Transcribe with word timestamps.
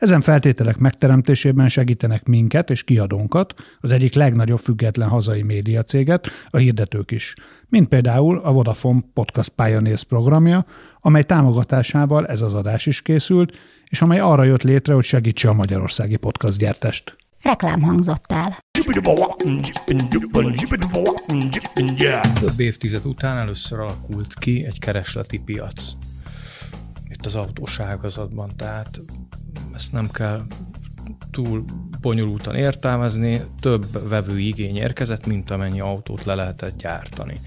Ezen 0.00 0.20
feltételek 0.20 0.76
megteremtésében 0.76 1.68
segítenek 1.68 2.24
minket 2.24 2.70
és 2.70 2.84
kiadónkat, 2.84 3.54
az 3.80 3.92
egyik 3.92 4.14
legnagyobb 4.14 4.58
független 4.58 5.08
hazai 5.08 5.42
médiacéget, 5.42 6.28
a 6.50 6.56
hirdetők 6.56 7.10
is, 7.10 7.34
mint 7.68 7.88
például 7.88 8.38
a 8.38 8.52
Vodafone 8.52 9.00
Podcast 9.14 9.48
Pioneers 9.48 10.04
programja, 10.04 10.64
amely 11.00 11.22
támogatásával 11.22 12.26
ez 12.26 12.40
az 12.40 12.54
adás 12.54 12.86
is 12.86 13.02
készült, 13.02 13.58
és 13.88 14.02
amely 14.02 14.20
arra 14.20 14.44
jött 14.44 14.62
létre, 14.62 14.94
hogy 14.94 15.04
segítse 15.04 15.48
a 15.48 15.52
magyarországi 15.52 16.16
podcast 16.16 16.58
gyártást. 16.58 17.16
Reklám 17.42 17.80
hangzott 17.82 18.32
el. 18.32 18.58
Több 22.40 22.60
évtized 22.60 23.06
után 23.06 23.36
először 23.36 23.78
alakult 23.78 24.34
ki 24.34 24.64
egy 24.64 24.78
keresleti 24.78 25.38
piac. 25.38 25.92
Itt 27.08 27.26
az 27.26 27.34
autós 27.34 27.80
ágazatban, 27.80 28.50
tehát 28.56 29.00
ezt 29.74 29.92
nem 29.92 30.08
kell 30.10 30.42
túl 31.30 31.64
bonyolultan 32.00 32.54
értelmezni, 32.54 33.42
több 33.60 34.08
vevő 34.08 34.38
igény 34.38 34.76
érkezett, 34.76 35.26
mint 35.26 35.50
amennyi 35.50 35.80
autót 35.80 36.24
le 36.24 36.34
lehetett 36.34 36.76
gyártani. 36.76 37.40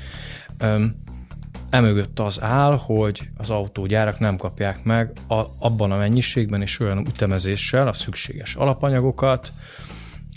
Emögött 1.70 2.20
az 2.20 2.42
áll, 2.42 2.78
hogy 2.78 3.30
az 3.38 3.50
autógyárak 3.50 4.20
nem 4.20 4.38
kapják 4.38 4.84
meg 4.84 5.12
a, 5.28 5.42
abban 5.60 5.92
a 5.92 5.98
mennyiségben 5.98 6.62
és 6.62 6.80
olyan 6.80 6.98
ütemezéssel 6.98 7.88
a 7.88 7.94
szükséges 7.94 8.56
alapanyagokat, 8.56 9.52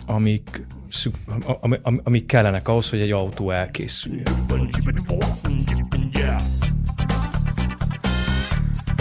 amik, 0.07 0.67
szük, 0.89 1.15
amik, 1.61 1.81
amik 1.83 2.27
kellenek 2.27 2.69
ahhoz, 2.69 2.91
hogy 2.91 3.00
egy 3.00 3.11
autó 3.11 3.50
elkészüljön. 3.50 4.47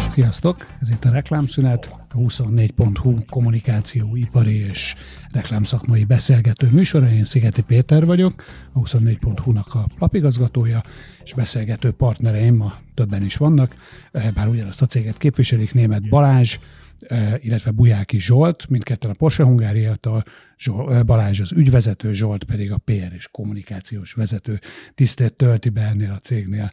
Sziasztok! 0.09 0.67
Ez 0.79 0.89
itt 0.89 1.05
a 1.05 1.09
Reklámszünet, 1.09 2.04
a 2.15 2.17
24.hu 2.17 3.15
kommunikáció, 3.29 4.15
ipari 4.15 4.55
és 4.55 4.95
reklámszakmai 5.31 6.03
beszélgető 6.03 6.69
műsora. 6.71 7.11
Én 7.11 7.23
Szigeti 7.23 7.61
Péter 7.61 8.05
vagyok, 8.05 8.33
a 8.73 8.79
24.hu-nak 8.79 9.73
a 9.73 9.85
lapigazgatója, 9.99 10.83
és 11.23 11.33
beszélgető 11.33 11.91
partnereim 11.91 12.55
ma 12.55 12.73
többen 12.93 13.23
is 13.23 13.35
vannak, 13.35 13.75
eh, 14.11 14.31
bár 14.31 14.47
ugyanazt 14.47 14.81
a 14.81 14.85
céget 14.85 15.17
képviselik, 15.17 15.73
német 15.73 16.09
Balázs, 16.09 16.57
eh, 16.99 17.33
illetve 17.39 17.71
Bujáki 17.71 18.19
Zsolt, 18.19 18.69
mindketten 18.69 19.09
a 19.09 19.13
Porsche 19.13 19.43
Hungáriától, 19.43 20.23
eh, 20.65 21.03
Balázs 21.03 21.39
az 21.39 21.51
ügyvezető, 21.51 22.13
Zsolt 22.13 22.43
pedig 22.43 22.71
a 22.71 22.77
PR 22.77 23.13
és 23.15 23.27
kommunikációs 23.31 24.13
vezető 24.13 24.59
tisztét 24.93 25.33
tölti 25.33 25.69
be 25.69 25.81
ennél 25.81 26.11
a 26.11 26.19
cégnél. 26.19 26.71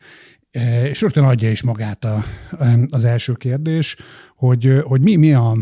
És 0.83 1.01
rögtön 1.01 1.25
adja 1.25 1.51
is 1.51 1.63
magát 1.63 2.05
a, 2.05 2.23
az 2.91 3.05
első 3.05 3.33
kérdés, 3.33 3.97
hogy, 4.43 4.83
hogy 4.85 5.01
mi, 5.01 5.17
mi 5.17 5.33
a 5.33 5.57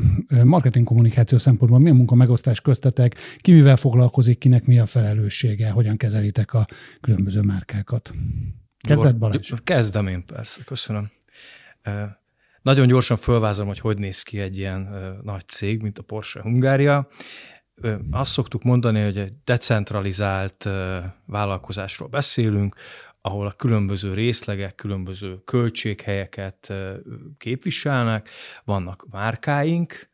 marketing 0.45 0.87
kommunikáció 0.87 1.39
szempontból, 1.39 1.81
mi 1.81 1.91
a 1.91 1.95
munka 1.95 2.15
megosztás 2.15 2.61
köztetek, 2.61 3.17
ki 3.39 3.53
mivel 3.53 3.77
foglalkozik, 3.77 4.39
kinek 4.39 4.65
mi 4.65 4.79
a 4.79 4.87
felelőssége, 4.87 5.71
hogyan 5.71 5.97
kezelitek 5.97 6.53
a 6.55 6.67
különböző 7.01 7.41
márkákat. 7.41 8.13
Kezdett 8.79 9.17
Balázs? 9.17 9.53
Kezdem 9.65 10.07
én 10.07 10.25
persze, 10.27 10.61
köszönöm. 10.65 11.11
Nagyon 12.63 12.87
gyorsan 12.87 13.17
fölvázolom, 13.17 13.69
hogy 13.69 13.79
hogy 13.79 13.99
néz 13.99 14.23
ki 14.23 14.41
egy 14.41 14.59
ilyen 14.59 14.89
nagy 15.23 15.47
cég, 15.47 15.83
mint 15.83 15.99
a 15.99 16.03
Porsche 16.03 16.43
Hungária. 16.43 17.09
Azt 18.11 18.33
szoktuk 18.33 18.63
mondani, 18.63 19.03
hogy 19.03 19.19
egy 19.19 19.33
decentralizált 19.45 20.69
vállalkozásról 21.27 22.09
beszélünk, 22.09 22.75
ahol 23.21 23.47
a 23.47 23.53
különböző 23.53 24.15
részlegek, 24.15 24.75
különböző 24.75 25.39
költséghelyeket 25.45 26.73
képviselnek, 27.39 28.29
vannak 28.65 29.07
márkáink, 29.11 30.11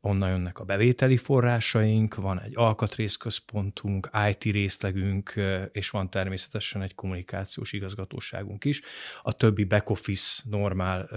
onnan 0.00 0.28
jönnek 0.28 0.58
a 0.58 0.64
bevételi 0.64 1.16
forrásaink, 1.16 2.14
van 2.14 2.40
egy 2.40 2.56
alkatrészközpontunk, 2.56 4.10
IT 4.28 4.42
részlegünk, 4.52 5.34
és 5.72 5.90
van 5.90 6.10
természetesen 6.10 6.82
egy 6.82 6.94
kommunikációs 6.94 7.72
igazgatóságunk 7.72 8.64
is. 8.64 8.80
A 9.22 9.32
többi 9.32 9.64
back-office 9.64 10.42
normál 10.50 11.08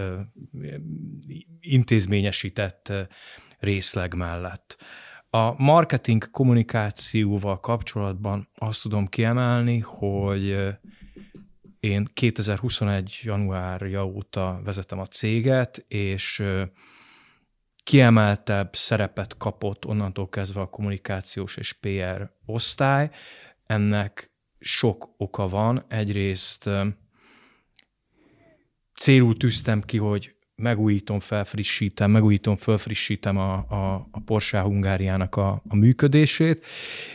intézményesített 1.59 2.94
részleg 3.59 4.13
mellett. 4.13 4.83
A 5.35 5.53
marketing 5.57 6.31
kommunikációval 6.31 7.59
kapcsolatban 7.59 8.47
azt 8.55 8.81
tudom 8.81 9.07
kiemelni, 9.07 9.79
hogy 9.79 10.57
én 11.79 12.09
2021. 12.13 13.19
januárja 13.23 14.05
óta 14.05 14.61
vezetem 14.63 14.99
a 14.99 15.05
céget, 15.05 15.77
és 15.88 16.44
kiemeltebb 17.83 18.75
szerepet 18.75 19.38
kapott 19.38 19.85
onnantól 19.85 20.29
kezdve 20.29 20.61
a 20.61 20.69
kommunikációs 20.69 21.57
és 21.57 21.73
PR 21.73 22.31
osztály. 22.45 23.09
Ennek 23.65 24.31
sok 24.59 25.13
oka 25.17 25.47
van. 25.47 25.85
Egyrészt 25.88 26.69
célul 28.95 29.38
tűztem 29.38 29.81
ki, 29.81 29.97
hogy 29.97 30.35
megújítom, 30.55 31.19
felfrissítem, 31.19 32.11
megújítom, 32.11 32.55
felfrissítem 32.55 33.37
a, 33.37 33.53
a, 33.53 34.07
a 34.11 34.19
Porsche 34.25 34.59
Hungáriának 34.59 35.35
a, 35.35 35.61
a 35.67 35.75
működését, 35.75 36.65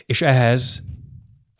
és 0.05 0.21
ehhez 0.21 0.83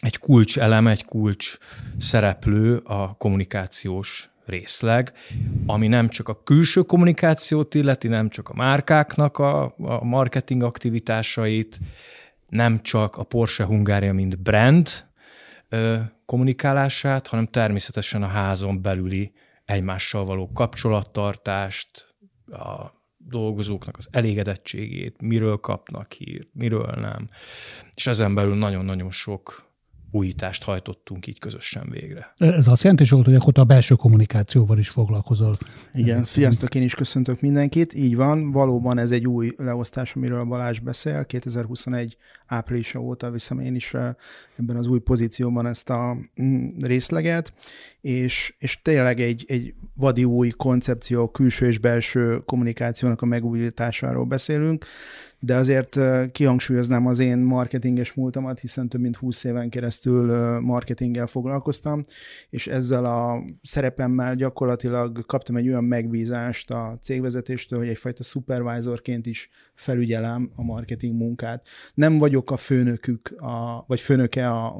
egy 0.03 0.17
kulcs 0.17 0.59
elem, 0.59 0.87
egy 0.87 1.05
kulcs 1.05 1.57
szereplő 1.97 2.77
a 2.77 3.13
kommunikációs 3.13 4.29
részleg, 4.45 5.13
ami 5.65 5.87
nem 5.87 6.09
csak 6.09 6.29
a 6.29 6.43
külső 6.43 6.81
kommunikációt 6.81 7.75
illeti, 7.75 8.07
nem 8.07 8.29
csak 8.29 8.49
a 8.49 8.53
márkáknak 8.53 9.37
a, 9.37 9.63
a 9.77 10.03
marketing 10.03 10.63
aktivitásait, 10.63 11.79
nem 12.47 12.81
csak 12.81 13.17
a 13.17 13.23
Porsche 13.23 13.65
Hungária, 13.65 14.13
mint 14.13 14.39
brand 14.39 14.89
ö, 15.69 15.95
kommunikálását, 16.25 17.27
hanem 17.27 17.45
természetesen 17.45 18.23
a 18.23 18.27
házon 18.27 18.81
belüli 18.81 19.31
egymással 19.69 20.25
való 20.25 20.51
kapcsolattartást, 20.51 22.15
a 22.45 22.97
dolgozóknak 23.17 23.97
az 23.97 24.07
elégedettségét, 24.11 25.21
miről 25.21 25.57
kapnak 25.57 26.11
hírt, 26.11 26.47
miről 26.53 26.93
nem. 26.95 27.29
És 27.93 28.07
ezen 28.07 28.35
belül 28.35 28.55
nagyon-nagyon 28.55 29.11
sok 29.11 29.68
újítást 30.11 30.63
hajtottunk 30.63 31.27
így 31.27 31.39
közösen 31.39 31.87
végre. 31.89 32.33
Ez 32.37 32.67
azt 32.67 32.81
jelenti, 32.81 33.05
Zsolt, 33.05 33.25
hogy 33.25 33.35
akkor 33.35 33.53
a 33.55 33.63
belső 33.63 33.95
kommunikációval 33.95 34.77
is 34.77 34.89
foglalkozol. 34.89 35.57
Igen, 35.93 36.09
Ezért 36.09 36.25
sziasztok, 36.25 36.75
én 36.75 36.81
is 36.81 36.95
köszöntök 36.95 37.41
mindenkit. 37.41 37.93
Így 37.93 38.15
van, 38.15 38.51
valóban 38.51 38.97
ez 38.97 39.11
egy 39.11 39.27
új 39.27 39.51
leosztás, 39.57 40.15
amiről 40.15 40.39
a 40.39 40.45
Balázs 40.45 40.79
beszél. 40.79 41.25
2021 41.25 42.17
áprilisa 42.45 42.99
óta 42.99 43.31
viszem 43.31 43.59
én 43.59 43.75
is 43.75 43.93
eh, 43.93 44.13
ebben 44.57 44.75
az 44.75 44.87
új 44.87 44.99
pozícióban 44.99 45.67
ezt 45.67 45.89
a 45.89 46.17
mm, 46.41 46.67
részleget, 46.79 47.53
és, 48.01 48.55
és 48.59 48.81
tényleg 48.81 49.19
egy, 49.19 49.43
egy 49.47 49.73
vadi 49.95 50.23
új 50.23 50.49
koncepció, 50.49 51.27
külső 51.27 51.67
és 51.67 51.77
belső 51.77 52.41
kommunikációnak 52.45 53.21
a 53.21 53.25
megújításáról 53.25 54.25
beszélünk 54.25 54.85
de 55.39 55.55
azért 55.55 55.99
kihangsúlyoznám 56.31 57.07
az 57.07 57.19
én 57.19 57.37
marketinges 57.37 58.13
múltamat, 58.13 58.59
hiszen 58.59 58.89
több 58.89 59.01
mint 59.01 59.15
20 59.15 59.43
éven 59.43 59.69
keresztül 59.69 60.59
marketinggel 60.59 61.27
foglalkoztam, 61.27 62.03
és 62.49 62.67
ezzel 62.67 63.05
a 63.05 63.43
szerepemmel 63.61 64.35
gyakorlatilag 64.35 65.25
kaptam 65.25 65.55
egy 65.55 65.67
olyan 65.67 65.83
megbízást 65.83 66.71
a 66.71 66.97
cégvezetéstől, 67.01 67.79
hogy 67.79 67.87
egyfajta 67.87 68.23
supervisorként 68.23 69.25
is 69.25 69.49
felügyelem 69.73 70.51
a 70.55 70.63
marketing 70.63 71.15
munkát. 71.15 71.67
Nem 71.93 72.17
vagyok 72.17 72.51
a 72.51 72.57
főnökük, 72.57 73.35
a, 73.37 73.83
vagy 73.87 73.99
főnöke 73.99 74.49
a 74.49 74.75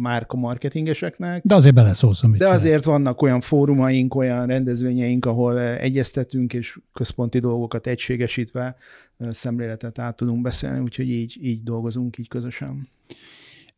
márka 0.00 0.36
marketingeseknek. 0.36 1.42
De 1.44 1.54
azért 1.54 1.74
beleszólsz, 1.74 2.22
amit 2.22 2.38
De 2.38 2.48
azért 2.48 2.82
kell. 2.82 2.92
vannak 2.92 3.22
olyan 3.22 3.40
fórumaink, 3.40 4.14
olyan 4.14 4.46
rendezvényeink, 4.46 5.26
ahol 5.26 5.60
egyeztetünk, 5.60 6.54
és 6.54 6.78
központi 6.92 7.38
dolgokat 7.38 7.86
egységesítve 7.86 8.76
szemléletet 9.30 9.98
át 9.98 10.16
tudunk 10.16 10.42
beszélni, 10.42 10.80
úgyhogy 10.80 11.10
így, 11.10 11.38
így 11.42 11.62
dolgozunk, 11.62 12.18
így 12.18 12.28
közösen. 12.28 12.88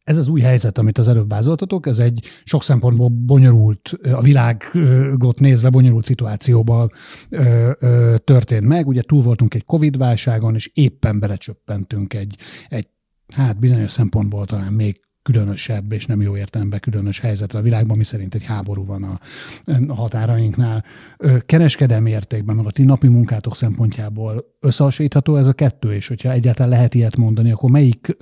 Ez 0.04 0.16
az 0.16 0.28
új 0.28 0.40
helyzet, 0.40 0.78
amit 0.78 0.98
az 0.98 1.08
előbb 1.08 1.28
vázoltatok, 1.28 1.86
ez 1.86 1.98
egy 1.98 2.26
sok 2.44 2.62
szempontból 2.62 3.08
bonyolult, 3.08 3.92
a 4.12 4.22
világot 4.22 5.40
nézve 5.40 5.70
bonyolult 5.70 6.04
szituációban 6.04 6.90
ö, 7.28 7.70
ö, 7.78 8.16
történt 8.24 8.66
meg. 8.66 8.86
Ugye 8.86 9.02
túl 9.02 9.22
voltunk 9.22 9.54
egy 9.54 9.64
Covid-válságon, 9.64 10.54
és 10.54 10.70
éppen 10.74 11.18
belecsöppentünk 11.18 12.14
egy, 12.14 12.36
egy 12.68 12.88
hát 13.34 13.58
bizonyos 13.58 13.90
szempontból 13.90 14.46
talán 14.46 14.72
még 14.72 15.00
különösebb 15.22 15.92
és 15.92 16.06
nem 16.06 16.20
jó 16.20 16.36
értelemben 16.36 16.80
különös 16.80 17.20
helyzetre 17.20 17.58
a 17.58 17.62
világban, 17.62 17.96
mi 17.96 18.04
szerint 18.04 18.34
egy 18.34 18.44
háború 18.44 18.84
van 18.84 19.02
a, 19.02 19.18
a 19.88 19.94
határainknál. 19.94 20.84
Kereskedelmi 21.46 22.10
értékben, 22.10 22.56
meg 22.56 22.66
a 22.66 22.70
ti 22.70 22.84
napi 22.84 23.08
munkátok 23.08 23.56
szempontjából 23.56 24.56
összehasonlítható 24.60 25.36
ez 25.36 25.46
a 25.46 25.52
kettő, 25.52 25.94
és 25.94 26.08
hogyha 26.08 26.30
egyáltalán 26.30 26.70
lehet 26.70 26.94
ilyet 26.94 27.16
mondani, 27.16 27.52
akkor 27.52 27.70
melyik 27.70 28.16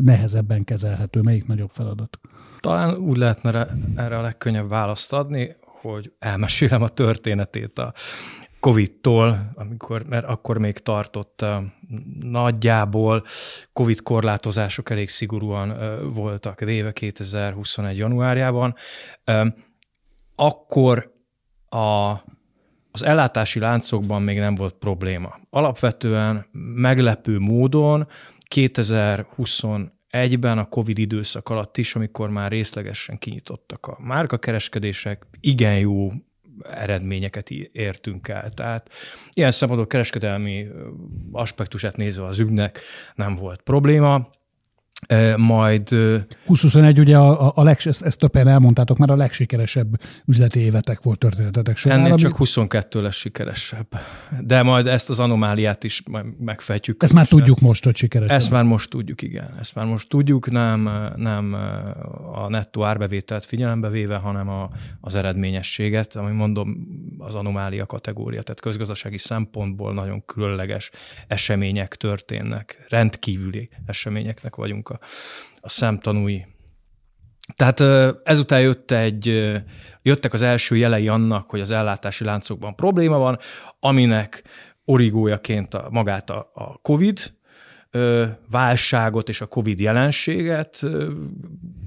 nehezebben 0.00 0.64
kezelhető, 0.64 1.20
melyik 1.20 1.46
nagyobb 1.46 1.70
feladat? 1.70 2.18
Talán 2.60 2.96
úgy 2.96 3.16
lehetne 3.16 3.66
erre 3.96 4.18
a 4.18 4.22
legkönnyebb 4.22 4.68
választ 4.68 5.12
adni, 5.12 5.56
hogy 5.80 6.12
elmesélem 6.18 6.82
a 6.82 6.88
történetét 6.88 7.78
a 7.78 7.92
Covid-tól, 8.62 9.52
amikor, 9.54 10.04
mert 10.08 10.24
akkor 10.24 10.58
még 10.58 10.78
tartott 10.78 11.44
nagyjából 12.20 13.24
Covid 13.72 14.02
korlátozások 14.02 14.90
elég 14.90 15.08
szigorúan 15.08 15.74
voltak 16.12 16.60
véve 16.60 16.92
2021. 16.92 17.96
januárjában. 17.96 18.74
Akkor 20.34 21.12
a, 21.68 22.10
az 22.90 23.02
ellátási 23.02 23.58
láncokban 23.58 24.22
még 24.22 24.38
nem 24.38 24.54
volt 24.54 24.74
probléma. 24.74 25.38
Alapvetően 25.50 26.46
meglepő 26.74 27.38
módon 27.38 28.08
2021-ben 28.54 30.58
a 30.58 30.68
COVID 30.68 30.98
időszak 30.98 31.48
alatt 31.48 31.76
is, 31.76 31.94
amikor 31.94 32.30
már 32.30 32.50
részlegesen 32.50 33.18
kinyitottak 33.18 33.86
a 33.86 33.96
márkakereskedések, 34.00 35.26
igen 35.40 35.78
jó 35.78 36.10
eredményeket 36.70 37.50
értünk 37.72 38.28
el. 38.28 38.50
Tehát 38.50 38.88
ilyen 39.32 39.50
szempontból 39.50 39.88
kereskedelmi 39.88 40.66
aspektusát 41.32 41.96
nézve 41.96 42.24
az 42.24 42.38
ügynek 42.38 42.80
nem 43.14 43.36
volt 43.36 43.60
probléma 43.62 44.30
majd... 45.36 45.88
2021 45.88 46.98
ugye 46.98 47.16
a, 47.16 47.46
a, 47.46 47.52
a 47.54 47.62
legs, 47.62 47.86
ezt, 47.86 48.02
ezt 48.02 48.18
többen 48.18 48.48
elmondtátok, 48.48 48.98
már 48.98 49.10
a 49.10 49.16
legsikeresebb 49.16 50.00
üzleti 50.26 50.60
évetek 50.60 51.02
volt 51.02 51.18
történetetek 51.18 51.76
során. 51.76 51.98
Ennél 51.98 52.14
csak 52.14 52.36
22 52.36 53.02
lesz 53.02 53.14
sikeresebb. 53.14 53.86
De 54.40 54.62
majd 54.62 54.86
ezt 54.86 55.08
az 55.08 55.18
anomáliát 55.18 55.84
is 55.84 56.02
megfejtjük. 56.38 57.02
Ezt 57.02 57.12
már 57.12 57.26
tudjuk 57.26 57.60
most, 57.60 57.84
hogy 57.84 57.96
sikeresebb. 57.96 58.36
Ezt 58.36 58.50
már 58.50 58.64
most 58.64 58.90
tudjuk, 58.90 59.22
igen. 59.22 59.54
Ezt 59.60 59.74
már 59.74 59.86
most 59.86 60.08
tudjuk, 60.08 60.50
nem, 60.50 61.12
nem 61.16 61.56
a 62.32 62.48
nettó 62.48 62.84
árbevételt 62.84 63.44
figyelembe 63.44 63.88
véve, 63.88 64.16
hanem 64.16 64.48
a, 64.48 64.70
az 65.00 65.14
eredményességet, 65.14 66.16
ami 66.16 66.32
mondom 66.32 66.86
az 67.18 67.34
anomália 67.34 67.86
kategória, 67.86 68.42
tehát 68.42 68.60
közgazdasági 68.60 69.18
szempontból 69.18 69.94
nagyon 69.94 70.24
különleges 70.24 70.90
események 71.26 71.94
történnek, 71.94 72.84
rendkívüli 72.88 73.68
eseményeknek 73.86 74.56
vagyunk 74.56 74.81
a, 74.90 74.98
a 75.60 75.68
szemtanúi. 75.68 76.46
Tehát 77.56 77.80
ezután 78.24 78.60
jött 78.60 78.90
egy, 78.90 79.52
jöttek 80.02 80.32
az 80.32 80.42
első 80.42 80.76
jelei 80.76 81.08
annak, 81.08 81.50
hogy 81.50 81.60
az 81.60 81.70
ellátási 81.70 82.24
láncokban 82.24 82.76
probléma 82.76 83.18
van, 83.18 83.38
aminek 83.80 84.42
origójaként 84.84 85.74
a, 85.74 85.88
magát 85.90 86.30
a, 86.30 86.50
a 86.54 86.78
COVID, 86.78 87.32
válságot 88.50 89.28
és 89.28 89.40
a 89.40 89.46
COVID 89.46 89.80
jelenséget 89.80 90.86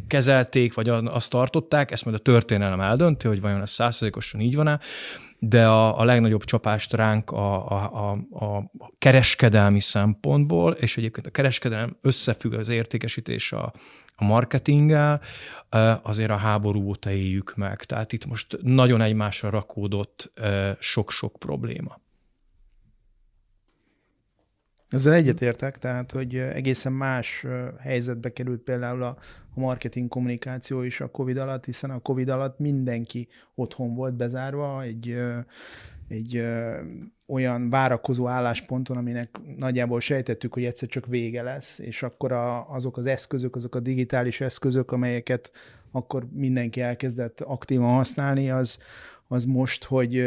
kezelték, 0.08 0.74
vagy 0.74 0.90
azt 0.90 1.30
tartották, 1.30 1.92
ezt 1.92 2.06
majd 2.06 2.18
a 2.18 2.22
történelem 2.22 2.82
eldönti, 2.82 3.28
hogy 3.28 3.42
vajon 3.42 3.62
ez 3.62 3.70
százszerzékosan 3.70 4.40
így 4.40 4.56
van-e, 4.56 4.80
de 5.40 5.68
a, 5.68 6.00
a 6.00 6.04
legnagyobb 6.04 6.44
csapást 6.44 6.94
ránk 6.94 7.32
a, 7.32 7.70
a, 7.70 8.12
a, 8.30 8.56
a 8.78 8.92
kereskedelmi 8.98 9.80
szempontból, 9.80 10.72
és 10.72 10.98
egyébként 10.98 11.28
a 11.28 11.32
kereskedelem 11.32 11.98
összefügg 12.02 12.54
az 12.54 12.70
értékesítés 12.70 13.52
a, 13.52 13.74
a 14.16 14.24
marketinggel, 14.24 15.22
azért 16.02 16.30
a 16.30 16.36
háború 16.36 16.88
óta 16.88 17.12
éljük 17.12 17.56
meg. 17.56 17.84
Tehát 17.84 18.14
itt 18.14 18.26
most 18.26 18.58
nagyon 18.62 19.02
egymásra 19.02 19.50
rakódott 19.50 20.32
sok-sok 20.80 21.36
probléma. 21.40 22.04
Ezzel 24.96 25.14
egyetértek, 25.14 25.78
tehát, 25.78 26.12
hogy 26.12 26.36
egészen 26.36 26.94
más 26.94 27.46
helyzetbe 27.80 28.34
került 28.34 28.62
például 28.62 29.04
a, 29.04 29.18
marketing 29.54 30.10
kommunikáció 30.10 30.82
is 30.82 31.02
a 31.02 31.12
COVID 31.12 31.38
alatt, 31.38 31.66
hiszen 31.66 31.90
a 31.90 32.00
COVID 32.00 32.30
alatt 32.30 32.60
mindenki 32.60 33.28
otthon 33.56 33.96
volt 33.96 34.14
bezárva, 34.14 34.82
egy, 34.82 35.18
egy 36.08 36.46
olyan 37.28 37.70
várakozó 37.70 38.28
állásponton, 38.28 38.98
aminek 38.98 39.40
nagyjából 39.58 40.00
sejtettük, 40.00 40.54
hogy 40.54 40.66
egyszer 40.66 40.90
csak 40.90 41.06
vége 41.06 41.42
lesz, 41.42 41.80
és 41.80 42.04
akkor 42.04 42.32
a, 42.32 42.70
azok 42.70 42.98
az 42.98 43.06
eszközök, 43.06 43.56
azok 43.56 43.76
a 43.76 43.80
digitális 43.80 44.42
eszközök, 44.42 44.92
amelyeket 44.92 45.52
akkor 45.92 46.28
mindenki 46.32 46.82
elkezdett 46.82 47.42
aktívan 47.42 47.94
használni, 47.94 48.52
az, 48.52 48.80
az 49.28 49.46
most, 49.46 49.84
hogy 49.84 50.24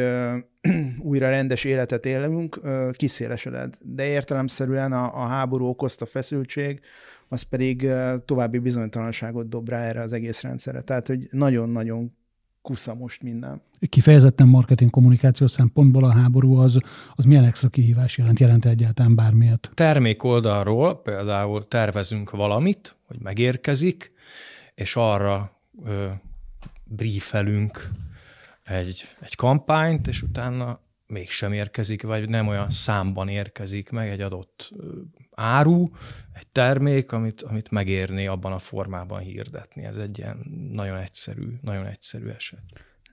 újra 1.11 1.29
rendes 1.29 1.65
életet 1.65 2.06
élünk, 2.06 2.61
kiszélesedett. 2.93 3.79
De 3.85 4.06
értelemszerűen 4.06 4.93
a, 4.93 5.23
a 5.23 5.27
háború 5.27 5.65
okozta 5.65 6.06
feszültség, 6.06 6.81
az 7.29 7.43
pedig 7.43 7.89
további 8.25 8.59
bizonytalanságot 8.59 9.49
dob 9.49 9.69
rá 9.69 9.81
erre 9.81 10.00
az 10.00 10.12
egész 10.12 10.41
rendszerre. 10.41 10.81
Tehát, 10.81 11.06
hogy 11.06 11.27
nagyon-nagyon 11.31 12.12
kusza 12.62 12.95
most 12.95 13.23
minden. 13.23 13.62
Kifejezetten 13.89 14.49
marketing 14.49 14.91
kommunikáció 14.91 15.47
szempontból 15.47 16.05
a 16.05 16.12
háború 16.12 16.56
az, 16.56 16.79
az 17.15 17.25
milyen 17.25 17.45
extra 17.45 17.69
kihívás 17.69 18.19
jelent, 18.19 18.39
jelent 18.39 18.65
egyáltalán 18.65 19.15
bármilyet? 19.15 19.71
Termék 19.75 20.23
oldalról 20.23 21.03
például 21.03 21.69
tervezünk 21.69 22.31
valamit, 22.31 22.97
hogy 23.06 23.17
megérkezik, 23.21 24.12
és 24.75 24.97
arra 24.97 25.61
ö, 25.85 26.06
briefelünk 26.85 27.91
egy, 28.69 29.05
egy 29.20 29.35
kampányt, 29.35 30.06
és 30.06 30.23
utána 30.23 30.81
mégsem 31.06 31.53
érkezik, 31.53 32.03
vagy 32.03 32.29
nem 32.29 32.47
olyan 32.49 32.70
számban 32.70 33.29
érkezik 33.29 33.91
meg 33.91 34.09
egy 34.09 34.20
adott 34.20 34.73
áru, 35.35 35.87
egy 36.35 36.47
termék, 36.53 37.12
amit, 37.12 37.43
amit 37.43 37.70
megérné 37.70 38.26
abban 38.26 38.53
a 38.53 38.59
formában 38.59 39.20
hirdetni. 39.20 39.85
Ez 39.85 39.97
egy 39.97 40.19
ilyen 40.19 40.69
nagyon 40.73 40.97
egyszerű, 40.97 41.59
nagyon 41.62 41.87
egyszerű 41.87 42.29
eset. 42.29 42.62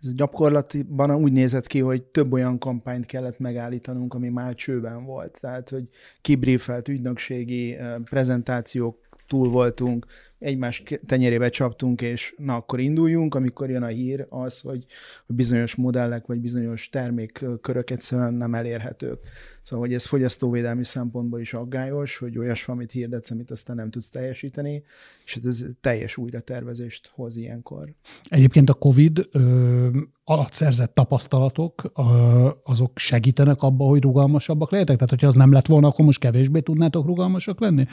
Ez 0.02 0.14
gyakorlatban 0.14 1.16
úgy 1.16 1.32
nézett 1.32 1.68
ki, 1.68 1.80
hogy 1.80 2.04
több 2.04 2.32
olyan 2.32 2.58
kampányt 2.58 3.06
kellett 3.06 3.40
megállítanunk, 3.40 4.14
ami 4.14 4.30
már 4.30 4.56
csőben 4.56 5.06
volt. 5.06 5.38
Tehát, 5.42 5.70
hogy 5.70 5.90
kibriefelt 6.22 6.88
ügynökségi 6.88 7.78
prezentációk 8.04 9.05
túl 9.28 9.50
voltunk, 9.50 10.06
egymás 10.40 10.84
tenyerébe 11.06 11.50
csaptunk, 11.50 12.02
és 12.02 12.34
na 12.38 12.56
akkor 12.56 12.80
induljunk, 12.80 13.36
amikor 13.36 13.70
jön 13.70 13.84
a 13.84 13.88
hír 13.88 14.26
az, 14.30 14.60
hogy, 14.60 14.86
bizonyos 15.28 15.76
modellek 15.76 16.26
vagy 16.26 16.40
bizonyos 16.40 16.90
termékkörök 16.90 17.90
egyszerűen 17.90 18.34
nem 18.34 18.54
elérhetők. 18.54 19.20
Szóval, 19.64 19.86
hogy 19.86 19.96
ez 19.96 20.06
fogyasztóvédelmi 20.06 20.84
szempontból 20.84 21.40
is 21.40 21.54
aggályos, 21.54 22.18
hogy 22.18 22.38
olyas 22.38 22.68
amit 22.68 22.92
hirdetsz, 22.92 23.32
amit 23.32 23.52
aztán 23.52 23.76
nem 23.76 23.90
tudsz 23.90 24.10
teljesíteni, 24.10 24.84
és 25.26 25.34
hát 25.34 25.46
ez 25.46 25.66
teljes 25.82 26.18
újratervezést 26.18 27.12
hoz 27.14 27.36
ilyenkor. 27.36 27.94
Egyébként 28.24 28.70
a 28.70 28.74
COVID 28.74 29.28
ö, 29.32 29.88
alatt 30.24 30.52
szerzett 30.52 30.94
tapasztalatok 30.94 31.92
ö, 31.98 32.50
azok 32.64 32.98
segítenek 32.98 33.62
abba, 33.62 33.86
hogy 33.86 34.02
rugalmasabbak 34.02 34.72
lehetek? 34.72 34.96
Tehát, 34.96 35.10
hogyha 35.10 35.28
az 35.28 35.36
nem 35.36 35.52
lett 35.52 35.68
volna, 35.68 35.88
akkor 35.88 36.06
most 36.06 36.20
kevésbé 36.20 36.60
tudnátok 36.60 37.06
rugalmasak 37.06 37.60
lenni? 37.60 37.86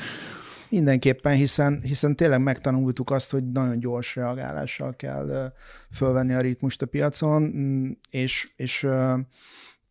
Mindenképpen, 0.72 1.34
hiszen, 1.34 1.80
hiszen 1.82 2.16
tényleg 2.16 2.40
megtanultuk 2.40 3.10
azt, 3.10 3.30
hogy 3.30 3.50
nagyon 3.50 3.78
gyors 3.78 4.16
reagálással 4.16 4.96
kell 4.96 5.52
fölvenni 5.90 6.32
a 6.32 6.40
ritmust 6.40 6.82
a 6.82 6.86
piacon, 6.86 7.42
mm, 7.42 7.90
és, 8.10 8.52
és 8.56 8.86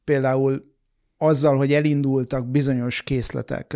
például 0.04 0.72
azzal, 1.18 1.58
hogy 1.58 1.74
elindultak 1.74 2.48
bizonyos 2.48 3.02
készletek 3.02 3.74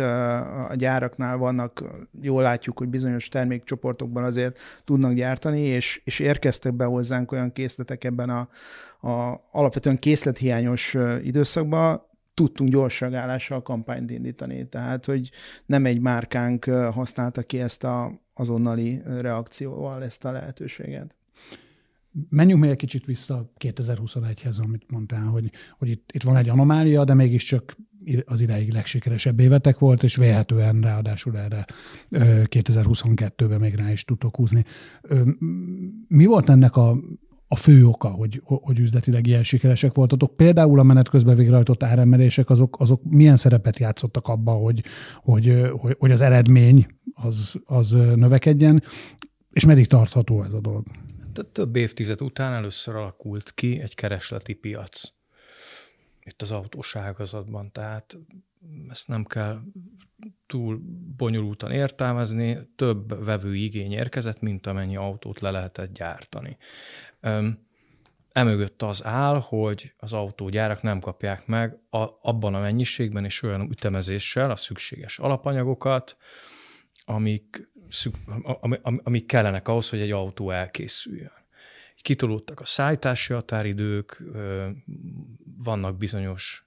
a 0.68 0.74
gyáraknál 0.74 1.36
vannak, 1.36 1.84
jól 2.20 2.42
látjuk, 2.42 2.78
hogy 2.78 2.88
bizonyos 2.88 3.28
termékcsoportokban 3.28 4.24
azért 4.24 4.58
tudnak 4.84 5.12
gyártani, 5.12 5.60
és, 5.60 6.00
és 6.04 6.18
érkeztek 6.18 6.74
be 6.74 6.84
hozzánk 6.84 7.32
olyan 7.32 7.52
készletek 7.52 8.04
ebben 8.04 8.30
a, 8.30 8.48
a 9.08 9.44
alapvetően 9.50 9.98
készlethiányos 9.98 10.96
időszakban, 11.22 12.05
tudtunk 12.36 12.70
gyors 12.70 13.00
reagálással 13.00 13.62
kampányt 13.62 14.10
indítani. 14.10 14.68
Tehát, 14.68 15.04
hogy 15.04 15.30
nem 15.66 15.86
egy 15.86 16.00
márkánk 16.00 16.64
használta 16.64 17.42
ki 17.42 17.60
ezt 17.60 17.84
a 17.84 18.20
azonnali 18.34 19.00
reakcióval 19.04 20.04
ezt 20.04 20.24
a 20.24 20.32
lehetőséget. 20.32 21.14
Menjünk 22.28 22.60
még 22.60 22.70
egy 22.70 22.76
kicsit 22.76 23.04
vissza 23.04 23.52
2021-hez, 23.58 24.62
amit 24.62 24.90
mondtál, 24.90 25.24
hogy, 25.24 25.50
hogy 25.78 25.88
itt, 25.88 26.10
itt 26.12 26.22
van 26.22 26.36
egy 26.36 26.48
anomália, 26.48 27.04
de 27.04 27.14
mégiscsak 27.14 27.76
az 28.24 28.40
ideig 28.40 28.72
legsikeresebb 28.72 29.40
évetek 29.40 29.78
volt, 29.78 30.02
és 30.02 30.16
véhetően 30.16 30.80
ráadásul 30.80 31.38
erre 31.38 31.66
2022-ben 32.10 33.60
még 33.60 33.74
rá 33.74 33.92
is 33.92 34.04
tudtok 34.04 34.36
húzni. 34.36 34.64
Mi 36.08 36.24
volt 36.24 36.48
ennek 36.48 36.76
a 36.76 36.98
a 37.48 37.56
fő 37.56 37.86
oka, 37.86 38.08
hogy, 38.08 38.42
hogy 38.44 38.78
üzletileg 38.78 39.26
ilyen 39.26 39.42
sikeresek 39.42 39.94
voltatok. 39.94 40.36
Például 40.36 40.78
a 40.78 40.82
menet 40.82 41.08
közben 41.08 41.36
végrehajtott 41.36 41.82
áremelések, 41.82 42.50
azok, 42.50 42.80
azok 42.80 43.02
milyen 43.04 43.36
szerepet 43.36 43.78
játszottak 43.78 44.28
abban, 44.28 44.60
hogy, 44.60 44.84
hogy, 45.22 45.70
hogy, 45.72 45.96
hogy 45.98 46.10
az 46.10 46.20
eredmény 46.20 46.86
az, 47.14 47.54
az 47.64 47.90
növekedjen, 47.90 48.82
És 49.50 49.64
meddig 49.64 49.86
tartható 49.86 50.42
ez 50.42 50.52
a 50.52 50.60
dolog? 50.60 50.86
Több 51.52 51.76
évtized 51.76 52.22
után 52.22 52.52
először 52.52 52.94
alakult 52.94 53.54
ki 53.54 53.80
egy 53.80 53.94
keresleti 53.94 54.52
piac 54.54 55.14
itt 56.26 56.42
az 56.42 56.50
autós 56.50 56.96
ágazatban, 56.96 57.72
tehát 57.72 58.18
ezt 58.88 59.08
nem 59.08 59.24
kell 59.24 59.60
túl 60.46 60.80
bonyolultan 61.16 61.70
értelmezni, 61.70 62.58
több 62.76 63.24
vevő 63.24 63.54
igény 63.54 63.92
érkezett, 63.92 64.40
mint 64.40 64.66
amennyi 64.66 64.96
autót 64.96 65.40
le 65.40 65.50
lehetett 65.50 65.92
gyártani. 65.92 66.56
Emögött 68.32 68.82
az 68.82 69.04
áll, 69.04 69.40
hogy 69.40 69.94
az 69.98 70.12
autógyárak 70.12 70.82
nem 70.82 71.00
kapják 71.00 71.46
meg 71.46 71.78
a, 71.90 72.06
abban 72.22 72.54
a 72.54 72.60
mennyiségben 72.60 73.24
és 73.24 73.42
olyan 73.42 73.70
ütemezéssel 73.70 74.50
a 74.50 74.56
szükséges 74.56 75.18
alapanyagokat, 75.18 76.16
amik, 77.04 77.70
szük, 77.88 78.14
amik, 78.42 78.80
amik 78.82 79.26
kellenek 79.26 79.68
ahhoz, 79.68 79.88
hogy 79.88 80.00
egy 80.00 80.10
autó 80.10 80.50
elkészüljön. 80.50 81.44
Kitolódtak 82.02 82.60
a 82.60 82.64
szállítási 82.64 83.32
határidők, 83.32 84.22
vannak 85.64 85.96
bizonyos 85.96 86.66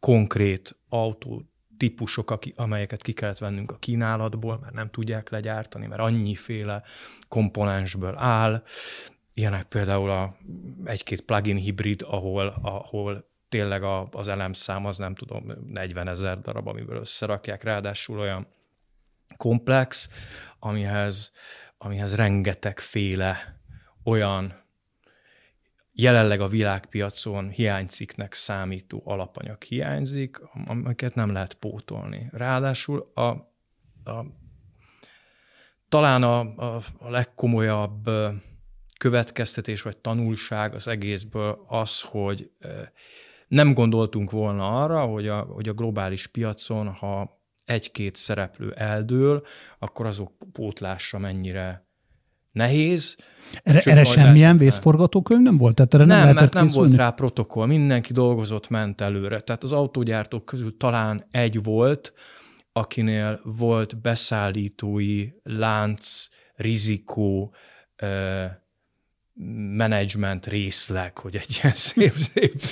konkrét 0.00 0.76
autó 0.88 1.50
típusok, 1.76 2.38
amelyeket 2.54 3.02
ki 3.02 3.12
kellett 3.12 3.38
vennünk 3.38 3.70
a 3.70 3.78
kínálatból, 3.78 4.58
mert 4.58 4.74
nem 4.74 4.90
tudják 4.90 5.30
legyártani, 5.30 5.86
mert 5.86 6.00
annyiféle 6.00 6.82
komponensből 7.28 8.16
áll. 8.16 8.62
Ilyenek 9.38 9.64
például 9.64 10.10
a 10.10 10.36
egy-két 10.84 11.20
plugin 11.20 11.56
hibrid, 11.56 12.02
ahol, 12.02 12.58
ahol 12.62 13.30
tényleg 13.48 13.82
a, 13.82 14.08
az 14.12 14.28
elemszám 14.28 14.86
az 14.86 14.98
nem 14.98 15.14
tudom, 15.14 15.52
40 15.66 16.08
ezer 16.08 16.40
darab, 16.40 16.66
amiből 16.66 16.96
összerakják, 16.96 17.62
ráadásul 17.62 18.18
olyan 18.18 18.46
komplex, 19.36 20.10
amihez, 20.58 21.32
amihez 21.78 22.14
rengetegféle 22.14 23.60
olyan 24.04 24.64
jelenleg 25.92 26.40
a 26.40 26.48
világpiacon 26.48 27.50
hiányciknek 27.50 28.32
számító 28.32 29.02
alapanyag 29.04 29.62
hiányzik, 29.62 30.40
amiket 30.66 31.14
nem 31.14 31.32
lehet 31.32 31.54
pótolni. 31.54 32.28
Ráadásul 32.32 33.10
a, 33.14 33.22
a, 34.10 34.26
talán 35.88 36.22
a, 36.22 36.38
a, 36.40 36.80
a 36.98 37.10
legkomolyabb 37.10 38.10
következtetés 38.98 39.82
vagy 39.82 39.96
tanulság 39.96 40.74
az 40.74 40.88
egészből 40.88 41.64
az, 41.68 42.00
hogy 42.00 42.50
nem 43.48 43.74
gondoltunk 43.74 44.30
volna 44.30 44.82
arra, 44.82 45.00
hogy 45.00 45.28
a, 45.28 45.40
hogy 45.40 45.68
a 45.68 45.72
globális 45.72 46.26
piacon, 46.26 46.88
ha 46.88 47.40
egy-két 47.64 48.16
szereplő 48.16 48.72
eldől, 48.72 49.46
akkor 49.78 50.06
azok 50.06 50.32
pótlása 50.52 51.18
mennyire 51.18 51.86
nehéz. 52.52 53.16
Erre, 53.62 53.80
erre 53.90 54.04
semmilyen 54.04 54.56
vészforgatókönyv 54.56 55.40
nem 55.40 55.56
volt? 55.56 55.74
Tehát 55.74 55.94
erre 55.94 56.04
nem, 56.04 56.24
nem 56.24 56.34
mert 56.34 56.52
nem 56.52 56.66
készülni? 56.66 56.88
volt 56.88 57.00
rá 57.00 57.10
protokoll, 57.10 57.66
mindenki 57.66 58.12
dolgozott, 58.12 58.68
ment 58.68 59.00
előre. 59.00 59.40
Tehát 59.40 59.62
az 59.62 59.72
autógyártók 59.72 60.44
közül 60.44 60.76
talán 60.76 61.26
egy 61.30 61.62
volt, 61.62 62.12
akinél 62.72 63.40
volt 63.44 64.00
beszállítói 64.00 65.28
lánc, 65.42 66.28
rizikó, 66.54 67.54
menedzsment 69.76 70.46
részleg, 70.46 71.18
hogy 71.18 71.36
egy 71.36 71.60
ilyen 71.62 71.74
szép-szép 71.88 72.62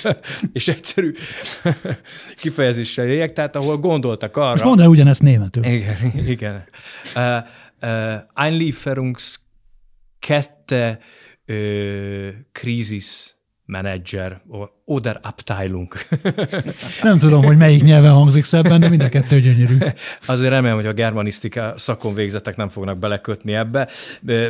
és 0.53 0.67
egyszerű 0.67 1.11
kifejezéssel 2.35 3.05
éljek, 3.05 3.33
tehát 3.33 3.55
ahol 3.55 3.77
gondoltak 3.77 4.37
arra... 4.37 4.49
Most 4.49 4.63
mondd 4.63 4.81
el 4.81 4.87
ugyanezt 4.87 5.21
németül. 5.21 5.63
Igen, 5.63 5.97
igen. 6.27 6.63
Uh, 7.15 7.37
uh, 7.81 8.13
Einlieferungs 8.33 9.39
kette 10.19 10.99
ö, 11.45 12.29
krízis 12.51 13.35
menedzser, 13.65 14.41
oder 14.85 15.19
Abteilung. 15.23 15.93
Nem 17.01 17.19
tudom, 17.19 17.43
hogy 17.43 17.57
melyik 17.57 17.83
nyelven 17.83 18.13
hangzik 18.13 18.43
szebben, 18.43 18.79
de 18.79 18.89
mind 18.89 19.01
a 19.01 19.09
kettő 19.09 19.39
gyönyörű. 19.39 19.77
Azért 20.27 20.49
remélem, 20.49 20.75
hogy 20.75 20.85
a 20.85 20.93
germanisztika 20.93 21.73
szakon 21.77 22.13
végzetek 22.13 22.55
nem 22.55 22.69
fognak 22.69 22.97
belekötni 22.97 23.53
ebbe. 23.53 23.89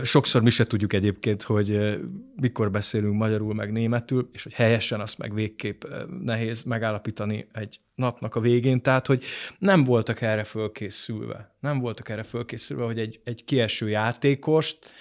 Sokszor 0.03 0.41
mi 0.41 0.49
se 0.49 0.65
tudjuk 0.65 0.93
egyébként, 0.93 1.43
hogy 1.43 1.97
mikor 2.35 2.71
beszélünk 2.71 3.13
magyarul 3.13 3.53
meg 3.53 3.71
németül, 3.71 4.29
és 4.33 4.43
hogy 4.43 4.53
helyesen 4.53 4.99
azt 4.99 5.17
meg 5.17 5.33
végképp 5.33 5.83
nehéz 6.23 6.63
megállapítani 6.63 7.47
egy 7.53 7.79
napnak 7.95 8.35
a 8.35 8.39
végén, 8.39 8.81
tehát 8.81 9.07
hogy 9.07 9.23
nem 9.59 9.83
voltak 9.83 10.21
erre 10.21 10.43
fölkészülve. 10.43 11.55
Nem 11.59 11.79
voltak 11.79 12.09
erre 12.09 12.23
fölkészülve, 12.23 12.83
hogy 12.83 12.99
egy, 12.99 13.19
egy 13.23 13.43
kieső 13.43 13.89
játékost, 13.89 14.93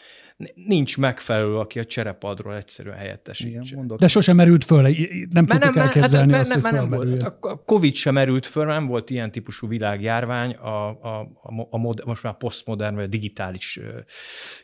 nincs 0.54 0.98
megfelelő, 0.98 1.56
aki 1.56 1.78
a 1.78 1.84
cserepadról 1.84 2.56
egyszerűen 2.56 2.96
helyettesítse. 2.96 3.76
Igen, 3.76 3.96
De 3.96 4.08
sosem 4.08 4.36
merült 4.36 4.64
föl, 4.64 4.82
nem 5.30 5.46
tudtuk 5.46 5.74
hát 5.74 5.76
elképzelni 5.76 6.32
hát, 6.32 6.40
azt, 6.40 6.52
hogy 6.52 6.62
nem, 6.62 6.74
nem 6.74 6.90
volt. 6.90 7.22
A 7.22 7.62
Covid 7.64 7.94
sem 7.94 8.14
merült 8.14 8.46
föl, 8.46 8.66
nem 8.66 8.86
volt 8.86 9.10
ilyen 9.10 9.30
típusú 9.30 9.68
világjárvány 9.68 10.52
a, 10.52 10.88
a, 10.88 11.20
a, 11.42 11.68
a 11.70 11.78
mod, 11.78 12.02
most 12.04 12.22
már 12.22 12.36
posztmodern 12.36 12.94
vagy 12.94 13.04
a 13.04 13.06
digitális 13.06 13.78
ö, 13.82 13.98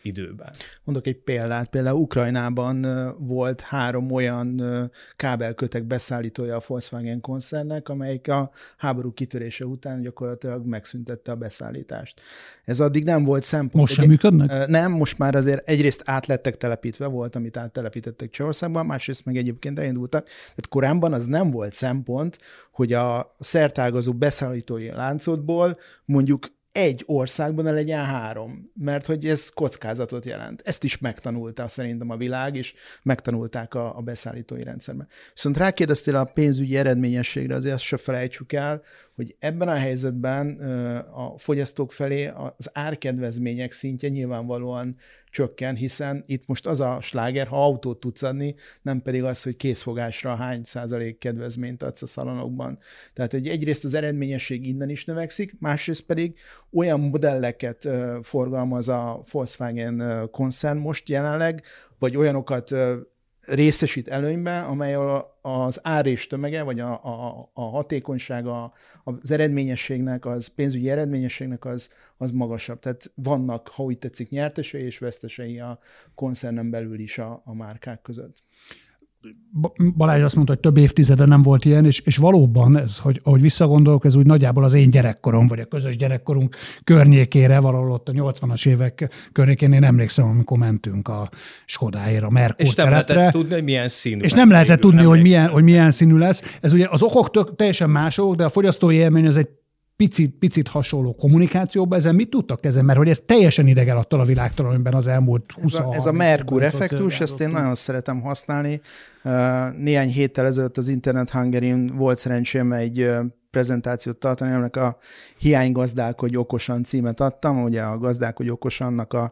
időben. 0.02 0.52
Mondok 0.84 1.06
egy 1.06 1.16
példát. 1.16 1.68
Például 1.68 2.00
Ukrajnában 2.00 2.86
volt 3.18 3.60
három 3.60 4.10
olyan 4.10 4.62
kábelkötek 5.16 5.84
beszállítója 5.84 6.56
a 6.56 6.62
Volkswagen 6.66 7.20
koncernnek, 7.20 7.88
amelyik 7.88 8.28
a 8.28 8.50
háború 8.76 9.12
kitörése 9.12 9.64
után 9.64 10.00
gyakorlatilag 10.00 10.66
megszüntette 10.66 11.32
a 11.32 11.34
beszállítást. 11.34 12.20
Ez 12.64 12.80
addig 12.80 13.04
nem 13.04 13.24
volt 13.24 13.42
szempont. 13.42 13.74
Most 13.74 13.94
sem 13.94 14.06
működnek? 14.06 14.66
Nem, 14.66 14.92
most 14.92 15.18
már 15.18 15.34
azért 15.34 15.68
egyrészt 15.70 16.02
át 16.04 16.26
lettek 16.26 16.56
telepítve, 16.56 17.06
volt, 17.06 17.36
amit 17.36 17.56
áttelepítettek 17.56 18.30
Csehországban, 18.30 18.86
másrészt 18.86 19.24
meg 19.24 19.36
egyébként 19.36 19.78
elindultak. 19.78 20.24
Tehát 20.24 20.68
korábban 20.68 21.12
az 21.12 21.26
nem 21.26 21.50
volt 21.50 21.72
szempont, 21.72 22.38
hogy 22.72 22.92
a 22.92 23.34
szertágazó 23.38 24.12
beszállítói 24.12 24.88
láncodból 24.88 25.78
mondjuk 26.04 26.46
egy 26.72 27.02
országban 27.06 27.64
ne 27.64 27.70
legyen 27.70 28.04
három, 28.04 28.70
mert 28.74 29.06
hogy 29.06 29.26
ez 29.26 29.48
kockázatot 29.48 30.24
jelent. 30.24 30.62
Ezt 30.64 30.84
is 30.84 30.98
megtanulta 30.98 31.68
szerintem 31.68 32.10
a 32.10 32.16
világ, 32.16 32.56
és 32.56 32.74
megtanulták 33.02 33.74
a, 33.74 33.96
a 33.96 34.00
beszállítói 34.00 34.62
rendszerben. 34.62 35.08
Viszont 35.34 35.56
rákérdeztél 35.56 36.16
a 36.16 36.24
pénzügyi 36.24 36.76
eredményességre, 36.76 37.54
azért 37.54 37.74
azt 37.74 37.84
se 37.84 37.96
felejtsük 37.96 38.52
el, 38.52 38.82
hogy 39.14 39.36
ebben 39.38 39.68
a 39.68 39.74
helyzetben 39.74 40.58
a 41.14 41.38
fogyasztók 41.38 41.92
felé 41.92 42.26
az 42.56 42.70
árkedvezmények 42.72 43.72
szintje 43.72 44.08
nyilvánvalóan 44.08 44.96
csökken, 45.30 45.76
hiszen 45.76 46.24
itt 46.26 46.46
most 46.46 46.66
az 46.66 46.80
a 46.80 46.98
sláger, 47.00 47.46
ha 47.46 47.64
autót 47.64 48.00
tudsz 48.00 48.22
adni, 48.22 48.54
nem 48.82 49.02
pedig 49.02 49.24
az, 49.24 49.42
hogy 49.42 49.56
készfogásra 49.56 50.34
hány 50.34 50.62
százalék 50.64 51.18
kedvezményt 51.18 51.82
adsz 51.82 52.02
a 52.02 52.06
szalonokban. 52.06 52.78
Tehát, 53.12 53.32
hogy 53.32 53.48
egyrészt 53.48 53.84
az 53.84 53.94
eredményesség 53.94 54.66
innen 54.66 54.88
is 54.88 55.04
növekszik, 55.04 55.54
másrészt 55.58 56.06
pedig 56.06 56.38
olyan 56.72 57.00
modelleket 57.00 57.88
forgalmaz 58.22 58.88
a 58.88 59.22
Volkswagen 59.30 60.28
koncern 60.30 60.78
most 60.78 61.08
jelenleg, 61.08 61.62
vagy 61.98 62.16
olyanokat 62.16 62.74
részesít 63.46 64.08
előnybe, 64.08 64.60
amely 64.60 64.94
az 65.40 65.80
ár 65.82 66.06
és 66.06 66.26
tömege, 66.26 66.62
vagy 66.62 66.80
a, 66.80 67.04
a, 67.04 67.50
a 67.52 67.62
hatékonysága, 67.62 68.72
az 69.04 69.30
eredményességnek, 69.30 70.26
az 70.26 70.46
pénzügyi 70.46 70.90
eredményességnek 70.90 71.64
az, 71.64 71.92
az 72.16 72.30
magasabb. 72.30 72.78
Tehát 72.78 73.12
vannak, 73.14 73.68
ha 73.68 73.82
úgy 73.82 73.98
tetszik, 73.98 74.28
nyertesei 74.28 74.82
és 74.82 74.98
vesztesei 74.98 75.60
a 75.60 75.78
koncernen 76.14 76.70
belül 76.70 76.98
is 76.98 77.18
a, 77.18 77.42
a 77.44 77.54
márkák 77.54 78.02
között. 78.02 78.42
Balázs 79.96 80.22
azt 80.22 80.34
mondta, 80.34 80.52
hogy 80.52 80.62
több 80.62 80.76
évtizede 80.76 81.24
nem 81.24 81.42
volt 81.42 81.64
ilyen, 81.64 81.84
és, 81.84 82.00
és 82.00 82.16
valóban 82.16 82.78
ez, 82.78 82.98
hogy 82.98 83.20
ahogy 83.22 83.40
visszagondolok, 83.40 84.04
ez 84.04 84.14
úgy 84.14 84.26
nagyjából 84.26 84.64
az 84.64 84.74
én 84.74 84.90
gyerekkorom, 84.90 85.46
vagy 85.46 85.60
a 85.60 85.64
közös 85.64 85.96
gyerekkorunk 85.96 86.56
környékére, 86.84 87.58
valahol 87.58 87.92
ott 87.92 88.08
a 88.08 88.12
80-as 88.12 88.68
évek 88.68 89.10
környékén 89.32 89.72
én 89.72 89.84
emlékszem, 89.84 90.28
amikor 90.28 90.58
mentünk 90.58 91.08
a 91.08 91.30
Skodáért, 91.66 92.22
a 92.22 92.30
Merkur 92.30 92.66
És 92.66 92.74
nem 92.74 92.90
lehetett 92.90 93.32
tudni, 93.32 93.54
hogy 93.54 93.64
milyen 93.64 93.88
színű. 93.88 94.22
És 94.22 94.32
nem 94.32 94.50
lehetett 94.50 94.80
tudni, 94.80 95.02
hogy 95.02 95.22
milyen, 95.22 95.48
hogy 95.48 95.62
milyen 95.62 95.90
színű 95.90 96.16
lesz. 96.16 96.42
Ez 96.60 96.72
ugye 96.72 96.86
az 96.90 97.02
okok 97.02 97.30
tök, 97.30 97.56
teljesen 97.56 97.90
mások, 97.90 98.34
de 98.34 98.44
a 98.44 98.48
fogyasztói 98.48 98.96
élmény 98.96 99.26
az 99.26 99.36
egy 99.36 99.48
picit, 100.00 100.34
picit 100.38 100.68
hasonló 100.68 101.12
kommunikációban, 101.12 101.98
ezen 101.98 102.14
mit 102.14 102.30
tudtak 102.30 102.64
ezen? 102.64 102.84
Mert 102.84 102.98
hogy 102.98 103.08
ez 103.08 103.22
teljesen 103.26 103.66
idegen 103.66 103.96
attól 103.96 104.20
a 104.20 104.24
világtól, 104.24 104.66
amiben 104.66 104.94
az 104.94 105.06
elmúlt 105.06 105.52
20 105.52 105.74
Ez 105.74 105.80
a, 105.80 105.94
ez 105.94 106.06
a 106.06 106.12
Merkur 106.12 106.62
effektus, 106.62 107.20
ezt 107.20 107.40
én 107.40 107.48
nagyon 107.48 107.74
szeretem 107.74 108.20
használni. 108.20 108.80
Néhány 109.76 110.08
héttel 110.08 110.46
ezelőtt 110.46 110.76
az 110.76 110.88
Internet 110.88 111.30
hungary 111.30 111.90
volt 111.92 112.18
szerencsém 112.18 112.72
egy 112.72 113.10
prezentációt 113.50 114.16
tartani, 114.16 114.52
aminek 114.52 114.76
a 114.76 114.96
Hiánygazdálkodj 115.38 116.36
okosan 116.36 116.84
címet 116.84 117.20
adtam, 117.20 117.62
ugye 117.62 117.82
a 117.82 117.98
Gazdálkodj 117.98 118.50
okosannak 118.50 119.12
a, 119.12 119.30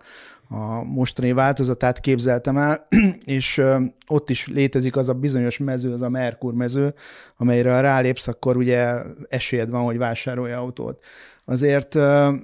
a 0.48 0.82
mostani 0.82 1.32
változatát 1.32 2.00
képzeltem 2.00 2.56
el, 2.56 2.86
és 3.24 3.62
ott 4.06 4.30
is 4.30 4.46
létezik 4.46 4.96
az 4.96 5.08
a 5.08 5.14
bizonyos 5.14 5.58
mező, 5.58 5.92
az 5.92 6.02
a 6.02 6.08
Merkur 6.08 6.54
mező, 6.54 6.94
amelyre 7.36 7.80
rálépsz, 7.80 8.28
akkor 8.28 8.56
ugye 8.56 9.02
esélyed 9.28 9.70
van, 9.70 9.84
hogy 9.84 9.98
vásárolj 9.98 10.52
autót. 10.52 11.04
Azért, 11.48 11.98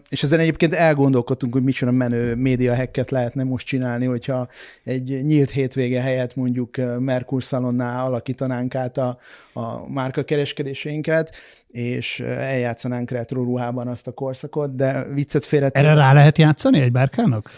és 0.08 0.22
ezen 0.22 0.40
egyébként 0.40 0.74
elgondolkodtunk, 0.74 1.52
hogy 1.52 1.62
micsoda 1.62 1.90
menő 1.90 2.34
média 2.34 2.76
hacket 2.76 3.10
lehetne 3.10 3.44
most 3.44 3.66
csinálni, 3.66 4.06
hogyha 4.06 4.48
egy 4.84 5.24
nyílt 5.24 5.50
hétvége 5.50 6.00
helyett 6.00 6.36
mondjuk 6.36 6.76
Merkur 6.98 7.42
szalonnál 7.42 8.06
alakítanánk 8.06 8.74
át 8.74 8.98
a, 8.98 9.18
a 9.52 9.88
márka 9.88 10.22
kereskedéseinket, 10.22 11.34
és 11.70 12.20
eljátszanánk 12.20 13.10
retro 13.10 13.42
ruhában 13.42 13.88
azt 13.88 14.06
a 14.06 14.12
korszakot, 14.12 14.74
de 14.76 15.06
viccet 15.14 15.44
félre. 15.44 15.68
Erre 15.72 15.94
rá 15.94 16.12
lehet 16.12 16.38
játszani 16.38 16.80
egy 16.80 16.92
bárkának? 16.92 17.50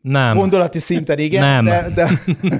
Nem. 0.00 0.36
Gondolati 0.36 0.78
szinten 0.78 1.18
igen, 1.18 1.44
nem. 1.44 1.64
de, 1.64 1.88
de 1.94 2.08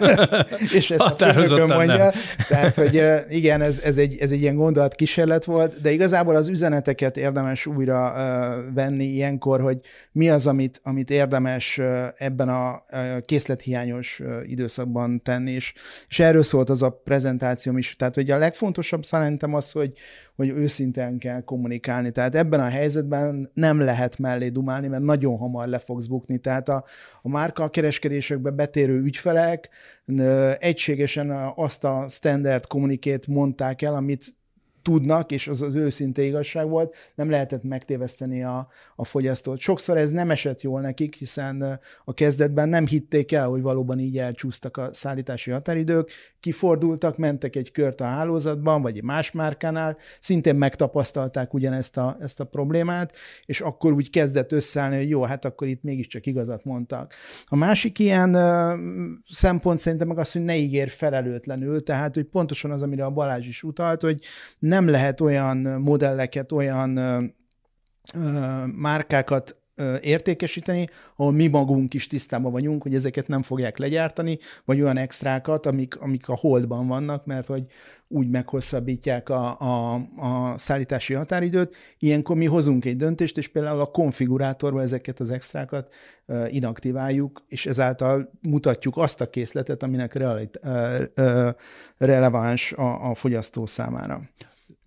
és 0.78 0.90
ezt 0.90 1.22
a 1.22 1.66
mondja. 1.66 1.96
Nem. 1.96 2.10
Tehát, 2.48 2.74
hogy 2.74 3.02
igen, 3.28 3.62
ez, 3.62 3.80
ez, 3.84 3.98
egy, 3.98 4.16
ez 4.20 4.30
egy 4.30 4.40
ilyen 4.40 4.54
gondolat 4.54 4.94
kísérlet 4.94 5.44
volt, 5.44 5.80
de 5.80 5.90
igazából 5.90 6.36
az 6.36 6.48
üzeneteket 6.48 7.16
érdemes 7.16 7.66
újra 7.66 8.12
uh, 8.12 8.74
venni 8.74 9.04
ilyenkor, 9.04 9.60
hogy 9.60 9.78
mi 10.12 10.30
az, 10.30 10.46
amit, 10.46 10.80
amit 10.82 11.10
érdemes 11.10 11.78
uh, 11.78 12.06
ebben 12.16 12.48
a 12.48 12.84
uh, 12.90 13.20
készlethiányos 13.20 14.22
időszakban 14.46 15.22
tenni, 15.22 15.50
és, 15.50 15.74
és 16.08 16.18
erről 16.18 16.42
szólt 16.42 16.70
az 16.70 16.82
a 16.82 17.00
prezentációm 17.04 17.78
is. 17.78 17.96
Tehát, 17.96 18.14
hogy 18.14 18.30
a 18.30 18.38
legfontosabb 18.38 19.04
szerintem 19.04 19.54
az, 19.54 19.72
hogy, 19.72 19.92
hogy 20.40 20.48
őszintén 20.48 21.18
kell 21.18 21.40
kommunikálni. 21.40 22.10
Tehát 22.10 22.34
ebben 22.34 22.60
a 22.60 22.68
helyzetben 22.68 23.50
nem 23.54 23.80
lehet 23.80 24.18
mellé 24.18 24.48
dumálni, 24.48 24.88
mert 24.88 25.02
nagyon 25.02 25.36
hamar 25.36 25.68
le 25.68 25.78
fogsz 25.78 26.06
bukni. 26.06 26.38
Tehát 26.38 26.68
a, 26.68 26.84
a 27.22 27.28
márka 27.28 27.68
kereskedésekbe 27.68 28.50
betérő 28.50 29.00
ügyfelek 29.00 29.68
egységesen 30.58 31.52
azt 31.56 31.84
a 31.84 32.04
standard 32.08 32.66
kommunikét 32.66 33.26
mondták 33.26 33.82
el, 33.82 33.94
amit 33.94 34.34
tudnak, 34.82 35.32
és 35.32 35.48
az 35.48 35.62
az 35.62 35.74
őszinte 35.74 36.22
igazság 36.22 36.68
volt, 36.68 36.94
nem 37.14 37.30
lehetett 37.30 37.62
megtéveszteni 37.62 38.42
a, 38.44 38.68
a 38.96 39.04
fogyasztót. 39.04 39.58
Sokszor 39.58 39.98
ez 39.98 40.10
nem 40.10 40.30
esett 40.30 40.60
jól 40.60 40.80
nekik, 40.80 41.14
hiszen 41.14 41.80
a 42.04 42.14
kezdetben 42.14 42.68
nem 42.68 42.86
hitték 42.86 43.32
el, 43.32 43.48
hogy 43.48 43.62
valóban 43.62 43.98
így 43.98 44.18
elcsúsztak 44.18 44.76
a 44.76 44.88
szállítási 44.92 45.50
határidők, 45.50 46.10
kifordultak, 46.40 47.16
mentek 47.16 47.56
egy 47.56 47.70
kört 47.70 48.00
a 48.00 48.04
hálózatban, 48.04 48.82
vagy 48.82 48.96
egy 48.96 49.02
más 49.02 49.30
márkánál, 49.32 49.96
szintén 50.20 50.54
megtapasztalták 50.54 51.54
ugyanezt 51.54 51.96
a, 51.96 52.16
ezt 52.20 52.40
a 52.40 52.44
problémát, 52.44 53.16
és 53.46 53.60
akkor 53.60 53.92
úgy 53.92 54.10
kezdett 54.10 54.52
összeállni, 54.52 54.96
hogy 54.96 55.08
jó, 55.08 55.22
hát 55.22 55.44
akkor 55.44 55.68
itt 55.68 55.82
mégiscsak 55.82 56.26
igazat 56.26 56.64
mondtak. 56.64 57.14
A 57.46 57.56
másik 57.56 57.98
ilyen 57.98 58.36
szempont 59.28 59.78
szerintem 59.78 60.08
meg 60.08 60.18
az, 60.18 60.32
hogy 60.32 60.44
ne 60.44 60.56
ígér 60.56 60.88
felelőtlenül, 60.88 61.82
tehát 61.82 62.14
hogy 62.14 62.24
pontosan 62.24 62.70
az, 62.70 62.82
amire 62.82 63.04
a 63.04 63.10
Balázs 63.10 63.46
is 63.46 63.62
utalt, 63.62 64.02
hogy 64.02 64.24
nem 64.70 64.88
lehet 64.88 65.20
olyan 65.20 65.56
modelleket, 65.56 66.52
olyan 66.52 66.90
márkákat 68.76 69.60
értékesíteni, 70.00 70.88
ahol 71.16 71.32
mi 71.32 71.46
magunk 71.46 71.94
is 71.94 72.06
tisztában 72.06 72.52
vagyunk, 72.52 72.82
hogy 72.82 72.94
ezeket 72.94 73.28
nem 73.28 73.42
fogják 73.42 73.78
legyártani, 73.78 74.38
vagy 74.64 74.80
olyan 74.80 74.96
extrákat, 74.96 75.66
amik, 75.66 76.00
amik 76.00 76.28
a 76.28 76.36
holdban 76.36 76.86
vannak, 76.86 77.26
mert 77.26 77.46
hogy 77.46 77.64
úgy 78.08 78.28
meghosszabbítják 78.28 79.28
a, 79.28 79.58
a, 79.58 79.94
a 80.16 80.58
szállítási 80.58 81.14
határidőt. 81.14 81.76
Ilyenkor 81.98 82.36
mi 82.36 82.46
hozunk 82.46 82.84
egy 82.84 82.96
döntést, 82.96 83.38
és 83.38 83.48
például 83.48 83.80
a 83.80 83.90
konfigurátorban 83.90 84.82
ezeket 84.82 85.20
az 85.20 85.30
extrákat 85.30 85.94
inaktiváljuk, 86.48 87.44
és 87.48 87.66
ezáltal 87.66 88.30
mutatjuk 88.42 88.96
azt 88.96 89.20
a 89.20 89.30
készletet, 89.30 89.82
aminek 89.82 90.14
realit, 90.14 90.60
releváns 91.98 92.72
a, 92.72 93.10
a 93.10 93.14
fogyasztó 93.14 93.66
számára. 93.66 94.20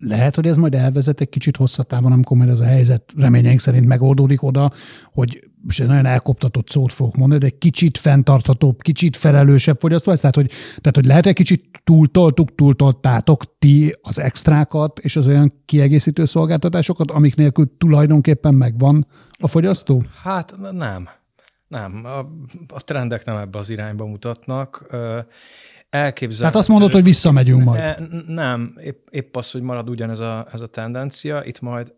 Lehet, 0.08 0.34
hogy 0.34 0.46
ez 0.46 0.56
majd 0.56 0.74
elvezet 0.74 1.20
egy 1.20 1.28
kicsit 1.28 1.56
hosszatávon, 1.56 2.12
amikor 2.12 2.36
majd 2.36 2.50
ez 2.50 2.60
a 2.60 2.64
helyzet 2.64 3.12
reményeink 3.16 3.60
szerint 3.60 3.86
megoldódik 3.86 4.42
oda, 4.42 4.72
hogy 5.12 5.50
most 5.62 5.80
egy 5.80 5.86
nagyon 5.86 6.06
elkoptatott 6.06 6.68
szót 6.68 6.92
fogok 6.92 7.16
mondani, 7.16 7.40
de 7.40 7.46
egy 7.46 7.58
kicsit 7.58 7.98
fenntarthatóbb, 7.98 8.82
kicsit 8.82 9.16
felelősebb 9.16 9.80
fogyasztó 9.80 10.12
ez. 10.12 10.20
Tehát 10.20 10.34
hogy, 10.34 10.48
tehát, 10.48 10.94
hogy 10.94 11.04
lehet 11.04 11.26
egy 11.26 11.34
kicsit 11.34 11.80
túltoltuk, 11.84 12.54
túltoltátok 12.54 13.58
ti 13.58 13.96
az 14.02 14.18
extrákat 14.18 14.98
és 14.98 15.16
az 15.16 15.26
olyan 15.26 15.52
kiegészítő 15.64 16.24
szolgáltatásokat, 16.24 17.10
amik 17.10 17.36
nélkül 17.36 17.76
tulajdonképpen 17.78 18.54
megvan 18.54 19.06
a 19.38 19.48
fogyasztó? 19.48 20.04
Hát 20.22 20.54
nem. 20.72 21.08
Nem. 21.68 22.04
A, 22.04 22.18
a 22.74 22.84
trendek 22.84 23.24
nem 23.24 23.36
ebbe 23.36 23.58
az 23.58 23.70
irányba 23.70 24.06
mutatnak 24.06 24.86
elképzelhető. 25.94 26.38
Tehát 26.38 26.54
azt 26.54 26.68
mondod, 26.68 26.92
hogy 26.92 27.02
visszamegyünk 27.02 27.64
majd. 27.64 28.10
Nem, 28.26 28.74
épp, 28.80 29.06
épp 29.10 29.36
az, 29.36 29.50
hogy 29.50 29.62
marad 29.62 29.88
ugyanez 29.88 30.18
a, 30.18 30.46
ez 30.52 30.60
a 30.60 30.66
tendencia, 30.66 31.44
itt 31.44 31.60
majd 31.60 31.94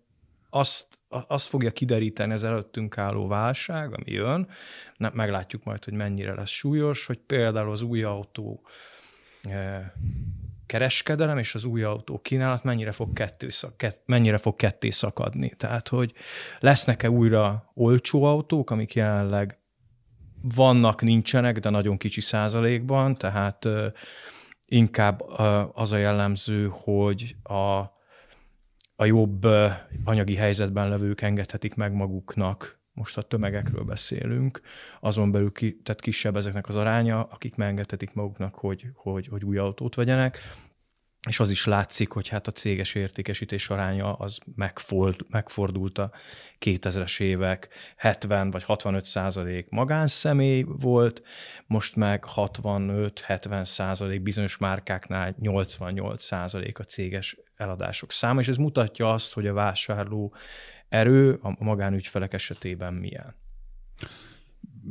azt, 0.51 0.87
azt 1.09 1.47
fogja 1.47 1.71
kideríteni 1.71 2.33
az 2.33 2.45
előttünk 2.45 2.99
álló 2.99 3.27
válság, 3.27 3.95
ami 3.95 4.13
jön, 4.13 4.49
nem, 4.97 5.13
meglátjuk 5.15 5.65
majd, 5.65 5.85
hogy 5.85 5.95
mennyire 5.95 6.35
lesz 6.35 6.51
súlyos, 6.51 7.07
hogy 7.07 7.19
például 7.19 7.71
az 7.71 7.83
új 7.83 8.03
autó 8.03 8.61
e, 9.43 9.93
kereskedelem 10.67 11.39
és 11.39 11.55
az 11.55 11.65
új 11.65 11.83
autó 11.83 12.19
kínálat 12.19 12.65
mennyire 12.65 12.93
fog, 12.93 13.13
kettő 13.13 13.51
szak, 13.51 13.77
kett, 13.77 14.03
mennyire 14.07 14.39
fog 14.39 14.57
ketté 14.57 14.91
szakadni. 14.91 15.53
Tehát, 15.57 15.89
hogy 15.89 16.13
lesznek-e 16.61 17.11
újra 17.11 17.71
olcsó 17.75 18.23
autók, 18.23 18.71
amik 18.71 18.95
jelenleg 18.95 19.59
vannak, 20.43 21.03
nincsenek, 21.03 21.59
de 21.59 21.71
nagyon 21.71 21.97
kicsi 21.97 22.21
százalékban, 22.21 23.15
tehát 23.15 23.69
inkább 24.67 25.21
az 25.73 25.93
a 25.93 25.97
jellemző, 25.97 26.69
hogy 26.73 27.37
a, 27.43 27.79
a 28.97 29.05
jobb 29.05 29.47
anyagi 30.05 30.35
helyzetben 30.35 30.89
levők 30.89 31.21
engedhetik 31.21 31.75
meg 31.75 31.93
maguknak, 31.93 32.81
most 32.93 33.17
a 33.17 33.23
tömegekről 33.23 33.85
beszélünk, 33.85 34.61
azon 35.01 35.31
belül 35.31 35.53
ki, 35.53 35.81
tehát 35.83 36.01
kisebb 36.01 36.37
ezeknek 36.37 36.69
az 36.69 36.77
aránya, 36.77 37.23
akik 37.23 37.55
megengedhetik 37.55 38.15
maguknak, 38.15 38.55
hogy, 38.55 38.87
hogy, 38.95 39.27
hogy 39.27 39.45
új 39.45 39.59
autót 39.59 39.95
vegyenek, 39.95 40.39
és 41.27 41.41
az 41.41 41.51
is 41.51 41.67
látszik, 41.67 42.11
hogy 42.13 42.29
hát 42.29 42.47
a 42.47 42.53
céges 42.53 42.95
értékesítés 42.95 43.69
aránya 43.69 44.13
az 44.13 44.39
megfold, 44.55 45.21
megfordult 45.29 45.99
a 45.99 46.11
2000-es 46.61 47.21
évek. 47.21 47.69
70 47.97 48.51
vagy 48.51 48.63
65 48.63 49.05
százalék 49.05 49.69
magánszemély 49.69 50.65
volt, 50.69 51.23
most 51.67 51.97
meg 51.97 52.25
65-70 52.37 53.65
százalék 53.65 54.23
bizonyos 54.23 54.57
márkáknál 54.57 55.35
88 55.39 56.23
százalék 56.23 56.79
a 56.79 56.85
céges 56.85 57.37
eladások 57.57 58.13
száma, 58.13 58.41
és 58.41 58.49
ez 58.49 58.57
mutatja 58.57 59.13
azt, 59.13 59.35
hogy 59.35 59.47
a 59.47 59.53
vásárló 59.53 60.35
erő 60.89 61.39
a 61.43 61.65
magánügyfelek 61.65 62.33
esetében 62.33 62.95
milyen 62.95 63.35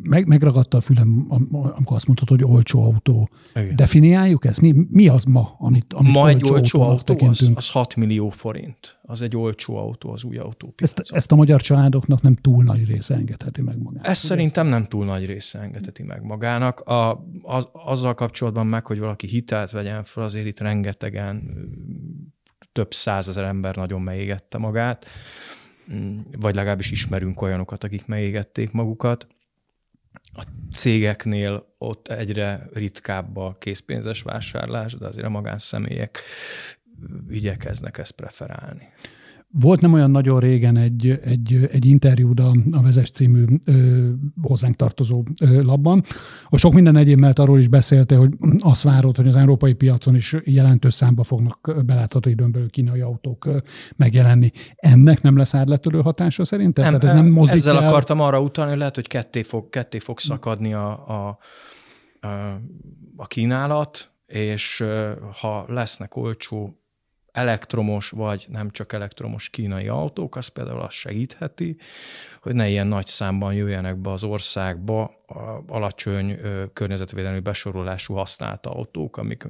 meg, 0.03 0.27
megragadta 0.27 0.77
a 0.77 0.81
fülem, 0.81 1.25
amikor 1.51 1.95
azt 1.95 2.05
mondtad, 2.05 2.27
hogy 2.27 2.43
olcsó 2.43 2.81
autó. 2.83 3.29
Igen. 3.55 3.75
Definiáljuk 3.75 4.45
ezt? 4.45 4.61
Mi, 4.61 4.73
mi 4.89 5.07
az 5.07 5.23
ma, 5.23 5.55
amit, 5.57 5.93
amit 5.93 6.13
ma 6.13 6.29
egy 6.29 6.49
olcsó 6.49 6.81
autó, 6.81 7.27
az, 7.27 7.51
az 7.55 7.69
6 7.69 7.95
millió 7.95 8.29
forint. 8.29 8.99
Az 9.01 9.21
egy 9.21 9.35
olcsó 9.35 9.77
autó, 9.77 10.11
az 10.11 10.23
új 10.23 10.37
autó. 10.37 10.73
Ezt, 10.77 11.01
ezt 11.05 11.31
a 11.31 11.35
magyar 11.35 11.61
családoknak 11.61 12.21
nem 12.21 12.35
túl 12.35 12.63
nagy 12.63 12.85
része 12.85 13.13
engedheti 13.13 13.61
meg 13.61 13.77
magának. 13.81 14.07
Ezt 14.07 14.25
szerintem 14.25 14.67
nem 14.67 14.85
túl 14.85 15.05
nagy 15.05 15.25
része 15.25 15.59
engedheti 15.59 16.03
meg 16.03 16.23
magának. 16.23 16.79
A, 16.79 17.25
az, 17.41 17.67
azzal 17.71 18.13
kapcsolatban 18.13 18.67
meg, 18.67 18.85
hogy 18.85 18.99
valaki 18.99 19.27
hitelt 19.27 19.71
vegyen 19.71 20.03
fel, 20.03 20.23
azért 20.23 20.45
itt 20.45 20.59
rengetegen 20.59 21.43
több 22.71 22.93
százezer 22.93 23.43
ember 23.43 23.75
nagyon 23.75 24.01
megégette 24.01 24.57
magát, 24.57 25.05
vagy 26.39 26.55
legalábbis 26.55 26.91
ismerünk 26.91 27.41
olyanokat, 27.41 27.83
akik 27.83 28.05
megégették 28.05 28.71
magukat 28.71 29.27
a 30.35 30.43
cégeknél 30.73 31.75
ott 31.77 32.07
egyre 32.07 32.67
ritkább 32.73 33.37
a 33.37 33.55
készpénzes 33.59 34.21
vásárlás, 34.21 34.93
de 34.93 35.07
azért 35.07 35.25
a 35.25 35.29
magánszemélyek 35.29 36.19
igyekeznek 37.29 37.97
ezt 37.97 38.11
preferálni. 38.11 38.89
Volt 39.51 39.81
nem 39.81 39.93
olyan 39.93 40.11
nagyon 40.11 40.39
régen 40.39 40.77
egy, 40.77 41.19
egy, 41.23 41.69
egy 41.71 41.85
interjúd 41.85 42.39
a, 42.39 42.51
a 42.71 42.81
Vezes 42.81 43.09
című 43.09 43.45
ö, 43.65 44.09
hozzánk 44.41 44.75
tartozó 44.75 45.23
ö, 45.41 45.61
labban, 45.61 46.03
ahol 46.45 46.59
sok 46.59 46.73
minden 46.73 46.95
egyéb 46.95 47.19
mellett 47.19 47.39
arról 47.39 47.59
is 47.59 47.67
beszélte, 47.67 48.15
hogy 48.15 48.33
azt 48.59 48.83
várod, 48.83 49.15
hogy 49.15 49.27
az 49.27 49.35
európai 49.35 49.73
piacon 49.73 50.15
is 50.15 50.35
jelentős 50.43 50.93
számba 50.93 51.23
fognak 51.23 51.83
belátható 51.85 52.29
időn 52.29 52.51
belül 52.51 52.69
kínai 52.69 53.01
autók 53.01 53.45
ö, 53.45 53.57
megjelenni. 53.95 54.51
Ennek 54.75 55.21
nem 55.21 55.37
lesz 55.37 55.53
árletörő 55.53 56.01
hatása 56.01 56.45
szerint? 56.45 56.77
Nem, 56.77 56.85
Tehát 56.85 57.03
ez 57.03 57.21
nem 57.21 57.37
ezzel 57.47 57.81
el... 57.81 57.87
akartam 57.87 58.19
arra 58.19 58.41
utalni, 58.41 58.69
hogy 58.69 58.79
lehet, 58.79 58.95
hogy 58.95 59.07
ketté 59.07 59.43
fog, 59.43 59.69
ketté 59.69 59.99
fog 59.99 60.19
szakadni 60.19 60.73
a, 60.73 61.07
a, 61.07 61.37
a, 62.19 62.27
a 63.15 63.27
kínálat, 63.27 64.11
és 64.25 64.83
ha 65.41 65.65
lesznek 65.67 66.15
olcsó 66.15 66.79
elektromos 67.35 68.09
vagy 68.09 68.45
nem 68.49 68.69
csak 68.69 68.93
elektromos 68.93 69.49
kínai 69.49 69.87
autók, 69.87 70.35
az 70.35 70.47
például 70.47 70.81
azt 70.81 70.95
segítheti, 70.95 71.77
hogy 72.41 72.55
ne 72.55 72.69
ilyen 72.69 72.87
nagy 72.87 73.07
számban 73.07 73.53
jöjjenek 73.53 73.97
be 73.97 74.11
az 74.11 74.23
országba 74.23 75.03
a 75.27 75.63
alacsony 75.67 76.39
környezetvédelmi 76.73 77.39
besorolású 77.39 78.13
használt 78.13 78.65
autók, 78.65 79.17
amik 79.17 79.47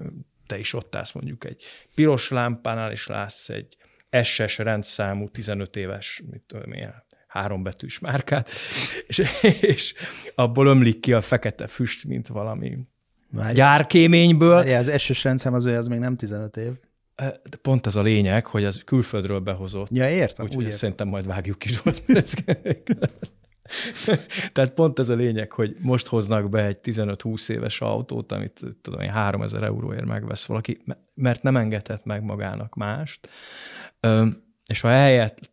te 0.48 0.58
is 0.58 0.74
ott 0.74 0.96
állsz 0.96 1.12
mondjuk 1.12 1.46
egy 1.46 1.64
piros 1.96 2.30
lámpánál, 2.30 2.92
és 2.92 3.08
látsz 3.08 3.50
egy 3.50 3.78
SS 4.24 4.58
rendszámú 4.58 5.30
15 5.30 5.76
éves, 5.76 6.24
mit 6.32 6.42
tudom 6.48 6.72
én, 6.72 6.94
hárombetűs 7.28 8.00
márkát, 8.00 8.50
és, 9.08 9.22
és 9.62 9.94
abból 10.36 10.68
ömlik 10.68 11.00
ki 11.00 11.14
a 11.14 11.22
fekete 11.22 11.68
füst, 11.68 12.06
mint 12.06 12.28
valami 12.28 12.76
Várj. 13.30 13.54
gyárkéményből. 13.54 14.56
Várj, 14.56 14.74
az 14.74 15.02
SS 15.02 15.24
rendszám 15.24 15.54
az, 15.54 15.66
az 15.66 15.88
még 15.88 16.00
nem 16.00 16.16
15 16.16 16.58
év. 16.58 16.72
Pont 17.62 17.86
az 17.86 17.96
a 17.96 18.02
lényeg, 18.02 18.46
hogy 18.46 18.64
az 18.64 18.84
külföldről 18.84 19.40
behozott. 19.40 19.90
Ja, 19.92 20.10
értem. 20.10 20.46
Úgyhogy 20.46 20.72
szerintem 20.72 21.08
majd 21.08 21.26
vágjuk 21.26 21.66
is 21.66 21.82
volt. 21.82 22.04
Tehát 24.54 24.74
pont 24.74 25.00
ez 25.00 25.10
a 25.10 25.16
lényeg, 25.16 25.52
hogy 25.52 25.76
most 25.80 26.08
hoznak 26.08 26.50
be 26.50 26.66
egy 26.66 26.80
15-20 26.84 27.50
éves 27.50 27.82
autót, 27.82 28.32
amit 28.32 28.62
tudom 28.82 29.00
én 29.00 29.10
3000 29.10 29.64
euróért 29.64 30.06
megvesz 30.06 30.46
valaki, 30.46 30.82
mert 31.14 31.44
nem 31.44 31.58
engedhet 31.58 32.06
meg 32.06 32.24
magának 32.24 32.76
mást. 32.76 33.30
És 34.66 34.82
ha 34.82 34.90
ehelyett 34.90 35.50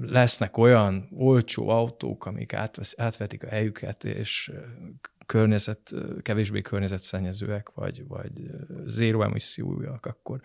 lesznek 0.00 0.56
olyan 0.56 1.08
olcsó 1.16 1.68
autók, 1.68 2.26
amik 2.26 2.52
átvesz, 2.52 2.94
átvetik 2.98 3.44
a 3.44 3.48
helyüket, 3.48 4.04
és 4.04 4.52
környezet, 5.26 5.94
kevésbé 6.22 6.60
környezetszennyezőek, 6.60 7.70
vagy, 7.74 8.06
vagy 8.06 8.50
zéró 8.84 9.22
emissziójak, 9.22 10.06
akkor, 10.06 10.40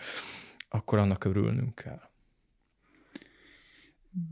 akkor 0.70 1.00
annak 1.00 1.24
örülnünk 1.24 1.76
kell. 1.76 2.02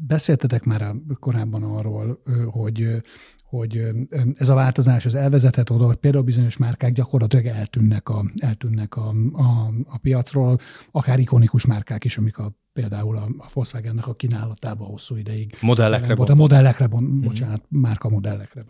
Beszéltetek 0.08 0.64
már 0.64 0.96
korábban 1.20 1.64
arról, 1.64 2.22
hogy 2.52 3.02
hogy 3.50 3.92
ez 4.34 4.50
a 4.50 4.54
változás 4.54 5.06
az 5.06 5.16
elvezethet 5.16 5.70
oda, 5.70 5.86
hogy 5.86 5.96
például 5.96 6.24
bizonyos 6.24 6.58
márkák 6.58 6.92
gyakorlatilag 6.92 7.46
eltűnnek 7.46 8.10
a, 8.10 8.24
eltűnnek 8.38 8.96
a, 8.96 9.14
a, 9.32 9.68
a 9.86 9.98
piacról, 9.98 10.58
akár 10.92 11.20
ikonikus 11.20 11.66
márkák 11.66 12.04
is, 12.04 12.18
amik 12.18 12.38
a 12.38 12.54
például 12.80 13.16
a, 13.16 13.28
a 13.38 13.46
Volkswagennek 13.54 14.08
a 14.08 14.14
kínálatában 14.14 14.88
hosszú 14.88 15.16
ideig. 15.16 15.56
Modellekre 15.62 16.16
volt. 16.16 16.30
A 16.30 16.36
modellekre, 16.36 16.88
bon, 16.88 17.04
mm-hmm. 17.04 17.22
bocsánat, 17.22 17.62
márka 17.70 18.10
modellekre 18.10 18.66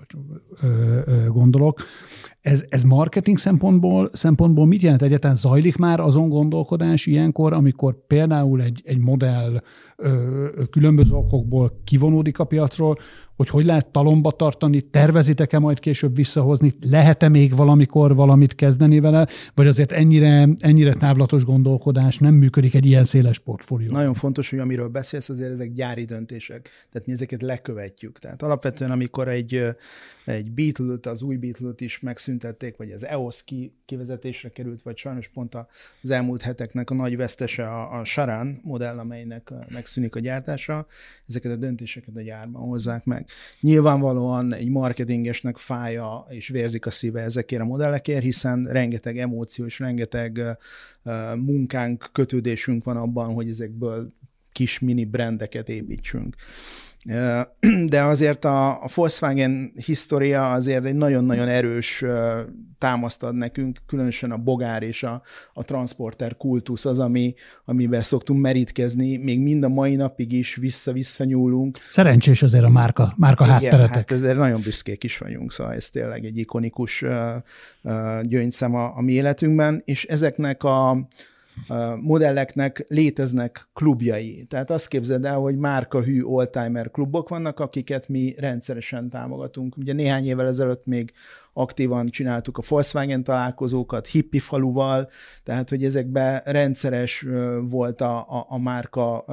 ö, 0.62 1.00
ö, 1.06 1.28
gondolok. 1.28 1.82
Ez, 2.42 2.66
ez 2.70 2.84
marketing 2.84 3.38
szempontból, 3.38 4.10
szempontból 4.14 4.66
mit 4.66 4.82
jelent 4.82 5.02
egyetlen? 5.02 5.36
Zajlik 5.36 5.76
már 5.76 6.00
azon 6.00 6.30
gondolkodás 6.30 7.06
ilyenkor, 7.06 7.54
amikor 7.54 8.06
például 8.08 8.62
egy, 8.62 8.82
egy 8.86 9.00
modell 9.00 9.62
ö, 9.96 10.64
különböző 10.70 11.14
okokból 11.14 11.82
kivonódik 11.84 12.40
a 12.40 12.44
piacról, 12.44 12.98
hogy 13.40 13.50
hogy 13.50 13.66
lehet 13.66 13.88
talomba 13.88 14.32
tartani, 14.32 14.82
tervezitek-e 14.82 15.60
majd 15.60 15.80
később 15.80 16.16
visszahozni, 16.16 16.74
lehet-e 16.90 17.30
még 17.30 17.56
valamikor 17.56 18.16
valamit 18.16 18.56
kezdeni 18.56 19.00
vele, 19.00 19.28
vagy 19.56 19.68
azért 19.68 19.92
ennyire, 19.92 20.50
ennyire 20.60 20.94
távlatos 20.94 21.44
gondolkodás 21.44 22.18
nem 22.18 22.34
működik 22.34 22.74
egy 22.74 22.86
ilyen 22.86 23.04
széles 23.04 23.40
portfólió? 23.40 23.92
Nagyon 24.00 24.14
fontos, 24.14 24.50
hogy 24.50 24.60
amiről 24.60 24.88
beszélsz, 24.88 25.30
azért 25.30 25.52
ezek 25.52 25.74
gyári 25.74 26.06
döntések, 26.06 26.70
tehát 26.92 27.08
mi 27.08 27.14
ezeket 27.14 27.42
lekövetjük. 27.42 28.20
Tehát 28.20 28.42
alapvetően, 28.42 28.92
amikor 28.92 29.28
egy, 29.28 29.66
egy 30.26 30.52
Beatle-t, 30.52 31.06
az 31.06 31.22
új 31.22 31.36
Beatle-t 31.36 31.82
is 31.82 32.00
megszüntették, 32.00 32.78
vagy 32.78 32.92
az 32.92 33.06
EOS 33.06 33.44
ki, 33.44 33.74
kivezetésre 33.86 34.50
került, 34.50 34.82
vagy 34.82 34.98
sajnos 34.98 35.28
pont 35.28 35.56
az 36.02 36.10
elmúlt 36.10 36.42
heteknek 36.42 36.90
a 36.90 36.94
nagy 36.94 37.18
vesztese 37.18 37.68
a, 37.68 38.00
a 38.00 38.04
Saran 38.04 38.60
modell, 38.64 38.98
amelynek 38.98 39.52
megszűnik 39.70 40.16
a 40.16 40.20
gyártása, 40.20 40.88
ezeket 41.28 41.52
a 41.52 41.56
döntéseket 41.56 42.16
a 42.16 42.22
gyárban 42.22 42.62
hozzák 42.62 43.06
meg. 43.06 43.28
Nyilvánvalóan 43.60 44.54
egy 44.54 44.70
marketingesnek 44.70 45.58
fája 45.58 46.26
és 46.30 46.48
vérzik 46.48 46.86
a 46.86 46.92
szíve 46.92 47.22
ezekért 47.22 47.62
a 47.62 47.66
modellekért, 47.66 48.24
hiszen 48.24 48.64
rengeteg 48.64 49.18
emóció 49.18 49.66
és 49.66 49.80
rengeteg 49.80 50.58
munkánk, 51.36 52.10
kötődésünk 52.12 52.84
van 52.84 52.98
abban, 52.98 53.34
hogy 53.34 53.50
ezekből 53.50 54.14
kis 54.52 54.80
mini 54.80 55.06
brendeket 55.06 55.70
építsünk. 55.70 56.36
De 57.90 58.02
azért 58.02 58.46
a, 58.46 58.84
a 58.84 58.88
Volkswagen 58.96 59.72
história 59.86 60.52
azért 60.52 60.86
egy 60.86 60.96
nagyon-nagyon 60.96 61.48
erős 61.48 62.04
támaszt 62.78 63.24
ad 63.24 63.36
nekünk, 63.36 63.80
különösen 63.86 64.32
a 64.32 64.38
bogár 64.38 64.84
és 64.84 65.04
a, 65.04 65.22
a 65.54 65.64
transporter 65.64 66.38
kultusz 66.38 66.86
az, 66.86 67.00
ami, 67.00 67.34
amiben 67.66 68.02
szoktunk 68.02 68.42
merítkezni, 68.42 69.18
még 69.18 69.40
mind 69.40 69.64
a 69.64 69.70
mai 69.70 69.96
napig 69.96 70.32
is 70.32 70.56
vissza-vissza 70.56 71.24
nyúlunk. 71.24 71.78
Szerencsés 71.90 72.42
azért 72.42 72.64
a 72.64 72.70
márka, 72.70 73.14
márka 73.18 73.44
Igen, 73.44 73.56
hátteretek. 73.56 73.96
hát 73.96 74.12
ezért 74.12 74.38
nagyon 74.38 74.62
büszkék 74.62 75.04
is 75.04 75.18
vagyunk, 75.18 75.52
szóval 75.52 75.74
ez 75.74 75.90
tényleg 75.90 76.26
egy 76.26 76.38
ikonikus 76.38 77.06
gyöngyszem 78.22 78.76
a, 78.76 78.98
a 78.98 79.02
mi 79.02 79.14
életünkben, 79.14 79.82
és 79.86 80.06
ezeknek 80.06 80.64
a, 80.64 81.08
modelleknek 82.02 82.86
léteznek 82.88 83.70
klubjai. 83.74 84.46
Tehát 84.50 84.72
azt 84.72 84.88
képzeld 84.88 85.26
el, 85.26 85.38
hogy 85.38 85.58
márkahű 85.58 86.22
oldtimer 86.24 86.92
klubok 86.92 87.30
vannak, 87.30 87.60
akiket 87.60 88.08
mi 88.08 88.34
rendszeresen 88.38 89.10
támogatunk. 89.10 89.78
Ugye 89.78 89.94
néhány 89.94 90.26
évvel 90.26 90.48
ezelőtt 90.48 90.86
még 90.86 91.12
aktívan 91.54 92.10
csináltuk 92.10 92.58
a 92.58 92.64
Volkswagen 92.68 93.24
találkozókat, 93.24 94.08
hippi 94.08 94.40
faluval, 94.40 95.10
tehát 95.44 95.70
hogy 95.70 95.84
ezekben 95.84 96.42
rendszeres 96.46 97.26
volt 97.70 98.02
a, 98.02 98.18
a, 98.18 98.46
a 98.50 98.58
márka 98.58 99.26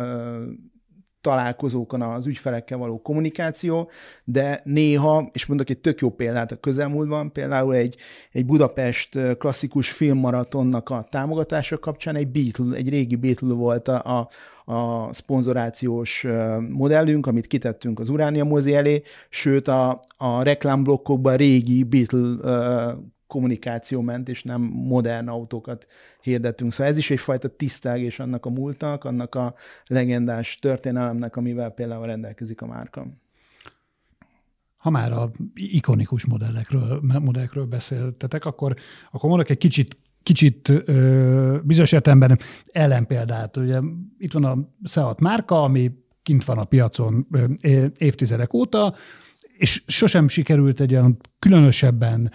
találkozókon 1.26 2.02
az 2.02 2.26
ügyfelekkel 2.26 2.78
való 2.78 3.02
kommunikáció, 3.02 3.90
de 4.24 4.60
néha, 4.64 5.30
és 5.32 5.46
mondok 5.46 5.70
egy 5.70 5.78
tök 5.78 6.00
jó 6.00 6.10
példát 6.10 6.52
a 6.52 6.56
közelmúltban, 6.56 7.32
például 7.32 7.74
egy, 7.74 7.96
egy 8.32 8.46
Budapest 8.46 9.18
klasszikus 9.38 9.90
filmmaratonnak 9.90 10.90
a 10.90 11.06
támogatása 11.10 11.78
kapcsán 11.78 12.16
egy 12.16 12.28
Beatle, 12.28 12.76
egy 12.76 12.88
régi 12.88 13.16
Beatle 13.16 13.54
volt 13.54 13.88
a, 13.88 14.18
a, 14.18 14.28
a 14.72 15.12
szponzorációs 15.12 16.26
modellünk, 16.68 17.26
amit 17.26 17.46
kitettünk 17.46 17.98
az 17.98 18.08
Uránia 18.08 18.44
mozi 18.44 18.74
elé, 18.74 19.02
sőt 19.28 19.68
a, 19.68 20.00
a 20.16 20.42
reklámblokkokban 20.42 21.36
régi 21.36 21.84
Beatle 21.84 22.36
kommunikáció 23.26 24.00
ment, 24.00 24.28
és 24.28 24.42
nem 24.42 24.60
modern 24.62 25.28
autókat 25.28 25.86
hirdettünk. 26.20 26.72
Szóval 26.72 26.92
ez 26.92 26.98
is 26.98 27.10
egyfajta 27.10 27.48
tisztelgés 27.48 28.18
annak 28.18 28.46
a 28.46 28.50
múltnak, 28.50 29.04
annak 29.04 29.34
a 29.34 29.54
legendás 29.86 30.58
történelemnek, 30.58 31.36
amivel 31.36 31.70
például 31.70 32.06
rendelkezik 32.06 32.60
a 32.60 32.66
márka. 32.66 33.06
Ha 34.76 34.90
már 34.90 35.12
a 35.12 35.30
ikonikus 35.54 36.26
modellekről, 36.26 37.00
modellekről 37.20 37.66
beszéltetek, 37.66 38.44
akkor, 38.44 38.76
akkor 39.10 39.28
mondok 39.28 39.50
egy 39.50 39.58
kicsit 39.58 39.96
kicsit 40.22 40.68
ö, 40.68 41.58
bizonyos 41.64 41.92
értelemben 41.92 42.38
ellenpéldát. 42.72 43.56
Ugye 43.56 43.80
itt 44.18 44.32
van 44.32 44.44
a 44.44 44.68
Seat 44.84 45.20
márka, 45.20 45.62
ami 45.62 45.92
kint 46.22 46.44
van 46.44 46.58
a 46.58 46.64
piacon 46.64 47.26
évtizedek 47.98 48.52
óta, 48.52 48.94
és 49.56 49.82
sosem 49.86 50.28
sikerült 50.28 50.80
egy 50.80 50.92
olyan 50.92 51.16
különösebben 51.38 52.32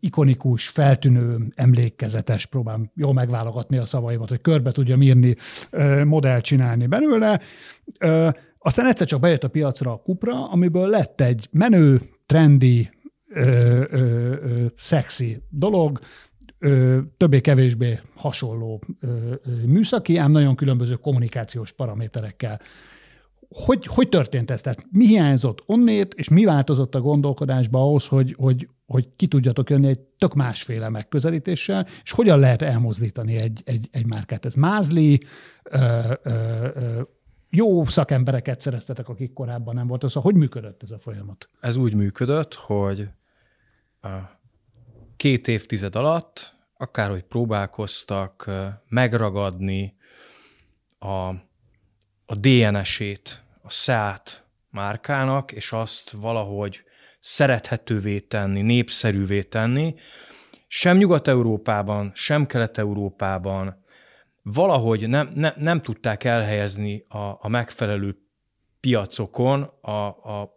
ikonikus, 0.00 0.68
feltűnő, 0.68 1.36
emlékezetes, 1.54 2.46
próbálom 2.46 2.90
jól 2.94 3.12
megválogatni 3.12 3.76
a 3.76 3.84
szavaimat, 3.84 4.28
hogy 4.28 4.40
körbe 4.40 4.72
tudjam 4.72 5.02
írni, 5.02 5.36
modell 6.04 6.40
csinálni 6.40 6.86
belőle. 6.86 7.40
Aztán 8.58 8.86
egyszer 8.86 9.06
csak 9.06 9.20
bejött 9.20 9.44
a 9.44 9.48
piacra 9.48 9.92
a 9.92 10.00
Cupra, 10.00 10.50
amiből 10.50 10.88
lett 10.88 11.20
egy 11.20 11.48
menő, 11.50 12.00
trendi, 12.26 12.90
ö, 13.28 14.66
szexi 14.76 15.42
dolog, 15.50 15.98
többé-kevésbé 17.16 17.98
hasonló 18.14 18.82
ö, 19.00 19.06
ö, 19.08 19.66
műszaki, 19.66 20.16
ám 20.16 20.30
nagyon 20.30 20.56
különböző 20.56 20.94
kommunikációs 20.94 21.72
paraméterekkel 21.72 22.60
hogy, 23.48 23.86
hogy 23.86 24.08
történt 24.08 24.50
ez? 24.50 24.60
Tehát 24.60 24.86
mi 24.90 25.06
hiányzott 25.06 25.62
onnét, 25.66 26.14
és 26.14 26.28
mi 26.28 26.44
változott 26.44 26.94
a 26.94 27.00
gondolkodásba 27.00 27.80
ahhoz, 27.80 28.06
hogy, 28.06 28.34
hogy, 28.38 28.68
hogy 28.86 29.08
ki 29.16 29.26
tudjatok 29.26 29.70
jönni 29.70 29.88
egy 29.88 30.00
tök 30.00 30.34
másféle 30.34 30.88
megközelítéssel, 30.88 31.86
és 32.02 32.12
hogyan 32.12 32.38
lehet 32.38 32.62
elmozdítani 32.62 33.36
egy, 33.36 33.62
egy, 33.64 33.88
egy 33.90 34.06
márkát? 34.06 34.44
Ez 34.44 34.54
mázli, 34.54 35.20
ö, 35.62 35.78
ö, 36.22 36.30
ö, 36.74 37.00
jó 37.50 37.84
szakembereket 37.84 38.60
szereztetek, 38.60 39.08
akik 39.08 39.32
korábban 39.32 39.74
nem 39.74 39.86
voltak, 39.86 40.10
szóval 40.10 40.32
hogy 40.32 40.40
működött 40.40 40.82
ez 40.82 40.90
a 40.90 40.98
folyamat? 40.98 41.48
Ez 41.60 41.76
úgy 41.76 41.94
működött, 41.94 42.54
hogy 42.54 43.08
két 45.16 45.48
évtized 45.48 45.96
alatt 45.96 46.54
akárhogy 46.76 47.22
próbálkoztak 47.22 48.50
megragadni 48.88 49.96
a 50.98 51.32
a 52.26 52.34
DNS-ét 52.34 53.42
a 53.62 53.70
SEAT 53.70 54.44
márkának, 54.70 55.52
és 55.52 55.72
azt 55.72 56.10
valahogy 56.10 56.82
szerethetővé 57.18 58.18
tenni, 58.18 58.62
népszerűvé 58.62 59.42
tenni, 59.42 59.94
sem 60.66 60.96
Nyugat-Európában, 60.96 62.12
sem 62.14 62.46
Kelet-Európában. 62.46 63.84
Valahogy 64.42 65.08
nem, 65.08 65.30
nem, 65.34 65.52
nem 65.56 65.80
tudták 65.80 66.24
elhelyezni 66.24 67.04
a, 67.08 67.18
a 67.18 67.48
megfelelő 67.48 68.18
piacokon 68.80 69.62
a, 69.80 69.90
a, 69.90 70.55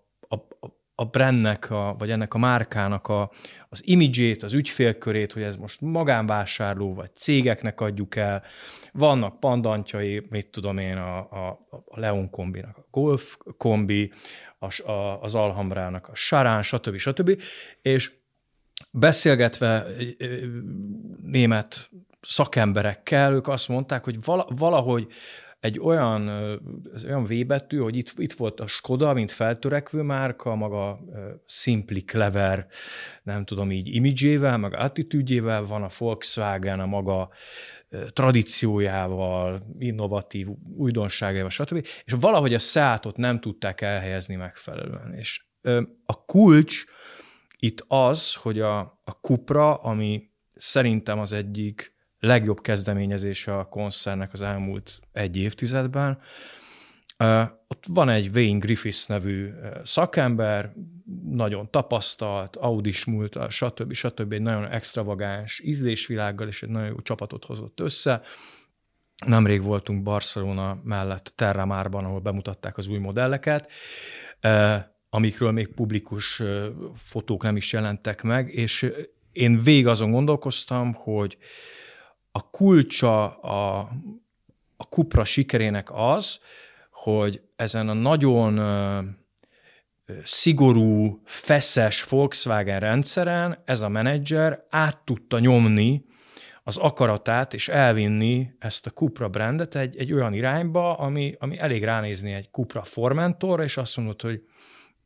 a, 1.00 1.04
brandnek, 1.04 1.72
a, 1.72 1.96
vagy 1.98 2.12
ennek 2.12 2.34
a 2.34 2.38
márkának 2.38 3.08
a, 3.08 3.32
az 3.70 3.88
imidzsét, 3.88 4.44
az 4.44 4.54
ügyfélkörét, 4.54 5.34
hogy 5.34 5.42
ez 5.42 5.56
most 5.56 5.82
magánvásárló, 5.82 6.94
vagy 6.94 7.10
cégeknek 7.16 7.82
adjuk 7.82 8.16
el. 8.16 8.44
Vannak 8.92 9.40
pandantjai, 9.40 10.28
mit 10.30 10.48
tudom 10.48 10.78
én, 10.78 10.98
a, 10.98 11.18
a, 11.18 11.68
a 11.90 12.00
Leon 12.00 12.30
kombinak 12.30 12.78
a 12.78 12.88
Golf 12.92 13.38
kombi, 13.58 14.12
a, 14.60 14.90
a, 14.92 15.22
az 15.22 15.36
Alhambrának 15.36 16.08
a 16.08 16.16
Sarán, 16.16 16.62
stb. 16.62 16.98
stb. 16.98 17.42
És 17.82 18.12
beszélgetve 18.92 19.86
német 21.24 21.90
szakemberekkel, 22.22 23.34
ők 23.34 23.48
azt 23.48 23.68
mondták, 23.68 24.04
hogy 24.04 24.18
valahogy 24.48 25.08
egy 25.60 25.80
olyan, 25.80 26.30
ez 26.94 27.04
olyan 27.04 27.24
V 27.24 27.46
betű, 27.46 27.78
hogy 27.78 27.96
itt, 27.96 28.14
itt 28.16 28.34
volt 28.34 28.60
a 28.60 28.68
Skoda, 28.68 29.14
mint 29.14 29.32
feltörekvő 29.32 30.02
márka, 30.02 30.56
maga 30.56 31.00
Simply 31.46 32.00
Clever, 32.00 32.68
nem 33.24 33.44
tudom 33.44 33.72
így, 33.72 33.88
imidzsével, 33.88 34.58
meg 34.58 34.76
attitűdjével, 34.76 35.66
van 35.66 35.84
a 35.84 35.90
Volkswagen, 35.98 36.80
a 36.80 36.86
maga 36.86 37.30
tradíciójával, 38.14 39.76
innovatív 39.80 40.48
újdonságával, 40.78 41.50
stb. 41.50 41.88
És 42.04 42.14
valahogy 42.20 42.54
a 42.54 42.60
szátot 42.60 43.18
nem 43.18 43.40
tudták 43.40 43.82
elhelyezni 43.82 44.36
megfelelően. 44.36 45.14
És 45.14 45.46
a 46.06 46.26
kulcs 46.26 46.84
itt 47.58 47.86
az, 47.88 48.34
hogy 48.34 48.60
a, 48.60 48.80
a 48.80 49.12
Cupra, 49.22 49.76
ami 49.76 50.30
szerintem 50.56 51.20
az 51.20 51.32
egyik 51.32 51.98
legjobb 52.20 52.62
kezdeményezése 52.62 53.58
a 53.58 53.66
koncernek 53.66 54.34
az 54.34 54.42
elmúlt 54.42 55.00
egy 55.12 55.38
évtizedben. 55.38 56.20
Ott 57.68 57.86
van 57.88 58.10
egy 58.10 58.30
Wayne 58.34 58.60
Griffiths 58.60 59.06
nevű 59.06 59.50
szakember, 59.84 60.74
nagyon 61.30 61.72
tapasztalt, 61.72 62.56
Audis 62.56 63.06
múlt, 63.06 63.38
stb. 63.50 63.94
stb. 63.94 64.34
egy 64.34 64.42
nagyon 64.42 64.66
extravagáns 64.66 65.62
ízlésvilággal, 65.64 66.48
és 66.48 66.64
egy 66.64 66.70
nagyon 66.70 66.88
jó 66.88 67.02
csapatot 67.02 67.46
hozott 67.46 67.80
össze. 67.80 68.22
Nemrég 69.26 69.64
voltunk 69.64 70.04
Barcelona 70.04 70.82
mellett 70.84 71.32
Terramárban, 71.36 72.06
ahol 72.06 72.20
bemutatták 72.20 72.78
az 72.78 72.88
új 72.88 72.98
modelleket, 72.98 73.72
amikről 75.10 75.52
még 75.52 75.68
publikus 75.68 76.42
fotók 76.96 77.44
nem 77.44 77.56
is 77.56 77.74
jelentek 77.74 78.22
meg, 78.22 78.54
és 78.54 78.92
én 79.32 79.60
végig 79.60 79.88
azon 79.88 80.12
gondolkoztam, 80.12 80.94
hogy 80.94 81.38
a 82.40 82.50
kulcsa 82.52 83.40
a, 83.40 83.80
a 84.78 84.84
Cupra 84.84 85.24
sikerének 85.24 85.90
az, 85.92 86.40
hogy 86.92 87.42
ezen 87.56 87.90
a 87.90 87.94
nagyon 87.94 88.60
szigorú, 90.24 91.22
feszes 91.26 92.04
Volkswagen 92.04 92.80
rendszeren 92.80 93.62
ez 93.66 93.82
a 93.82 93.90
menedzser 93.90 94.66
át 94.70 94.98
tudta 94.98 95.40
nyomni 95.40 96.06
az 96.64 96.78
akaratát, 96.78 97.54
és 97.54 97.68
elvinni 97.68 98.56
ezt 98.60 98.86
a 98.86 98.90
Cupra 98.90 99.30
brandet 99.30 99.76
egy, 99.76 99.98
egy 99.98 100.14
olyan 100.14 100.34
irányba, 100.34 100.98
ami, 100.98 101.36
ami 101.40 101.60
elég 101.60 101.84
ránézni 101.84 102.34
egy 102.34 102.50
Cupra 102.52 102.84
Formentorra, 102.84 103.64
és 103.64 103.78
azt 103.78 103.98
mondod, 103.98 104.22
hogy 104.22 104.42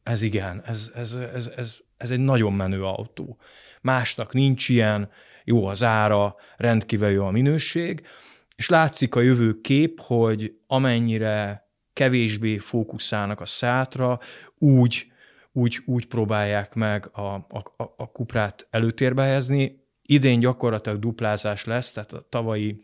ez 0.03 0.21
igen, 0.21 0.61
ez, 0.65 0.91
ez, 0.95 1.13
ez, 1.13 1.49
ez, 1.55 1.77
ez 1.97 2.11
egy 2.11 2.19
nagyon 2.19 2.53
menő 2.53 2.83
autó. 2.83 3.37
Másnak 3.81 4.33
nincs 4.33 4.69
ilyen, 4.69 5.09
jó 5.43 5.65
az 5.65 5.83
ára, 5.83 6.35
rendkívül 6.57 7.09
jó 7.09 7.25
a 7.25 7.31
minőség, 7.31 8.07
és 8.55 8.69
látszik 8.69 9.15
a 9.15 9.21
jövő 9.21 9.61
kép, 9.61 9.99
hogy 9.99 10.57
amennyire 10.67 11.67
kevésbé 11.93 12.57
fókuszálnak 12.57 13.41
a 13.41 13.45
szátra, 13.45 14.19
úgy, 14.57 15.11
úgy, 15.51 15.79
úgy 15.85 16.07
próbálják 16.07 16.73
meg 16.73 17.09
a, 17.13 17.33
a, 17.33 17.73
a 17.97 18.11
kuprát 18.11 18.67
előtérbe 18.69 19.23
helyezni. 19.23 19.81
Idén 20.05 20.39
gyakorlatilag 20.39 20.99
duplázás 20.99 21.65
lesz, 21.65 21.91
tehát 21.91 22.13
a 22.13 22.25
tavalyi 22.29 22.83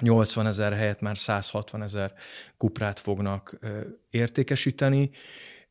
80 0.00 0.46
ezer 0.46 0.72
helyett 0.72 1.00
már 1.00 1.18
160 1.18 1.82
ezer 1.82 2.12
kuprát 2.56 3.00
fognak 3.00 3.58
értékesíteni, 4.10 5.10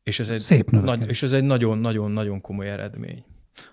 és 0.04 0.20
ez 0.20 0.30
egy, 0.30 0.40
Szép 0.40 0.70
nagy, 0.70 1.10
és 1.10 1.24
ez 1.24 1.32
egy 1.32 1.44
nagyon-nagyon-nagyon 1.44 2.42
komoly 2.42 2.70
eredmény. 2.70 3.26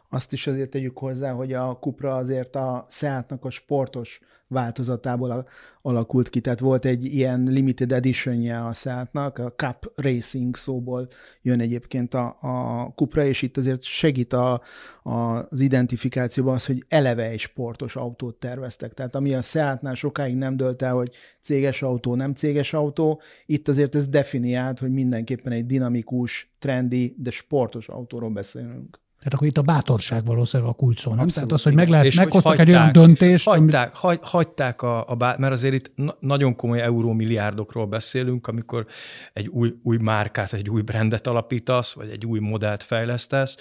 Azt 0.08 0.32
is 0.32 0.46
azért 0.46 0.70
tegyük 0.70 0.98
hozzá, 0.98 1.32
hogy 1.32 1.52
a 1.52 1.78
Cupra 1.80 2.16
azért 2.16 2.56
a 2.56 2.86
Seatnak 2.88 3.44
a 3.44 3.50
sportos 3.50 4.20
változatából 4.48 5.48
alakult 5.82 6.28
ki, 6.28 6.40
tehát 6.40 6.58
volt 6.60 6.84
egy 6.84 7.04
ilyen 7.04 7.42
limited 7.42 7.92
editionje 7.92 8.64
a 8.64 8.72
Seatnak, 8.72 9.38
a 9.38 9.52
Cup 9.56 9.92
Racing 9.96 10.56
szóból 10.56 11.08
jön 11.42 11.60
egyébként 11.60 12.14
a, 12.14 12.36
a 12.40 12.86
Cupra, 12.94 13.24
és 13.24 13.42
itt 13.42 13.56
azért 13.56 13.82
segít 13.82 14.32
a, 14.32 14.60
a, 15.02 15.10
az 15.50 15.60
identifikációban 15.60 16.54
az, 16.54 16.66
hogy 16.66 16.84
eleve 16.88 17.24
egy 17.24 17.38
sportos 17.38 17.96
autót 17.96 18.34
terveztek. 18.34 18.94
Tehát 18.94 19.14
ami 19.14 19.34
a 19.34 19.42
Seatnál 19.42 19.94
sokáig 19.94 20.34
nem 20.34 20.56
dölt 20.56 20.82
el, 20.82 20.94
hogy 20.94 21.10
céges 21.40 21.82
autó, 21.82 22.14
nem 22.14 22.34
céges 22.34 22.72
autó, 22.72 23.20
itt 23.46 23.68
azért 23.68 23.94
ez 23.94 24.08
definiált, 24.08 24.78
hogy 24.78 24.90
mindenképpen 24.90 25.52
egy 25.52 25.66
dinamikus, 25.66 26.50
trendi, 26.58 27.14
de 27.18 27.30
sportos 27.30 27.88
autóról 27.88 28.30
beszélünk. 28.30 28.98
Tehát 29.18 29.34
akkor 29.34 29.46
itt 29.46 29.58
a 29.58 29.62
bátorság 29.62 30.24
valószínűleg 30.24 30.72
a 30.72 30.74
kulcs 30.74 31.00
szó, 31.00 31.10
nem? 31.10 31.20
Abszolút, 31.20 31.34
Tehát 31.34 31.52
az, 31.52 31.62
hogy 31.62 31.74
meg 31.74 31.88
lehet, 31.88 32.06
és 32.06 32.14
meghoztak 32.14 32.42
hagyták, 32.42 32.66
egy 32.66 32.74
olyan 32.74 32.92
döntést. 32.92 33.44
Hagyták, 33.44 33.94
hagy, 33.94 34.18
hagyták 34.22 34.82
a, 34.82 35.08
a 35.08 35.14
bá, 35.14 35.36
mert 35.38 35.52
azért 35.52 35.74
itt 35.74 35.92
na, 35.94 36.16
nagyon 36.20 36.56
komoly 36.56 36.80
eurómilliárdokról 36.80 37.86
beszélünk, 37.86 38.46
amikor 38.46 38.86
egy 39.32 39.48
új, 39.48 39.74
új 39.82 39.96
márkát, 39.96 40.52
egy 40.52 40.70
új 40.70 40.82
brandet 40.82 41.26
alapítasz, 41.26 41.92
vagy 41.92 42.10
egy 42.10 42.26
új 42.26 42.38
modellt 42.38 42.82
fejlesztesz. 42.82 43.56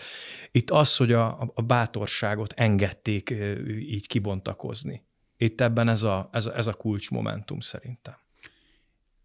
Itt 0.52 0.72
az, 0.72 0.96
hogy 0.96 1.12
a, 1.12 1.52
a 1.54 1.62
bátorságot 1.62 2.54
engedték 2.54 3.34
így 3.80 4.08
kibontakozni. 4.08 5.06
Itt 5.38 5.62
ebben 5.62 5.90
ez 5.90 6.04
a, 6.04 6.30
ez 6.32 6.46
a, 6.46 6.56
ez 6.56 6.68
a 6.68 6.74
kulcsmomentum 6.74 7.60
szerintem. 7.60 8.16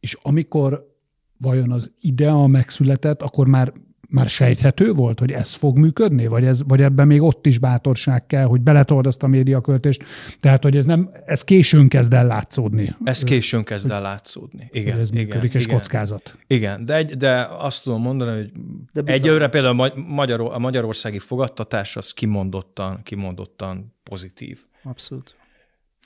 És 0.00 0.18
amikor 0.22 0.96
vajon 1.38 1.72
az 1.72 1.92
idea 2.00 2.46
megszületett, 2.46 3.22
akkor 3.22 3.46
már 3.46 3.72
már 4.12 4.28
sejthető 4.28 4.92
volt, 4.92 5.18
hogy 5.18 5.30
ez 5.30 5.54
fog 5.54 5.78
működni, 5.78 6.26
vagy, 6.26 6.44
ez, 6.44 6.62
vagy 6.66 6.82
ebben 6.82 7.06
még 7.06 7.22
ott 7.22 7.46
is 7.46 7.58
bátorság 7.58 8.26
kell, 8.26 8.44
hogy 8.44 8.60
beletold 8.60 9.06
azt 9.06 9.22
a 9.22 9.26
médiaköltést, 9.26 10.04
tehát 10.40 10.62
hogy 10.62 10.76
ez 10.76 10.84
nem, 10.84 11.10
ez 11.26 11.44
későn 11.44 11.88
kezd 11.88 12.12
el 12.12 12.26
látszódni. 12.26 12.96
Ez 13.04 13.24
későn 13.24 13.64
kezd 13.64 13.90
el 13.90 14.02
látszódni, 14.02 14.68
igen. 14.72 14.98
ez 14.98 15.10
igen, 15.10 15.24
működik, 15.24 15.54
és 15.54 15.64
igen. 15.64 15.76
kockázat. 15.76 16.36
Igen, 16.46 16.84
de, 16.84 16.96
egy, 16.96 17.16
de 17.16 17.48
azt 17.58 17.82
tudom 17.82 18.02
mondani, 18.02 18.36
hogy 18.36 18.52
de 18.92 19.12
egyelőre 19.12 19.48
például 19.48 19.80
a, 19.80 19.92
magyar, 19.96 20.40
a 20.40 20.58
magyarországi 20.58 21.18
fogadtatás 21.18 21.96
az 21.96 22.12
kimondottan, 22.12 23.00
kimondottan 23.02 23.94
pozitív. 24.02 24.58
Abszolút 24.82 25.36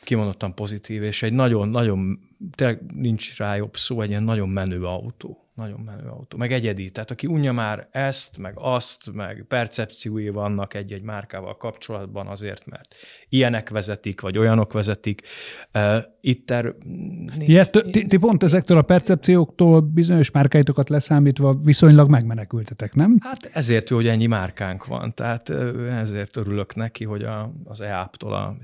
kimondottan 0.06 0.54
pozitív, 0.54 1.02
és 1.02 1.22
egy 1.22 1.32
nagyon-nagyon, 1.32 2.18
tényleg 2.54 2.80
nincs 2.94 3.36
rá 3.36 3.56
jobb 3.56 3.76
szó, 3.76 4.00
egy 4.00 4.08
ilyen 4.08 4.22
nagyon 4.22 4.48
menő 4.48 4.84
autó 4.84 5.46
nagyon 5.56 5.80
menő 5.80 6.08
autó. 6.08 6.38
Meg 6.38 6.52
egyedi. 6.52 6.90
Tehát 6.90 7.10
aki 7.10 7.26
unja 7.26 7.52
már 7.52 7.88
ezt, 7.90 8.38
meg 8.38 8.52
azt, 8.56 9.12
meg 9.12 9.44
percepciói 9.48 10.28
vannak 10.28 10.74
egy-egy 10.74 11.02
márkával 11.02 11.56
kapcsolatban 11.56 12.26
azért, 12.26 12.66
mert 12.66 12.94
ilyenek 13.28 13.70
vezetik, 13.70 14.20
vagy 14.20 14.38
olyanok 14.38 14.72
vezetik. 14.72 15.22
Itt 16.20 16.50
er, 16.50 16.74
Ilyet, 17.38 17.84
ti, 17.90 18.06
ti 18.06 18.16
pont 18.16 18.42
ezektől 18.42 18.78
a 18.78 18.82
percepcióktól 18.82 19.80
bizonyos 19.80 20.30
márkáitokat 20.30 20.88
leszámítva 20.88 21.54
viszonylag 21.54 22.08
megmenekültetek, 22.10 22.94
nem? 22.94 23.16
Hát 23.20 23.50
ezért 23.52 23.90
jó, 23.90 23.96
hogy 23.96 24.08
ennyi 24.08 24.26
márkánk 24.26 24.86
van. 24.86 25.14
Tehát 25.14 25.48
ezért 25.90 26.36
örülök 26.36 26.74
neki, 26.74 27.04
hogy 27.04 27.22
a, 27.22 27.52
az 27.64 27.80
EAP-tól 27.80 28.32
a 28.32 28.56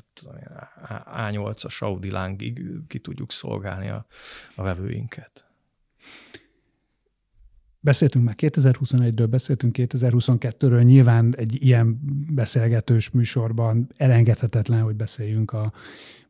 A8-as 1.16 1.78
Audi 1.82 2.10
lángig 2.10 2.62
ki 2.88 2.98
tudjuk 2.98 3.32
szolgálni 3.32 3.61
a, 3.64 4.06
a 4.54 4.62
vevőinket. 4.62 5.44
Beszéltünk 7.84 8.24
már 8.24 8.34
2021-ről, 8.38 9.26
beszéltünk 9.30 9.76
2022-ről, 9.78 10.84
nyilván 10.84 11.34
egy 11.36 11.62
ilyen 11.64 12.00
beszélgetős 12.34 13.10
műsorban 13.10 13.88
elengedhetetlen, 13.96 14.82
hogy 14.82 14.94
beszéljünk 14.94 15.52
a, 15.52 15.72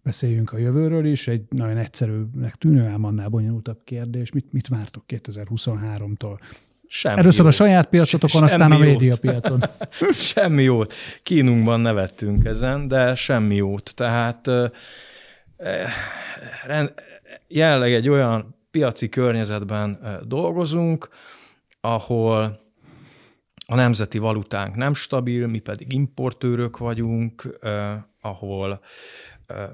beszéljünk 0.03 0.53
a 0.53 0.59
jövőről 0.59 1.07
is. 1.07 1.29
Egy 1.29 1.43
nagyon 1.49 1.77
egyszerűnek 1.77 2.55
tűnő, 2.55 2.85
ám 2.85 3.05
annál 3.05 3.29
bonyolultabb 3.29 3.81
kérdés. 3.85 4.33
Mit, 4.33 4.53
mit 4.53 4.69
vártok 4.69 5.05
2023-tól? 5.09 6.39
Semmi 6.87 7.19
Először 7.19 7.45
jót. 7.45 7.53
a 7.53 7.57
saját 7.57 7.89
piacotokon, 7.89 8.49
semmi 8.49 8.63
aztán 8.63 8.73
a 8.73 8.79
médiapiacon. 8.79 9.63
semmi 10.35 10.63
jót. 10.63 10.95
Kínunkban 11.23 11.81
nevettünk 11.81 12.45
ezen, 12.45 12.89
de 12.89 13.15
semmi 13.15 13.55
jót. 13.55 13.93
Tehát 13.95 14.49
jelenleg 17.49 17.93
egy 17.93 18.09
olyan 18.09 18.57
piaci 18.71 19.09
környezetben 19.09 20.21
dolgozunk, 20.27 21.09
ahol 21.81 22.61
a 23.67 23.75
nemzeti 23.75 24.19
valutánk 24.19 24.75
nem 24.75 24.95
stabil, 24.95 25.47
mi 25.47 25.59
pedig 25.59 25.93
importőrök 25.93 26.79
vagyunk, 26.79 27.59
eh, 27.61 28.03
ahol 28.21 28.81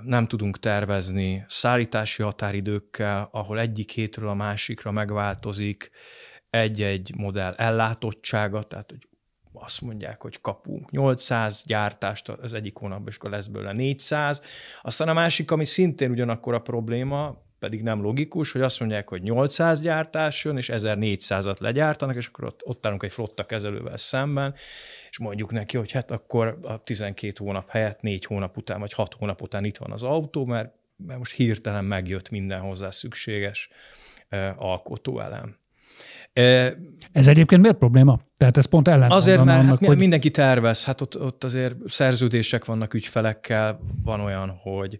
nem 0.02 0.26
tudunk 0.26 0.58
tervezni 0.58 1.44
szállítási 1.48 2.22
határidőkkel, 2.22 3.28
ahol 3.32 3.60
egyik 3.60 3.90
hétről 3.90 4.28
a 4.28 4.34
másikra 4.34 4.90
megváltozik 4.90 5.90
egy-egy 6.50 7.12
modell 7.16 7.54
ellátottsága, 7.54 8.62
tehát 8.62 8.90
hogy 8.90 9.08
azt 9.52 9.80
mondják, 9.80 10.22
hogy 10.22 10.40
kapunk 10.40 10.90
800 10.90 11.62
gyártást 11.66 12.28
az 12.28 12.52
egyik 12.52 12.76
hónapban, 12.76 13.08
és 13.08 13.16
akkor 13.16 13.30
lesz 13.30 13.46
belőle 13.46 13.72
400. 13.72 14.42
Aztán 14.82 15.08
a 15.08 15.12
másik, 15.12 15.50
ami 15.50 15.64
szintén 15.64 16.10
ugyanakkor 16.10 16.54
a 16.54 16.60
probléma, 16.60 17.36
pedig 17.58 17.82
nem 17.82 18.02
logikus, 18.02 18.52
hogy 18.52 18.60
azt 18.60 18.80
mondják, 18.80 19.08
hogy 19.08 19.22
800 19.22 19.80
gyártás 19.80 20.44
jön, 20.44 20.56
és 20.56 20.70
1400-at 20.72 21.60
legyártanak, 21.60 22.16
és 22.16 22.26
akkor 22.26 22.44
ott, 22.44 22.60
ott 22.64 22.86
állunk 22.86 23.02
egy 23.02 23.12
flotta 23.12 23.46
kezelővel 23.46 23.96
szemben, 23.96 24.54
és 25.10 25.18
mondjuk 25.18 25.50
neki, 25.50 25.76
hogy 25.76 25.92
hát 25.92 26.10
akkor 26.10 26.58
a 26.62 26.82
12 26.82 27.32
hónap 27.38 27.70
helyett 27.70 28.00
4 28.00 28.24
hónap 28.24 28.56
után, 28.56 28.80
vagy 28.80 28.92
6 28.92 29.14
hónap 29.14 29.42
után 29.42 29.64
itt 29.64 29.76
van 29.76 29.92
az 29.92 30.02
autó, 30.02 30.44
mert, 30.44 30.72
mert 31.06 31.18
most 31.18 31.32
hirtelen 31.32 31.84
megjött 31.84 32.30
minden 32.30 32.60
hozzá 32.60 32.90
szükséges 32.90 33.68
alkotóelem. 34.56 35.56
Ez 37.12 37.28
egyébként 37.28 37.60
miért 37.60 37.76
probléma? 37.76 38.20
Tehát 38.36 38.56
ez 38.56 38.64
pont 38.64 38.88
ellen. 38.88 39.10
Azért, 39.10 39.44
mert 39.44 39.58
annak, 39.58 39.78
hát 39.78 39.88
hogy... 39.88 39.96
mindenki 39.96 40.30
tervez, 40.30 40.84
hát 40.84 41.00
ott, 41.00 41.20
ott 41.20 41.44
azért 41.44 41.74
szerződések 41.86 42.64
vannak 42.64 42.94
ügyfelekkel, 42.94 43.80
van 44.04 44.20
olyan, 44.20 44.48
hogy 44.62 44.98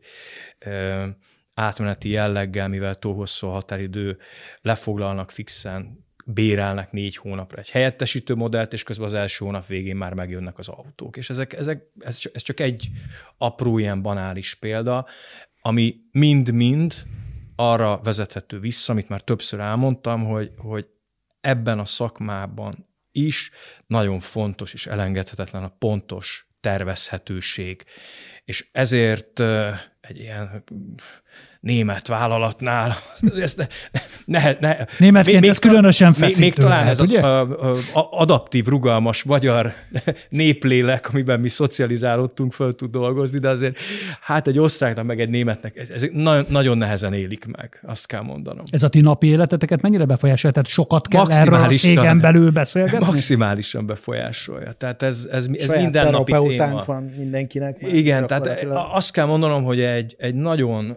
átmeneti 1.59 2.09
jelleggel, 2.09 2.68
mivel 2.68 2.94
túl 2.94 3.14
hosszú 3.14 3.47
a 3.47 3.51
határidő, 3.51 4.18
lefoglalnak 4.61 5.31
fixen, 5.31 6.07
bérelnek 6.25 6.92
négy 6.92 7.16
hónapra 7.16 7.59
egy 7.59 7.71
helyettesítő 7.71 8.35
modellt, 8.35 8.73
és 8.73 8.83
közben 8.83 9.07
az 9.07 9.14
első 9.14 9.44
hónap 9.44 9.66
végén 9.66 9.97
már 9.97 10.14
megjönnek 10.14 10.59
az 10.59 10.68
autók. 10.68 11.16
És 11.16 11.31
ezek, 11.31 11.53
ezek, 11.53 11.83
ez, 11.99 12.21
ez 12.33 12.42
csak 12.42 12.61
egy 12.61 12.88
apró 13.38 13.79
ilyen 13.79 14.03
banális 14.03 14.55
példa, 14.55 15.07
ami 15.61 15.97
mind-mind 16.11 16.94
arra 17.57 18.01
vezethető 18.03 18.61
vissza, 18.61 18.92
amit 18.92 19.09
már 19.09 19.21
többször 19.21 19.61
elmondtam, 19.61 20.25
hogy, 20.25 20.51
hogy 20.57 20.87
ebben 21.40 21.79
a 21.79 21.85
szakmában 21.85 22.88
is 23.12 23.51
nagyon 23.87 24.21
fontos 24.21 24.73
és 24.73 24.87
elengedhetetlen 24.87 25.62
a 25.62 25.75
pontos 25.79 26.49
tervezhetőség. 26.61 27.85
És 28.44 28.68
ezért 28.73 29.40
egy 30.01 30.18
ilyen 30.18 30.64
német 31.61 32.07
vállalatnál. 32.07 32.97
Ez 33.42 33.55
ne, 33.55 33.66
ne, 34.40 34.57
ne, 34.61 34.77
Németként 34.99 35.40
még, 35.40 35.51
ez 35.51 35.59
különösen 35.59 36.12
feszítő. 36.12 36.40
Még, 36.40 36.51
még 36.51 36.62
talán 36.64 36.79
lehet, 36.79 36.92
ez 36.92 37.01
ugye? 37.01 37.21
az 37.21 37.49
a, 37.92 37.99
a, 37.99 38.09
adaptív, 38.11 38.66
rugalmas 38.66 39.23
magyar 39.23 39.73
néplélek, 40.29 41.09
amiben 41.12 41.40
mi 41.40 41.49
szocializálódtunk, 41.49 42.53
föl 42.53 42.75
tud 42.75 42.90
dolgozni, 42.90 43.38
de 43.38 43.49
azért 43.49 43.79
hát 44.21 44.47
egy 44.47 44.59
osztráknak, 44.59 45.05
meg 45.05 45.21
egy 45.21 45.29
németnek 45.29 45.77
ez 45.94 46.05
nagyon, 46.12 46.44
nagyon 46.49 46.79
nehezen 46.79 47.12
élik 47.12 47.47
meg, 47.57 47.81
azt 47.87 48.07
kell 48.07 48.23
mondanom. 48.23 48.64
Ez 48.71 48.83
a 48.83 48.88
ti 48.88 49.01
napi 49.01 49.27
életeteket 49.27 49.83
mennyire 49.83 50.05
befolyásolja? 50.05 50.55
Tehát 50.55 50.68
sokat 50.68 51.09
kell 51.09 51.31
erről 51.31 51.73
égen 51.83 52.21
belül 52.21 52.51
beszélgetni? 52.51 53.07
Maximálisan 53.07 53.87
befolyásolja. 53.87 54.73
Tehát 54.73 55.03
ez, 55.03 55.29
ez, 55.33 55.47
ez 55.59 55.68
minden 55.68 56.11
napi 56.11 56.33
téma. 56.33 56.83
van 56.87 57.03
mindenkinek. 57.18 57.77
Igen, 57.81 58.27
tehát 58.27 58.66
azt 58.92 59.12
kell 59.12 59.27
mondanom, 59.27 59.64
hogy 59.64 59.81
egy, 59.81 60.14
egy 60.18 60.35
nagyon 60.35 60.97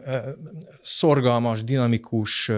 szorgalmas, 0.82 1.64
dinamikus, 1.64 2.52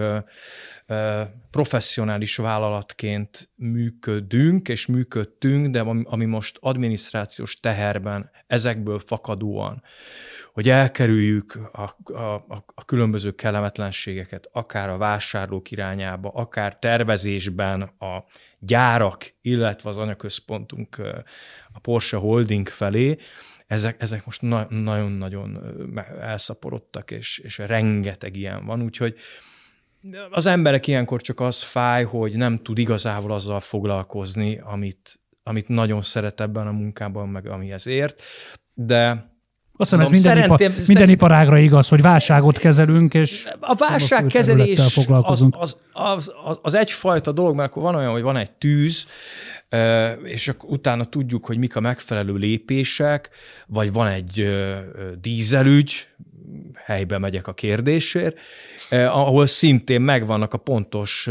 professzionális 1.50 2.36
vállalatként 2.36 3.50
működünk, 3.54 4.68
és 4.68 4.86
működtünk, 4.86 5.66
de 5.66 5.80
ami 6.04 6.24
most 6.24 6.58
adminisztrációs 6.60 7.60
teherben 7.60 8.30
ezekből 8.46 8.98
fakadóan, 8.98 9.82
hogy 10.52 10.68
elkerüljük 10.68 11.58
a, 11.72 12.12
a, 12.12 12.44
a 12.74 12.84
különböző 12.84 13.34
kellemetlenségeket, 13.34 14.48
akár 14.52 14.88
a 14.88 14.96
vásárlók 14.96 15.70
irányába, 15.70 16.28
akár 16.28 16.78
tervezésben 16.78 17.82
a 17.82 18.24
gyárak, 18.58 19.34
illetve 19.40 19.90
az 19.90 19.98
anyaközpontunk 19.98 20.98
a 21.72 21.78
Porsche 21.80 22.16
Holding 22.16 22.68
felé, 22.68 23.18
ezek, 23.74 24.02
ezek 24.02 24.26
most 24.26 24.42
na- 24.42 24.66
nagyon-nagyon 24.70 25.58
elszaporodtak, 26.20 27.10
és, 27.10 27.38
és 27.38 27.58
rengeteg 27.58 28.36
ilyen 28.36 28.66
van, 28.66 28.82
úgyhogy 28.82 29.16
az 30.30 30.46
emberek 30.46 30.86
ilyenkor 30.86 31.20
csak 31.20 31.40
az 31.40 31.62
fáj, 31.62 32.04
hogy 32.04 32.36
nem 32.36 32.62
tud 32.62 32.78
igazából 32.78 33.32
azzal 33.32 33.60
foglalkozni, 33.60 34.60
amit, 34.64 35.20
amit 35.42 35.68
nagyon 35.68 36.02
szeret 36.02 36.40
ebben 36.40 36.66
a 36.66 36.72
munkában, 36.72 37.28
meg 37.28 37.46
amihez 37.46 37.86
ért, 37.86 38.22
de 38.74 39.32
azt 39.76 39.90
hiszem, 39.90 40.00
ez 40.04 40.10
minden, 40.10 40.38
ipa, 40.38 40.58
minden 40.86 41.08
iparágra 41.08 41.58
igaz, 41.58 41.88
hogy 41.88 42.00
válságot 42.02 42.58
kezelünk, 42.58 43.14
és 43.14 43.48
a 43.60 43.74
válságkezelés 43.74 44.78
az, 44.78 45.06
az, 45.52 45.76
az, 45.92 46.32
az, 46.44 46.58
az 46.62 46.74
egyfajta 46.74 47.32
dolog, 47.32 47.54
mert 47.54 47.70
akkor 47.70 47.82
van 47.82 47.94
olyan, 47.94 48.12
hogy 48.12 48.22
van 48.22 48.36
egy 48.36 48.50
tűz, 48.50 49.06
és 50.24 50.48
akkor 50.48 50.70
utána 50.70 51.04
tudjuk, 51.04 51.46
hogy 51.46 51.58
mik 51.58 51.76
a 51.76 51.80
megfelelő 51.80 52.34
lépések, 52.34 53.30
vagy 53.66 53.92
van 53.92 54.06
egy 54.06 54.46
dízelügy, 55.20 56.06
helybe 56.74 57.18
megyek 57.18 57.46
a 57.46 57.54
kérdésért, 57.54 58.38
ahol 58.90 59.46
szintén 59.46 60.00
megvannak 60.00 60.54
a 60.54 60.58
pontos 60.58 61.28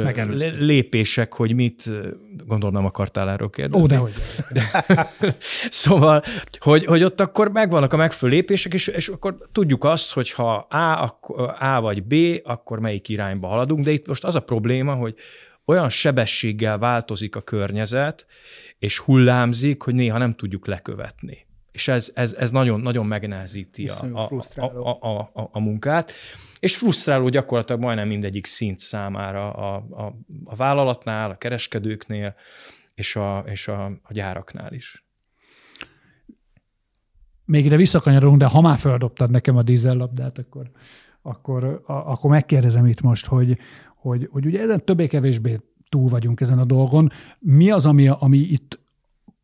lépések, 0.59 1.33
hogy 1.33 1.55
mit, 1.55 1.89
gondolom 2.45 2.73
nem 2.73 2.85
akartál 2.85 3.29
erről 3.29 3.49
kérdezni. 3.49 3.83
Ó, 3.83 3.87
dehogy. 3.87 4.13
szóval, 5.69 6.23
hogy, 6.59 6.85
hogy 6.85 7.03
ott 7.03 7.21
akkor 7.21 7.51
megvannak 7.51 7.93
a 7.93 7.97
megfelelő 7.97 8.37
lépések, 8.37 8.73
és, 8.73 8.87
és 8.87 9.07
akkor 9.07 9.37
tudjuk 9.51 9.83
azt, 9.83 10.13
hogy 10.13 10.31
ha 10.31 10.55
A, 10.55 11.03
akkor, 11.03 11.55
A 11.59 11.81
vagy 11.81 12.03
B, 12.03 12.15
akkor 12.43 12.79
melyik 12.79 13.09
irányba 13.09 13.47
haladunk, 13.47 13.85
de 13.85 13.91
itt 13.91 14.07
most 14.07 14.23
az 14.23 14.35
a 14.35 14.39
probléma, 14.39 14.93
hogy 14.93 15.15
olyan 15.65 15.89
sebességgel 15.89 16.77
változik 16.77 17.35
a 17.35 17.41
környezet, 17.41 18.25
és 18.79 18.99
hullámzik, 18.99 19.81
hogy 19.81 19.93
néha 19.93 20.17
nem 20.17 20.33
tudjuk 20.33 20.67
lekövetni. 20.67 21.45
És 21.71 21.87
ez, 21.87 22.11
ez, 22.13 22.33
ez 22.33 22.51
nagyon, 22.51 22.79
nagyon 22.79 23.05
megnehezíti 23.05 23.87
a, 23.87 24.05
a, 24.13 24.43
a, 24.55 24.87
a, 25.07 25.19
a, 25.33 25.49
a 25.51 25.59
munkát. 25.59 26.11
És 26.59 26.77
frusztráló 26.77 27.29
gyakorlatilag 27.29 27.81
majdnem 27.81 28.07
mindegyik 28.07 28.45
szint 28.45 28.79
számára 28.79 29.51
a, 29.51 29.75
a, 29.75 30.15
a 30.45 30.55
vállalatnál, 30.55 31.29
a 31.29 31.37
kereskedőknél, 31.37 32.35
és 32.95 33.15
a, 33.15 33.43
és 33.47 33.67
a, 33.67 33.85
a 33.85 34.13
gyáraknál 34.13 34.73
is. 34.73 35.05
Még 37.45 37.65
ide 37.65 37.75
visszakanyarulunk, 37.75 38.39
de 38.39 38.45
ha 38.45 38.61
már 38.61 38.77
feldobtad 38.77 39.31
nekem 39.31 39.57
a 39.57 39.63
dízellabdát, 39.63 40.37
akkor, 40.37 40.71
akkor, 41.21 41.81
a, 41.85 41.93
akkor 41.93 42.29
megkérdezem 42.29 42.85
itt 42.85 43.01
most, 43.01 43.25
hogy, 43.25 43.57
hogy, 44.03 44.27
hogy 44.31 44.45
ugye 44.45 44.61
ezen 44.61 44.85
többé-kevésbé 44.85 45.59
túl 45.89 46.07
vagyunk 46.07 46.41
ezen 46.41 46.59
a 46.59 46.65
dolgon. 46.65 47.11
Mi 47.39 47.71
az, 47.71 47.85
ami, 47.85 48.07
ami 48.07 48.37
itt 48.37 48.79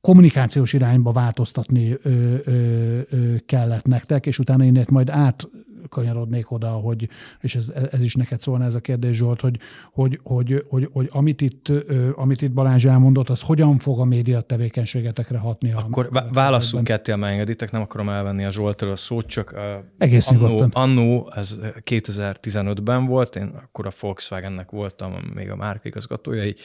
kommunikációs 0.01 0.73
irányba 0.73 1.11
változtatni 1.11 1.97
ö, 2.01 2.35
ö, 2.43 2.99
ö, 3.09 3.35
kellett 3.45 3.85
nektek, 3.85 4.25
és 4.25 4.39
utána 4.39 4.63
én 4.63 4.85
majd 4.89 5.09
át 5.09 5.49
kanyarodnék 5.89 6.51
oda, 6.51 6.69
hogy, 6.69 7.09
és 7.41 7.55
ez, 7.55 7.73
ez 7.91 8.03
is 8.03 8.15
neked 8.15 8.39
szólna 8.39 8.65
ez 8.65 8.75
a 8.75 8.79
kérdés, 8.79 9.15
Zsolt, 9.15 9.41
hogy, 9.41 9.59
hogy, 9.91 10.19
hogy, 10.23 10.65
hogy, 10.69 10.89
hogy 10.91 11.09
amit, 11.11 11.41
itt, 11.41 11.71
amit 12.15 12.41
itt 12.41 12.51
Balázs 12.51 12.85
elmondott, 12.85 13.29
az 13.29 13.41
hogyan 13.41 13.77
fog 13.77 13.99
a 13.99 14.03
média 14.03 14.41
tevékenységetekre 14.41 15.37
hatni? 15.37 15.71
Akkor 15.71 16.09
a, 16.11 16.33
válaszunk 16.33 16.83
ketté, 16.83 17.11
ha 17.11 17.27
engeditek, 17.27 17.71
nem 17.71 17.81
akarom 17.81 18.09
elvenni 18.09 18.45
a 18.45 18.51
Zsoltól 18.51 18.91
a 18.91 18.95
szót, 18.95 19.25
csak 19.25 19.55
Egész 19.97 20.29
annó, 20.29 20.65
annó, 20.71 21.31
ez 21.35 21.55
2015-ben 21.85 23.05
volt, 23.05 23.35
én 23.35 23.51
akkor 23.63 23.85
a 23.87 23.91
Volkswagennek 23.99 24.71
voltam 24.71 25.13
még 25.33 25.49
a 25.49 25.55
márkaigazgatója, 25.55 26.43
így 26.43 26.59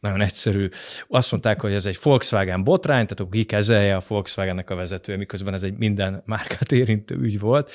nagyon 0.00 0.20
egyszerű. 0.20 0.68
Azt 1.08 1.30
mondták, 1.30 1.60
hogy 1.60 1.72
ez 1.72 1.86
egy 1.86 1.98
Volkswagen 2.02 2.64
botrány, 2.64 3.06
tehát 3.06 3.32
ki 3.32 3.44
kezelje 3.44 3.96
a 3.96 4.02
Volkswagennek 4.08 4.70
a 4.70 4.74
vezetője, 4.74 5.18
miközben 5.18 5.54
ez 5.54 5.62
egy 5.62 5.78
minden 5.78 6.22
márkát 6.26 6.72
érintő 6.72 7.14
ügy 7.14 7.40
volt. 7.40 7.70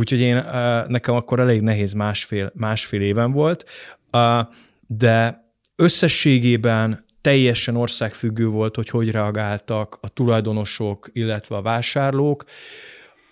Úgyhogy 0.00 0.20
én, 0.20 0.44
nekem 0.88 1.14
akkor 1.14 1.40
elég 1.40 1.60
nehéz 1.60 1.92
másfél, 1.92 2.52
másfél 2.54 3.00
éven 3.00 3.32
volt, 3.32 3.64
de 4.86 5.44
összességében 5.76 7.04
teljesen 7.20 7.76
országfüggő 7.76 8.46
volt, 8.46 8.76
hogy 8.76 8.88
hogy 8.88 9.10
reagáltak 9.10 9.98
a 10.00 10.08
tulajdonosok, 10.08 11.08
illetve 11.12 11.56
a 11.56 11.62
vásárlók. 11.62 12.44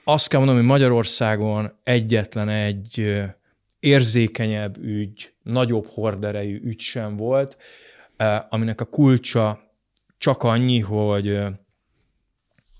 Azt 0.05 0.29
kell 0.29 0.39
mondanom, 0.39 0.63
hogy 0.63 0.71
Magyarországon 0.71 1.73
egyetlen 1.83 2.49
egy 2.49 3.23
érzékenyebb 3.81 4.77
ügy, 4.77 5.33
nagyobb 5.43 5.87
horderejű 5.87 6.61
ügy 6.65 6.81
sem 6.81 7.17
volt, 7.17 7.57
aminek 8.49 8.81
a 8.81 8.85
kulcsa 8.85 9.61
csak 10.19 10.43
annyi, 10.43 10.81
hogy 10.81 11.41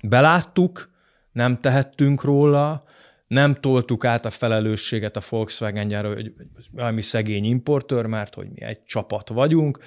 beláttuk, 0.03 0.91
nem 1.33 1.61
tehettünk 1.61 2.23
róla, 2.23 2.83
nem 3.29 3.55
toltuk 3.55 4.05
át 4.05 4.25
a 4.25 4.31
felelősséget 4.31 5.17
a 5.17 5.23
Volkswagen 5.29 5.89
gyára, 5.89 6.15
hogy 6.15 6.33
valami 6.73 7.01
szegény 7.01 7.45
importőr, 7.45 8.07
mert 8.07 8.35
hogy 8.35 8.49
mi 8.51 8.63
egy 8.63 8.85
csapat 8.85 9.29
vagyunk, 9.29 9.79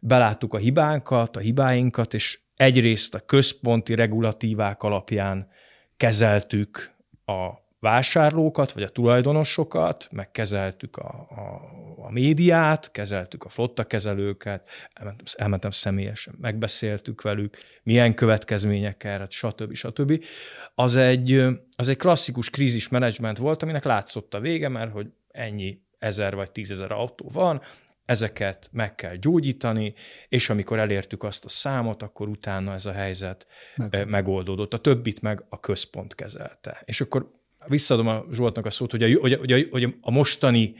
beláttuk 0.00 0.54
a 0.54 0.58
hibánkat, 0.58 1.36
a 1.36 1.40
hibáinkat, 1.40 2.14
és 2.14 2.40
egyrészt 2.56 3.14
a 3.14 3.20
központi 3.20 3.94
regulatívák 3.94 4.82
alapján 4.82 5.48
kezeltük 5.96 6.94
a 7.24 7.61
vásárlókat, 7.82 8.72
vagy 8.72 8.82
a 8.82 8.88
tulajdonosokat, 8.88 10.08
meg 10.10 10.30
kezeltük 10.30 10.96
a, 10.96 11.26
a, 11.30 11.60
a 12.06 12.10
médiát, 12.10 12.90
kezeltük 12.90 13.44
a 13.44 13.48
flottakezelőket, 13.48 14.68
elmentem, 14.92 15.26
elmentem 15.36 15.70
személyesen, 15.70 16.34
megbeszéltük 16.40 17.22
velük, 17.22 17.56
milyen 17.82 18.14
következményekkel, 18.14 19.18
hát 19.18 19.30
stb. 19.30 19.74
stb. 19.74 20.24
Az 20.74 20.96
egy, 20.96 21.44
az 21.76 21.88
egy 21.88 21.96
klasszikus 21.96 22.50
krízismenedzsment 22.50 23.38
volt, 23.38 23.62
aminek 23.62 23.84
látszott 23.84 24.34
a 24.34 24.40
vége, 24.40 24.68
mert 24.68 24.92
hogy 24.92 25.06
ennyi 25.30 25.82
ezer 25.98 26.34
vagy 26.34 26.50
tízezer 26.50 26.92
autó 26.92 27.30
van, 27.32 27.62
ezeket 28.04 28.68
meg 28.72 28.94
kell 28.94 29.14
gyógyítani, 29.14 29.94
és 30.28 30.50
amikor 30.50 30.78
elértük 30.78 31.22
azt 31.22 31.44
a 31.44 31.48
számot, 31.48 32.02
akkor 32.02 32.28
utána 32.28 32.72
ez 32.72 32.86
a 32.86 32.92
helyzet 32.92 33.46
meg. 33.76 34.08
megoldódott. 34.08 34.74
A 34.74 34.78
többit 34.78 35.20
meg 35.20 35.44
a 35.48 35.60
központ 35.60 36.14
kezelte. 36.14 36.82
És 36.84 37.00
akkor 37.00 37.40
visszadom 37.66 38.06
a 38.06 38.24
Zsoltnak 38.32 38.66
a 38.66 38.70
szót, 38.70 38.90
hogy 38.90 39.02
a, 39.02 39.18
hogy 39.20 39.32
a, 39.32 39.38
hogy 39.38 39.52
a, 39.52 39.58
hogy 39.70 39.94
a 40.00 40.10
mostani 40.10 40.74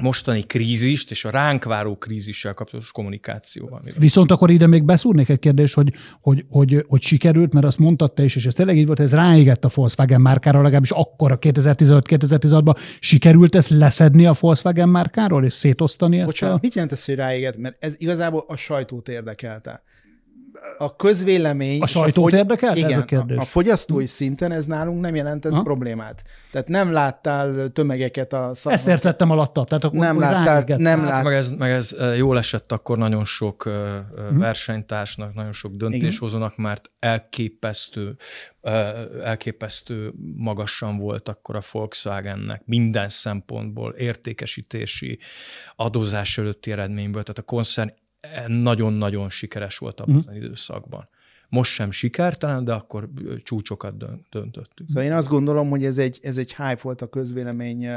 mostani 0.00 0.42
krízist 0.42 1.10
és 1.10 1.24
a 1.24 1.30
ránk 1.30 1.64
váró 1.64 1.96
krízissel 1.96 2.54
kapcsolatos 2.54 2.92
kommunikációval. 2.92 3.82
Viszont 3.98 4.30
akkor 4.30 4.50
ide 4.50 4.66
még 4.66 4.84
beszúrnék 4.84 5.28
egy 5.28 5.38
kérdés, 5.38 5.74
hogy, 5.74 5.92
hogy, 6.20 6.44
hogy, 6.48 6.84
hogy 6.88 7.02
sikerült, 7.02 7.52
mert 7.52 7.66
azt 7.66 7.78
mondtad 7.78 8.12
te 8.12 8.24
is, 8.24 8.36
és 8.36 8.46
ez 8.46 8.54
tényleg 8.54 8.76
így 8.76 8.86
volt, 8.86 9.00
ez 9.00 9.14
ráégett 9.14 9.64
a 9.64 9.70
Volkswagen 9.74 10.20
márkára, 10.20 10.62
legalábbis 10.62 10.90
akkor 10.90 11.32
a 11.32 11.38
2015-2016-ban 11.38 12.76
sikerült 13.00 13.54
ezt 13.54 13.70
leszedni 13.70 14.26
a 14.26 14.34
Volkswagen 14.40 14.88
márkáról, 14.88 15.44
és 15.44 15.52
szétosztani 15.52 16.16
ezt 16.16 16.26
Bocsánat, 16.26 16.56
a... 16.56 16.58
mit 16.62 16.74
jelent 16.74 16.92
ez, 16.92 17.04
hogy 17.04 17.14
ráégett? 17.14 17.56
Mert 17.56 17.76
ez 17.78 17.94
igazából 17.98 18.44
a 18.48 18.56
sajtót 18.56 19.08
érdekelte 19.08 19.82
a 20.80 20.96
közvélemény... 20.96 21.80
A 21.80 21.86
sajtót 21.86 22.32
érdekelt 22.32 22.76
igen, 22.76 22.90
ez 22.90 22.96
a 22.96 23.04
kérdés? 23.04 23.36
A, 23.36 23.44
fogyasztói 23.44 24.06
szinten 24.06 24.52
ez 24.52 24.64
nálunk 24.64 25.00
nem 25.00 25.14
jelentett 25.14 25.52
ha? 25.52 25.62
problémát. 25.62 26.22
Tehát 26.52 26.68
nem 26.68 26.92
láttál 26.92 27.68
tömegeket 27.68 28.32
a 28.32 28.50
szakmát. 28.54 28.78
Ezt 28.78 28.88
értettem 28.88 29.30
alatta. 29.30 29.64
Tehát 29.64 29.84
akkor 29.84 29.98
nem 29.98 30.18
láttál, 30.18 30.76
nem 30.78 31.04
lát... 31.04 31.24
meg, 31.24 31.34
ez, 31.34 31.50
meg 31.50 31.70
ez 31.70 31.96
jól 32.16 32.38
esett 32.38 32.72
akkor 32.72 32.98
nagyon 32.98 33.24
sok 33.24 33.62
hmm. 33.62 34.38
versenytársnak, 34.38 35.34
nagyon 35.34 35.52
sok 35.52 35.72
döntéshozónak, 35.72 36.56
mert 36.56 36.90
elképesztő, 36.98 38.16
elképesztő 39.24 40.12
magasan 40.36 40.98
volt 40.98 41.28
akkor 41.28 41.56
a 41.56 41.60
Volkswagennek 41.72 42.62
minden 42.64 43.08
szempontból, 43.08 43.92
értékesítési, 43.92 45.18
adózás 45.76 46.38
előtti 46.38 46.72
eredményből, 46.72 47.22
tehát 47.22 47.38
a 47.38 47.42
koncern 47.42 47.92
nagyon-nagyon 48.46 49.30
sikeres 49.30 49.78
volt 49.78 50.00
abban 50.00 50.16
uh-huh. 50.16 50.30
az 50.30 50.36
időszakban. 50.36 51.08
Most 51.48 51.72
sem 51.72 51.90
sikertelen, 51.90 52.64
de 52.64 52.72
akkor 52.72 53.08
csúcsokat 53.42 53.96
döntöttük. 54.30 54.88
Szóval 54.88 55.02
én 55.02 55.12
azt 55.12 55.28
gondolom, 55.28 55.70
hogy 55.70 55.84
ez 55.84 55.98
egy, 55.98 56.18
ez 56.22 56.38
egy 56.38 56.54
hype 56.54 56.78
volt 56.82 57.02
a 57.02 57.08
közvélemény 57.08 57.88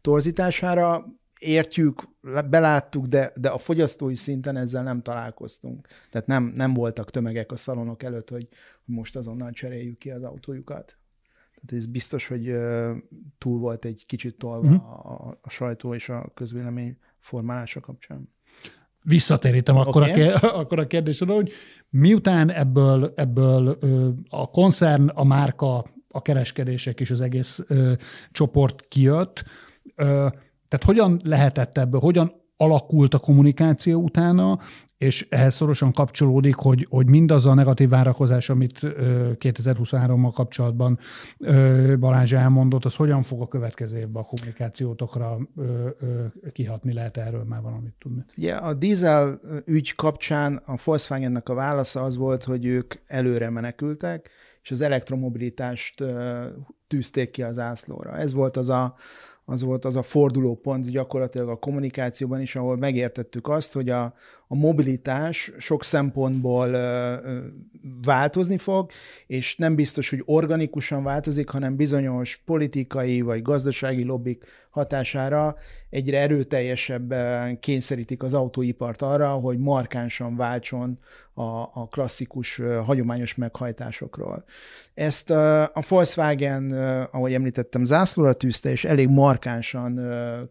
torzítására. 0.00 1.06
Értjük, 1.38 2.08
beláttuk, 2.50 3.06
de, 3.06 3.32
de 3.40 3.48
a 3.48 3.58
fogyasztói 3.58 4.14
szinten 4.14 4.56
ezzel 4.56 4.82
nem 4.82 5.02
találkoztunk. 5.02 5.88
Tehát 6.10 6.26
nem, 6.26 6.44
nem 6.44 6.74
voltak 6.74 7.10
tömegek 7.10 7.52
a 7.52 7.56
szalonok 7.56 8.02
előtt, 8.02 8.28
hogy 8.30 8.48
most 8.84 9.16
azonnal 9.16 9.50
cseréljük 9.50 9.98
ki 9.98 10.10
az 10.10 10.22
autójukat. 10.22 10.98
Tehát 11.54 11.84
ez 11.84 11.86
biztos, 11.86 12.26
hogy 12.26 12.54
túl 13.38 13.58
volt 13.58 13.84
egy 13.84 14.04
kicsit 14.06 14.38
tolva 14.38 14.68
uh-huh. 14.68 15.10
a, 15.22 15.38
a 15.40 15.50
sajtó 15.50 15.94
és 15.94 16.08
a 16.08 16.30
közvélemény 16.34 16.98
formálása 17.18 17.80
kapcsán 17.80 18.28
visszatérítem 19.02 19.76
akkor, 19.76 20.02
okay. 20.02 20.28
a, 20.28 20.58
akkor 20.60 20.78
a 20.78 20.86
kérdésre, 20.86 21.32
hogy 21.32 21.52
miután 21.90 22.50
ebből, 22.50 23.12
ebből 23.16 23.78
a 24.28 24.50
koncern, 24.50 25.08
a 25.08 25.24
márka, 25.24 25.84
a 26.08 26.22
kereskedések 26.22 27.00
és 27.00 27.10
az 27.10 27.20
egész 27.20 27.62
ö, 27.66 27.92
csoport 28.32 28.88
kijött, 28.88 29.44
ö, 29.94 30.04
tehát 30.68 30.84
hogyan 30.84 31.20
lehetett 31.24 31.78
ebből, 31.78 32.00
hogyan 32.00 32.32
alakult 32.56 33.14
a 33.14 33.18
kommunikáció 33.18 34.02
utána, 34.02 34.58
és 35.00 35.26
ehhez 35.28 35.54
szorosan 35.54 35.92
kapcsolódik, 35.92 36.54
hogy, 36.54 36.86
hogy 36.90 37.06
mindaz 37.06 37.46
a 37.46 37.54
negatív 37.54 37.88
várakozás, 37.88 38.50
amit 38.50 38.80
2023-mal 38.82 40.30
kapcsolatban 40.34 40.98
Balázs 41.98 42.32
elmondott, 42.32 42.84
az 42.84 42.96
hogyan 42.96 43.22
fog 43.22 43.40
a 43.40 43.48
következő 43.48 43.98
évben 43.98 44.22
a 44.22 44.26
kommunikációtokra 44.26 45.38
kihatni, 46.52 46.92
lehet 46.92 47.16
erről 47.16 47.44
már 47.44 47.62
valamit 47.62 47.94
tudni? 47.98 48.24
Ugye 48.36 48.54
a 48.54 48.74
dízel 48.74 49.40
ügy 49.64 49.94
kapcsán 49.94 50.62
a 50.66 50.74
Volkswagennek 50.84 51.48
a 51.48 51.54
válasza 51.54 52.02
az 52.02 52.16
volt, 52.16 52.44
hogy 52.44 52.64
ők 52.64 52.94
előre 53.06 53.50
menekültek, 53.50 54.30
és 54.62 54.70
az 54.70 54.80
elektromobilitást 54.80 56.04
tűzték 56.88 57.30
ki 57.30 57.42
az 57.42 57.58
ászlóra. 57.58 58.18
Ez 58.18 58.32
volt 58.32 58.56
az 58.56 58.68
a, 58.68 58.94
az 59.44 59.62
volt 59.62 59.84
az 59.84 59.96
a 59.96 60.02
fordulópont 60.02 60.90
gyakorlatilag 60.90 61.48
a 61.48 61.56
kommunikációban 61.56 62.40
is, 62.40 62.56
ahol 62.56 62.76
megértettük 62.76 63.48
azt, 63.48 63.72
hogy 63.72 63.88
a, 63.88 64.14
a 64.52 64.56
mobilitás 64.56 65.52
sok 65.58 65.84
szempontból 65.84 66.70
változni 68.02 68.58
fog, 68.58 68.90
és 69.26 69.56
nem 69.56 69.74
biztos, 69.74 70.10
hogy 70.10 70.22
organikusan 70.24 71.02
változik, 71.02 71.48
hanem 71.48 71.76
bizonyos 71.76 72.42
politikai 72.44 73.20
vagy 73.20 73.42
gazdasági 73.42 74.04
lobbik 74.04 74.44
hatására 74.70 75.56
egyre 75.90 76.20
erőteljesebben 76.20 77.58
kényszerítik 77.58 78.22
az 78.22 78.34
autóipart 78.34 79.02
arra, 79.02 79.28
hogy 79.30 79.58
markánsan 79.58 80.36
váltson 80.36 80.98
a, 81.34 81.42
a 81.60 81.88
klasszikus, 81.90 82.60
hagyományos 82.84 83.34
meghajtásokról. 83.34 84.44
Ezt 84.94 85.30
a 85.30 85.82
Volkswagen, 85.88 86.72
ahogy 87.12 87.34
említettem, 87.34 87.84
zászlóra 87.84 88.32
tűzte, 88.32 88.70
és 88.70 88.84
elég 88.84 89.08
markánsan 89.08 90.00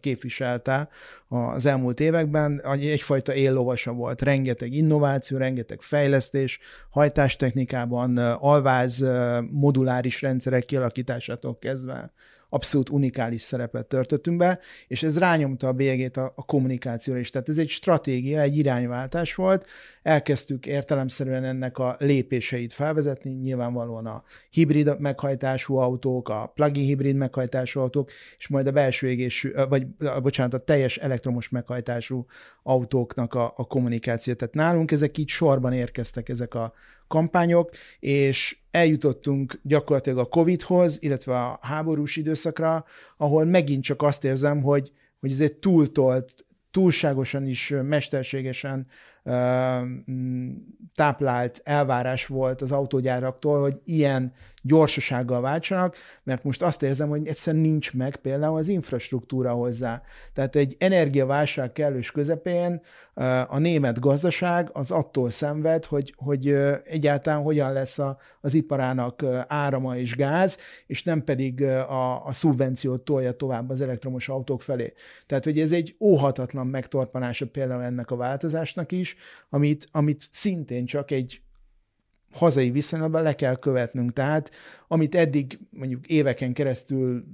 képviselte 0.00 0.88
az 1.28 1.66
elmúlt 1.66 2.00
években. 2.00 2.62
Egyfajta 2.80 3.34
éllovasa 3.34 3.89
volt. 3.90 4.22
Rengeteg 4.22 4.72
innováció, 4.72 5.38
rengeteg 5.38 5.80
fejlesztés, 5.80 6.58
hajtástechnikában, 6.90 8.18
alváz 8.18 9.06
moduláris 9.50 10.22
rendszerek 10.22 10.64
kialakításától 10.64 11.58
kezdve 11.58 12.12
abszolút 12.50 12.88
unikális 12.88 13.42
szerepet 13.42 13.86
törtöttünk 13.86 14.36
be, 14.36 14.58
és 14.86 15.02
ez 15.02 15.18
rányomta 15.18 15.68
a 15.68 15.72
bélyegét 15.72 16.16
a, 16.16 16.32
a 16.36 16.44
kommunikációra 16.44 17.18
is. 17.18 17.30
Tehát 17.30 17.48
ez 17.48 17.58
egy 17.58 17.68
stratégia, 17.68 18.40
egy 18.40 18.56
irányváltás 18.56 19.34
volt. 19.34 19.66
Elkezdtük 20.02 20.66
értelemszerűen 20.66 21.44
ennek 21.44 21.78
a 21.78 21.96
lépéseit 21.98 22.72
felvezetni, 22.72 23.30
nyilvánvalóan 23.30 24.06
a 24.06 24.22
hibrid 24.50 25.00
meghajtású 25.00 25.76
autók, 25.76 26.28
a 26.28 26.52
plug-in 26.54 26.84
hibrid 26.84 27.16
meghajtású 27.16 27.80
autók, 27.80 28.10
és 28.38 28.48
majd 28.48 28.66
a 28.66 28.72
belső 28.72 29.08
égésű, 29.08 29.52
vagy 29.68 29.86
bocsánat, 30.22 30.54
a 30.54 30.58
teljes 30.64 30.96
elektromos 30.96 31.48
meghajtású 31.48 32.26
autóknak 32.62 33.34
a, 33.34 33.52
a 33.56 33.66
kommunikáció. 33.66 34.34
Tehát 34.34 34.54
nálunk 34.54 34.90
ezek 34.90 35.18
így 35.18 35.28
sorban 35.28 35.72
érkeztek 35.72 36.28
ezek 36.28 36.54
a 36.54 36.72
kampányok, 37.10 37.70
és 38.00 38.58
eljutottunk 38.70 39.60
gyakorlatilag 39.62 40.18
a 40.18 40.28
Covid-hoz, 40.28 41.02
illetve 41.02 41.38
a 41.38 41.58
háborús 41.62 42.16
időszakra, 42.16 42.84
ahol 43.16 43.44
megint 43.44 43.82
csak 43.82 44.02
azt 44.02 44.24
érzem, 44.24 44.62
hogy, 44.62 44.92
hogy 45.20 45.32
ez 45.32 45.40
egy 45.40 45.54
túltolt, 45.54 46.34
túlságosan 46.70 47.46
is 47.46 47.74
mesterségesen 47.82 48.86
táplált 50.94 51.60
elvárás 51.64 52.26
volt 52.26 52.62
az 52.62 52.72
autógyáraktól, 52.72 53.60
hogy 53.60 53.80
ilyen 53.84 54.32
gyorsasággal 54.62 55.40
váltsanak, 55.40 55.96
mert 56.22 56.44
most 56.44 56.62
azt 56.62 56.82
érzem, 56.82 57.08
hogy 57.08 57.26
egyszerűen 57.26 57.62
nincs 57.62 57.94
meg 57.94 58.16
például 58.16 58.56
az 58.56 58.68
infrastruktúra 58.68 59.52
hozzá. 59.52 60.02
Tehát 60.32 60.56
egy 60.56 60.76
energiaválság 60.78 61.72
kellős 61.72 62.10
közepén 62.10 62.80
a 63.48 63.58
német 63.58 64.00
gazdaság 64.00 64.70
az 64.72 64.90
attól 64.90 65.30
szenved, 65.30 65.84
hogy, 65.84 66.14
hogy 66.16 66.56
egyáltalán 66.84 67.42
hogyan 67.42 67.72
lesz 67.72 67.98
a, 67.98 68.18
az 68.40 68.54
iparának 68.54 69.24
árama 69.46 69.96
és 69.96 70.16
gáz, 70.16 70.58
és 70.86 71.02
nem 71.02 71.24
pedig 71.24 71.62
a, 71.62 72.26
a 72.26 72.32
szubvenciót 72.32 73.04
tolja 73.04 73.32
tovább 73.36 73.70
az 73.70 73.80
elektromos 73.80 74.28
autók 74.28 74.62
felé. 74.62 74.92
Tehát, 75.26 75.44
hogy 75.44 75.60
ez 75.60 75.72
egy 75.72 75.96
óhatatlan 76.00 76.66
megtorpanása 76.66 77.46
például 77.46 77.82
ennek 77.82 78.10
a 78.10 78.16
változásnak 78.16 78.92
is, 78.92 79.09
amit, 79.48 79.86
amit 79.92 80.28
szintén 80.30 80.86
csak 80.86 81.10
egy 81.10 81.40
hazai 82.32 82.70
viszonylatban 82.70 83.22
le 83.22 83.34
kell 83.34 83.56
követnünk. 83.56 84.12
Tehát 84.12 84.50
amit 84.88 85.14
eddig 85.14 85.58
mondjuk 85.70 86.06
éveken 86.06 86.52
keresztül 86.52 87.24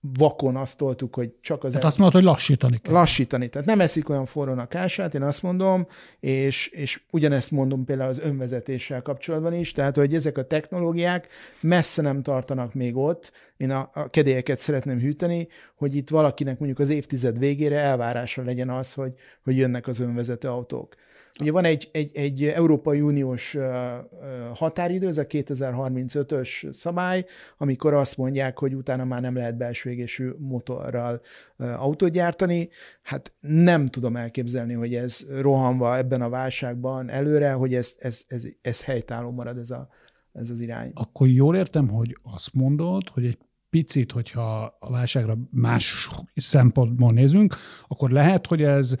vakon 0.00 0.56
azt 0.56 0.76
toltuk, 0.76 1.14
hogy 1.14 1.34
csak 1.40 1.64
az... 1.64 1.68
Tehát 1.68 1.82
el... 1.82 1.88
azt 1.88 1.98
mondod, 1.98 2.16
hogy 2.16 2.30
lassítani 2.30 2.78
kell. 2.78 2.92
Lassítani. 2.92 3.48
Tehát 3.48 3.66
nem 3.66 3.80
eszik 3.80 4.08
olyan 4.08 4.26
forrón 4.26 4.58
a 4.58 4.66
kását, 4.66 5.14
én 5.14 5.22
azt 5.22 5.42
mondom, 5.42 5.86
és, 6.20 6.66
és 6.68 7.00
ugyanezt 7.10 7.50
mondom 7.50 7.84
például 7.84 8.08
az 8.08 8.18
önvezetéssel 8.18 9.02
kapcsolatban 9.02 9.54
is, 9.54 9.72
tehát 9.72 9.96
hogy 9.96 10.14
ezek 10.14 10.38
a 10.38 10.46
technológiák 10.46 11.28
messze 11.60 12.02
nem 12.02 12.22
tartanak 12.22 12.74
még 12.74 12.96
ott, 12.96 13.32
én 13.56 13.70
a, 13.70 13.90
a 13.94 14.10
kedélyeket 14.10 14.58
szeretném 14.58 14.98
hűteni, 14.98 15.48
hogy 15.76 15.94
itt 15.94 16.08
valakinek 16.08 16.58
mondjuk 16.58 16.80
az 16.80 16.88
évtized 16.88 17.38
végére 17.38 17.78
elvárása 17.78 18.42
legyen 18.42 18.70
az, 18.70 18.92
hogy, 18.92 19.12
hogy 19.42 19.56
jönnek 19.56 19.86
az 19.86 20.00
önvezető 20.00 20.48
autók. 20.48 20.94
Ugye 21.40 21.52
van 21.52 21.64
egy, 21.64 21.88
egy, 21.92 22.16
egy 22.16 22.44
Európai 22.44 23.00
Uniós 23.00 23.56
határidő, 24.54 25.06
ez 25.06 25.18
a 25.18 25.26
2035-ös 25.26 26.72
szabály, 26.72 27.24
amikor 27.58 27.94
azt 27.94 28.16
mondják, 28.16 28.58
hogy 28.58 28.74
utána 28.74 29.04
már 29.04 29.20
nem 29.20 29.36
lehet 29.36 29.56
belső 29.56 29.90
égésű 29.90 30.30
motorral 30.38 31.20
autót 31.56 32.10
gyártani. 32.10 32.68
Hát 33.02 33.32
nem 33.40 33.86
tudom 33.86 34.16
elképzelni, 34.16 34.74
hogy 34.74 34.94
ez 34.94 35.26
rohanva 35.40 35.96
ebben 35.96 36.22
a 36.22 36.28
válságban 36.28 37.10
előre, 37.10 37.52
hogy 37.52 37.74
ez, 37.74 37.94
ez, 37.98 38.24
ez, 38.26 38.46
ez 38.60 38.84
helytálló 38.84 39.30
marad 39.30 39.58
ez, 39.58 39.70
a, 39.70 39.88
ez 40.32 40.50
az 40.50 40.60
irány. 40.60 40.90
Akkor 40.94 41.28
jól 41.28 41.56
értem, 41.56 41.88
hogy 41.88 42.18
azt 42.22 42.54
mondod, 42.54 43.08
hogy 43.08 43.24
egy 43.24 43.38
picit, 43.70 44.12
hogyha 44.12 44.76
a 44.78 44.90
válságra 44.90 45.38
más 45.50 46.08
szempontból 46.34 47.12
nézünk, 47.12 47.54
akkor 47.88 48.10
lehet, 48.10 48.46
hogy 48.46 48.62
ez 48.62 48.94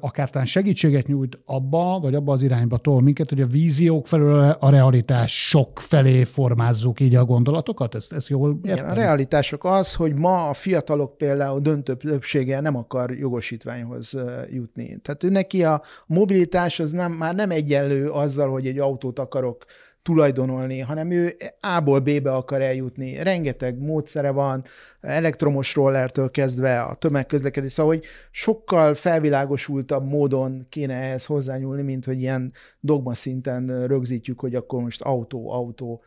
akár 0.00 0.46
segítséget 0.46 1.06
nyújt 1.06 1.38
abba, 1.44 1.98
vagy 2.02 2.14
abba 2.14 2.32
az 2.32 2.42
irányba 2.42 2.78
tol 2.78 3.02
minket, 3.02 3.28
hogy 3.28 3.40
a 3.40 3.46
víziók 3.46 4.06
felől 4.06 4.56
a 4.60 4.70
realitás 4.70 5.48
sok 5.48 5.80
felé 5.80 6.24
formázzuk 6.24 7.00
így 7.00 7.14
a 7.14 7.24
gondolatokat? 7.24 7.94
Ezt, 7.94 8.12
ezt 8.12 8.28
jól 8.28 8.58
értem? 8.62 8.84
Igen, 8.84 8.90
a 8.90 9.00
realitások 9.00 9.64
az, 9.64 9.94
hogy 9.94 10.14
ma 10.14 10.48
a 10.48 10.52
fiatalok 10.52 11.16
például 11.16 11.60
döntő 11.60 11.96
többsége 11.96 12.60
nem 12.60 12.76
akar 12.76 13.10
jogosítványhoz 13.10 14.18
jutni. 14.50 14.98
Tehát 15.02 15.22
neki 15.22 15.64
a 15.64 15.82
mobilitás 16.06 16.80
az 16.80 16.90
nem, 16.90 17.12
már 17.12 17.34
nem 17.34 17.50
egyenlő 17.50 18.10
azzal, 18.10 18.50
hogy 18.50 18.66
egy 18.66 18.78
autót 18.78 19.18
akarok 19.18 19.64
tulajdonolni, 20.02 20.78
hanem 20.78 21.10
ő 21.10 21.34
A-ból 21.60 21.98
B-be 21.98 22.32
akar 22.32 22.62
eljutni. 22.62 23.22
Rengeteg 23.22 23.78
módszere 23.78 24.30
van, 24.30 24.64
elektromos 25.00 25.74
rollertől 25.74 26.30
kezdve 26.30 26.82
a 26.82 26.94
tömegközlekedés, 26.94 27.72
szóval, 27.72 27.94
hogy 27.94 28.04
sokkal 28.30 28.94
felvilágosultabb 28.94 30.04
módon 30.04 30.66
kéne 30.68 30.94
ehhez 30.94 31.24
hozzányúlni, 31.24 31.82
mint 31.82 32.04
hogy 32.04 32.20
ilyen 32.20 32.52
dogma 32.80 33.14
szinten 33.14 33.86
rögzítjük, 33.86 34.40
hogy 34.40 34.54
akkor 34.54 34.82
most 34.82 35.02
autó, 35.02 35.50
autó, 35.52 36.02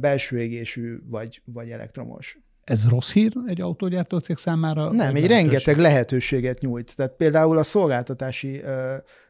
belső 0.00 0.40
égésű 0.40 0.98
vagy, 1.06 1.42
vagy 1.44 1.70
elektromos. 1.70 2.38
Ez 2.64 2.88
rossz 2.88 3.12
hír 3.12 3.32
egy 3.46 3.60
autógyártó 3.60 4.18
cég 4.18 4.36
számára? 4.36 4.90
Nem, 4.90 5.14
egy 5.14 5.26
rengeteg 5.26 5.78
lehetőséget 5.78 6.60
nyújt. 6.60 6.96
Tehát 6.96 7.12
például 7.12 7.58
a 7.58 7.62
szolgáltatási 7.62 8.62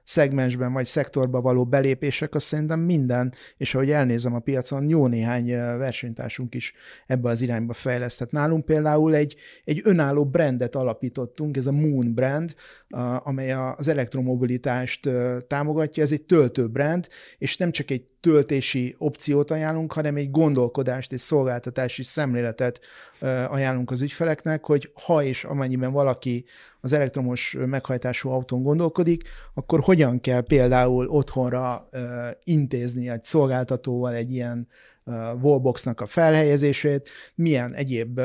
szegmensben 0.07 0.73
vagy 0.73 0.87
szektorba 0.87 1.41
való 1.41 1.65
belépések, 1.65 2.35
azt 2.35 2.47
szerintem 2.47 2.81
minden, 2.81 3.33
és 3.57 3.75
ahogy 3.75 3.91
elnézem 3.91 4.35
a 4.35 4.39
piacon, 4.39 4.89
jó 4.89 5.07
néhány 5.07 5.47
versenytársunk 5.57 6.55
is 6.55 6.75
ebbe 7.07 7.29
az 7.29 7.41
irányba 7.41 7.73
fejlesztett. 7.73 8.31
Nálunk 8.31 8.65
például 8.65 9.15
egy, 9.15 9.37
egy 9.65 9.81
önálló 9.85 10.25
brandet 10.25 10.75
alapítottunk, 10.75 11.57
ez 11.57 11.67
a 11.67 11.73
Moon 11.73 12.15
brand, 12.15 12.55
amely 13.19 13.53
az 13.53 13.89
elektromobilitást 13.89 15.09
támogatja, 15.47 16.03
ez 16.03 16.13
egy 16.13 16.23
töltőbrand, 16.23 17.09
és 17.39 17.57
nem 17.57 17.71
csak 17.71 17.91
egy 17.91 18.05
töltési 18.21 18.95
opciót 18.99 19.51
ajánlunk, 19.51 19.93
hanem 19.93 20.17
egy 20.17 20.31
gondolkodást 20.31 21.13
és 21.13 21.21
szolgáltatási 21.21 22.03
szemléletet 22.03 22.81
ajánlunk 23.49 23.91
az 23.91 24.03
ügyfeleknek, 24.03 24.65
hogy 24.65 24.91
ha 25.05 25.23
és 25.23 25.45
amennyiben 25.45 25.93
valaki 25.93 26.45
az 26.87 26.93
elektromos 26.93 27.57
meghajtású 27.67 28.29
autón 28.29 28.63
gondolkodik, 28.63 29.23
akkor 29.55 29.81
hogyan 29.81 30.21
kell 30.21 30.41
például 30.41 31.09
otthonra 31.09 31.89
intézni 32.45 33.09
egy 33.09 33.25
szolgáltatóval 33.25 34.15
egy 34.15 34.33
ilyen 34.33 34.69
wallboxnak 35.41 36.01
a 36.01 36.07
felhelyezését, 36.07 37.09
milyen 37.35 37.75
egyéb 37.75 38.21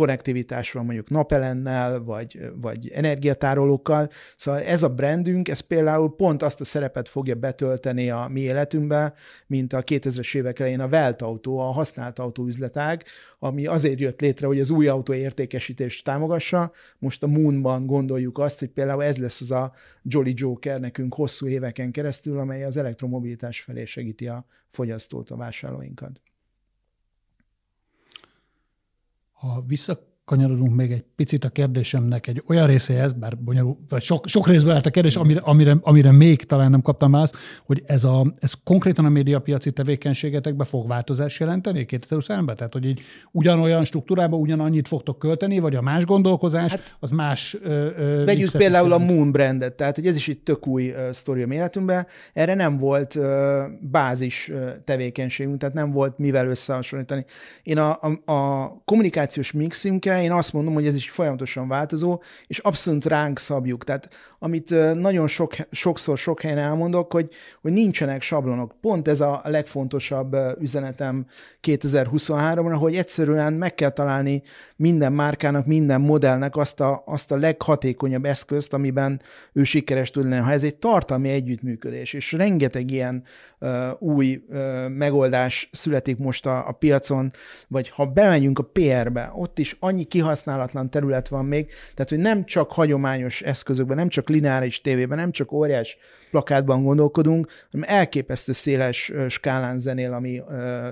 konnektivitás 0.00 0.72
van 0.72 0.84
mondjuk 0.84 1.10
napelennel, 1.10 2.02
vagy, 2.02 2.50
vagy 2.54 2.90
energiatárolókkal. 2.90 4.08
Szóval 4.36 4.62
ez 4.62 4.82
a 4.82 4.88
brandünk, 4.88 5.48
ez 5.48 5.60
például 5.60 6.16
pont 6.16 6.42
azt 6.42 6.60
a 6.60 6.64
szerepet 6.64 7.08
fogja 7.08 7.34
betölteni 7.34 8.10
a 8.10 8.28
mi 8.30 8.40
életünkbe, 8.40 9.12
mint 9.46 9.72
a 9.72 9.82
2000-es 9.82 10.36
évek 10.36 10.58
elején 10.58 10.80
a 10.80 10.86
Welt 10.86 11.22
autó, 11.22 11.58
a 11.58 11.70
használt 11.70 12.18
autó 12.18 12.46
üzletág, 12.46 13.04
ami 13.38 13.66
azért 13.66 14.00
jött 14.00 14.20
létre, 14.20 14.46
hogy 14.46 14.60
az 14.60 14.70
új 14.70 14.88
autó 14.88 15.12
értékesítést 15.12 16.04
támogassa. 16.04 16.72
Most 16.98 17.22
a 17.22 17.26
Moonban 17.26 17.86
gondoljuk 17.86 18.38
azt, 18.38 18.58
hogy 18.58 18.68
például 18.68 19.04
ez 19.04 19.18
lesz 19.18 19.40
az 19.40 19.50
a 19.50 19.72
Jolly 20.02 20.32
Joker 20.36 20.80
nekünk 20.80 21.14
hosszú 21.14 21.46
éveken 21.46 21.90
keresztül, 21.90 22.38
amely 22.38 22.64
az 22.64 22.76
elektromobilitás 22.76 23.60
felé 23.60 23.84
segíti 23.84 24.28
a 24.28 24.46
fogyasztót, 24.70 25.30
a 25.30 25.36
vásárlóinkat. 25.36 26.20
Ha 29.40 29.62
vissza 29.66 30.09
kanyarodunk 30.30 30.74
még 30.74 30.90
egy 30.90 31.04
picit 31.16 31.44
a 31.44 31.48
kérdésemnek 31.48 32.26
egy 32.26 32.42
olyan 32.46 32.66
részéhez, 32.66 33.12
bár 33.12 33.38
bonyolult, 33.38 33.78
vagy 33.88 34.02
sok, 34.02 34.26
sok 34.26 34.48
részből 34.48 34.72
állt 34.72 34.86
a 34.86 34.90
kérdés, 34.90 35.16
amire, 35.16 35.40
amire, 35.40 35.76
amire 35.80 36.12
még 36.12 36.44
talán 36.44 36.70
nem 36.70 36.82
kaptam 36.82 37.10
választ, 37.10 37.36
hogy 37.66 37.82
ez, 37.86 38.04
a, 38.04 38.34
ez 38.40 38.52
konkrétan 38.64 39.04
a 39.04 39.08
médiapiaci 39.08 39.70
tevékenységetekbe 39.70 40.64
fog 40.64 40.88
változás 40.88 41.40
jelenteni 41.40 41.86
2023-ben? 41.88 42.56
Tehát, 42.56 42.72
hogy 42.72 42.84
így 42.84 43.00
ugyanolyan 43.30 43.84
struktúrában 43.84 44.40
ugyanannyit 44.40 44.88
fogtok 44.88 45.18
költeni, 45.18 45.58
vagy 45.58 45.74
a 45.74 45.80
más 45.80 46.04
gondolkozás, 46.04 46.70
hát, 46.70 46.96
az 47.00 47.10
más 47.10 47.56
ö, 47.62 48.22
Vegyük 48.24 48.50
például 48.50 48.92
a 48.92 48.98
Moon 48.98 49.32
brandet, 49.32 49.74
tehát 49.74 49.94
hogy 49.94 50.06
ez 50.06 50.16
is 50.16 50.28
egy 50.28 50.38
tök 50.38 50.66
új 50.66 50.90
uh, 50.90 51.10
sztori 51.10 51.42
a 51.42 51.46
életünkben. 51.52 52.06
Erre 52.32 52.54
nem 52.54 52.78
volt 52.78 53.14
uh, 53.14 53.24
bázis 53.80 54.48
uh, 54.48 54.70
tevékenységünk, 54.84 55.58
tehát 55.58 55.74
nem 55.74 55.92
volt 55.92 56.18
mivel 56.18 56.46
összehasonlítani. 56.46 57.24
Én 57.62 57.78
a, 57.78 57.98
a, 58.00 58.32
a 58.32 58.72
kommunikációs 58.84 59.52
mixünkkel 59.52 60.19
én 60.22 60.32
azt 60.32 60.52
mondom, 60.52 60.74
hogy 60.74 60.86
ez 60.86 60.96
is 60.96 61.10
folyamatosan 61.10 61.68
változó, 61.68 62.22
és 62.46 62.58
abszolút 62.58 63.04
ránk 63.04 63.38
szabjuk. 63.38 63.84
Tehát 63.84 64.08
amit 64.38 64.94
nagyon 64.94 65.26
sok, 65.26 65.56
sokszor 65.70 66.18
sok 66.18 66.40
helyen 66.40 66.58
elmondok, 66.58 67.12
hogy, 67.12 67.28
hogy 67.60 67.72
nincsenek 67.72 68.22
sablonok. 68.22 68.74
Pont 68.80 69.08
ez 69.08 69.20
a 69.20 69.40
legfontosabb 69.44 70.36
üzenetem 70.60 71.26
2023-ra, 71.62 72.76
hogy 72.78 72.96
egyszerűen 72.96 73.52
meg 73.52 73.74
kell 73.74 73.90
találni 73.90 74.42
minden 74.76 75.12
márkának, 75.12 75.66
minden 75.66 76.00
modellnek 76.00 76.56
azt 76.56 76.80
a, 76.80 77.02
azt 77.06 77.32
a 77.32 77.36
leghatékonyabb 77.36 78.24
eszközt, 78.24 78.72
amiben 78.72 79.20
ő 79.52 79.64
sikeres 79.64 80.10
tud 80.10 80.28
lenni. 80.28 80.42
Ha 80.42 80.52
ez 80.52 80.64
egy 80.64 80.76
tartalmi 80.76 81.28
együttműködés, 81.28 82.12
és 82.12 82.32
rengeteg 82.32 82.90
ilyen 82.90 83.22
uh, 83.60 83.70
új 83.98 84.44
uh, 84.48 84.88
megoldás 84.88 85.68
születik 85.72 86.18
most 86.18 86.46
a, 86.46 86.68
a 86.68 86.72
piacon, 86.72 87.30
vagy 87.68 87.88
ha 87.88 88.06
bemegyünk 88.06 88.58
a 88.58 88.62
PR-be, 88.62 89.30
ott 89.34 89.58
is 89.58 89.76
annyi 89.80 89.99
kihasználatlan 90.04 90.90
terület 90.90 91.28
van 91.28 91.44
még, 91.44 91.66
tehát 91.94 92.08
hogy 92.08 92.18
nem 92.18 92.44
csak 92.44 92.72
hagyományos 92.72 93.42
eszközökben, 93.42 93.96
nem 93.96 94.08
csak 94.08 94.28
lineáris 94.28 94.80
tévében, 94.80 95.18
nem 95.18 95.30
csak 95.30 95.52
óriás 95.52 95.98
plakátban 96.30 96.82
gondolkodunk, 96.82 97.48
hanem 97.70 97.88
elképesztő 97.88 98.52
széles 98.52 99.12
skálán 99.28 99.78
zenél 99.78 100.12
a 100.12 100.20
mi 100.20 100.42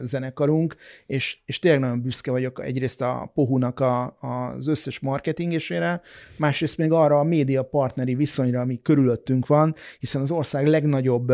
zenekarunk, 0.03 0.77
és, 1.07 1.39
és 1.45 1.59
tényleg 1.59 1.81
nagyon 1.81 2.03
büszke 2.03 2.31
vagyok 2.31 2.65
egyrészt 2.65 3.01
a 3.01 3.31
Pohunak 3.35 3.81
a, 3.81 4.17
az 4.21 4.67
összes 4.67 4.99
marketingésére, 4.99 6.01
másrészt 6.37 6.79
még 6.79 6.93
arra 6.93 7.19
a 7.19 7.25
média 7.25 7.63
partneri 7.63 8.15
viszonyra, 8.15 8.61
ami 8.61 8.83
körülöttünk 8.83 9.47
van, 9.47 9.75
hiszen 9.99 10.21
az 10.21 10.31
ország 10.31 10.67
legnagyobb 10.67 11.33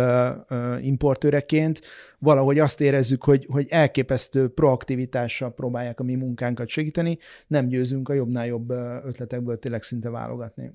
importőreként 0.81 1.81
valahogy 2.19 2.59
azt 2.59 2.81
érezzük, 2.81 3.25
hogy, 3.25 3.47
hogy 3.51 3.67
elképesztő 3.71 4.49
proaktivitással 4.49 5.55
próbálják 5.55 6.01
a 6.01 6.03
mi 6.03 6.15
munkánkat 6.15 6.69
segíteni, 6.69 7.19
nem 7.47 7.64
győzünk 7.69 8.09
a 8.09 8.13
jobbnál 8.13 8.47
jobb 8.47 8.71
ötletekből 9.05 9.59
tényleg 9.59 9.83
szinte 9.83 10.11
válogatni 10.11 10.73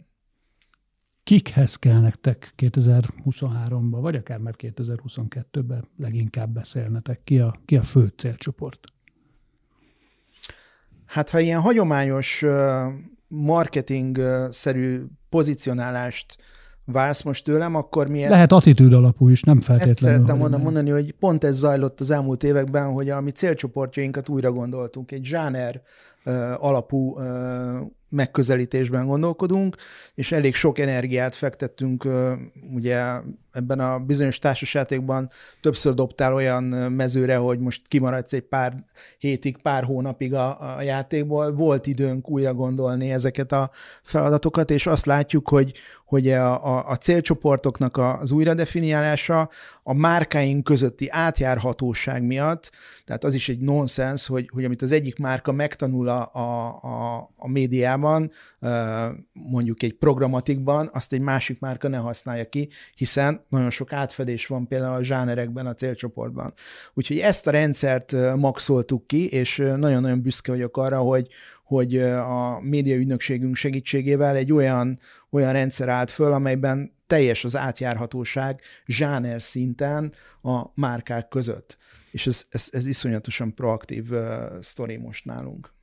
kikhez 1.29 1.75
kell 1.75 1.99
nektek 1.99 2.53
2023-ban, 2.57 3.97
vagy 4.01 4.15
akár 4.15 4.39
már 4.39 4.55
2022-ben 4.57 5.87
leginkább 5.97 6.49
beszélnetek? 6.49 7.23
Ki 7.23 7.39
a, 7.39 7.53
ki 7.65 7.77
a 7.77 7.83
fő 7.83 8.13
célcsoport? 8.15 8.79
Hát 11.05 11.29
ha 11.29 11.39
ilyen 11.39 11.59
hagyományos 11.59 12.45
marketing-szerű 13.27 15.05
pozicionálást 15.29 16.37
vársz 16.91 17.21
most 17.21 17.43
tőlem, 17.43 17.75
akkor 17.75 18.07
mi 18.07 18.21
ezt... 18.21 18.31
Lehet 18.31 18.51
attitűd 18.51 18.93
alapú 18.93 19.29
is, 19.29 19.41
nem 19.41 19.61
feltétlenül. 19.61 19.93
Ezt 19.93 20.03
szerettem 20.03 20.37
volna 20.39 20.57
mondani, 20.57 20.89
hogy 20.89 21.15
pont 21.19 21.43
ez 21.43 21.57
zajlott 21.57 21.99
az 21.99 22.11
elmúlt 22.11 22.43
években, 22.43 22.91
hogy 22.91 23.09
a 23.09 23.21
mi 23.21 23.31
célcsoportjainkat 23.31 24.29
újra 24.29 24.51
gondoltunk. 24.51 25.11
Egy 25.11 25.25
zsáner 25.25 25.81
alapú 26.57 27.17
megközelítésben 28.09 29.05
gondolkodunk, 29.05 29.75
és 30.15 30.31
elég 30.31 30.55
sok 30.55 30.79
energiát 30.79 31.35
fektettünk 31.35 32.07
ugye 32.73 33.03
ebben 33.51 33.79
a 33.79 33.99
bizonyos 33.99 34.39
társasjátékban 34.39 35.29
többször 35.61 35.93
dobtál 35.93 36.33
olyan 36.33 36.63
mezőre, 36.91 37.35
hogy 37.35 37.59
most 37.59 37.87
kimaradsz 37.87 38.33
egy 38.33 38.41
pár 38.41 38.85
hétig, 39.17 39.57
pár 39.57 39.83
hónapig 39.83 40.33
a, 40.33 40.75
a 40.77 40.81
játékból. 40.81 41.53
Volt 41.53 41.87
időnk 41.87 42.29
újra 42.29 42.53
gondolni 42.53 43.11
ezeket 43.11 43.51
a 43.51 43.69
feladatokat, 44.03 44.71
és 44.71 44.87
azt 44.87 45.05
látjuk, 45.05 45.49
hogy, 45.49 45.73
hogy 46.09 46.31
a, 46.31 46.65
a, 46.65 46.89
a 46.89 46.95
célcsoportoknak 46.95 47.97
az 47.97 48.31
újradefiniálása 48.31 49.49
a 49.83 49.93
márkáink 49.93 50.63
közötti 50.63 51.09
átjárhatóság 51.09 52.23
miatt, 52.23 52.71
tehát 53.05 53.23
az 53.23 53.33
is 53.33 53.49
egy 53.49 53.59
nonsens, 53.59 54.27
hogy, 54.27 54.49
hogy 54.53 54.65
amit 54.65 54.81
az 54.81 54.91
egyik 54.91 55.17
márka 55.17 55.51
megtanul 55.51 56.07
a, 56.07 56.29
a, 56.33 57.17
a, 57.37 57.47
médiában, 57.47 58.31
mondjuk 59.33 59.83
egy 59.83 59.93
programatikban, 59.93 60.89
azt 60.93 61.13
egy 61.13 61.21
másik 61.21 61.59
márka 61.59 61.87
ne 61.87 61.97
használja 61.97 62.49
ki, 62.49 62.69
hiszen 62.95 63.45
nagyon 63.49 63.69
sok 63.69 63.93
átfedés 63.93 64.47
van 64.47 64.67
például 64.67 64.95
a 64.95 65.03
zsánerekben, 65.03 65.65
a 65.65 65.73
célcsoportban. 65.73 66.53
Úgyhogy 66.93 67.19
ezt 67.19 67.47
a 67.47 67.51
rendszert 67.51 68.35
maxoltuk 68.35 69.07
ki, 69.07 69.27
és 69.29 69.57
nagyon-nagyon 69.57 70.21
büszke 70.21 70.51
vagyok 70.51 70.77
arra, 70.77 70.97
hogy, 70.97 71.27
hogy 71.69 71.97
a 71.99 72.59
média 72.61 72.95
ügynökségünk 72.95 73.55
segítségével 73.55 74.35
egy 74.35 74.51
olyan, 74.51 74.99
olyan 75.29 75.53
rendszer 75.53 75.89
állt 75.89 76.11
föl, 76.11 76.33
amelyben 76.33 76.91
teljes 77.07 77.43
az 77.43 77.55
átjárhatóság 77.55 78.61
zsáner 78.85 79.41
szinten 79.41 80.13
a 80.41 80.61
márkák 80.73 81.27
között. 81.27 81.77
És 82.11 82.27
ez, 82.27 82.45
ez, 82.49 82.67
ez 82.71 82.85
iszonyatosan 82.85 83.53
proaktív 83.53 84.11
uh, 84.11 84.19
sztori 84.61 84.97
most 84.97 85.25
nálunk. 85.25 85.73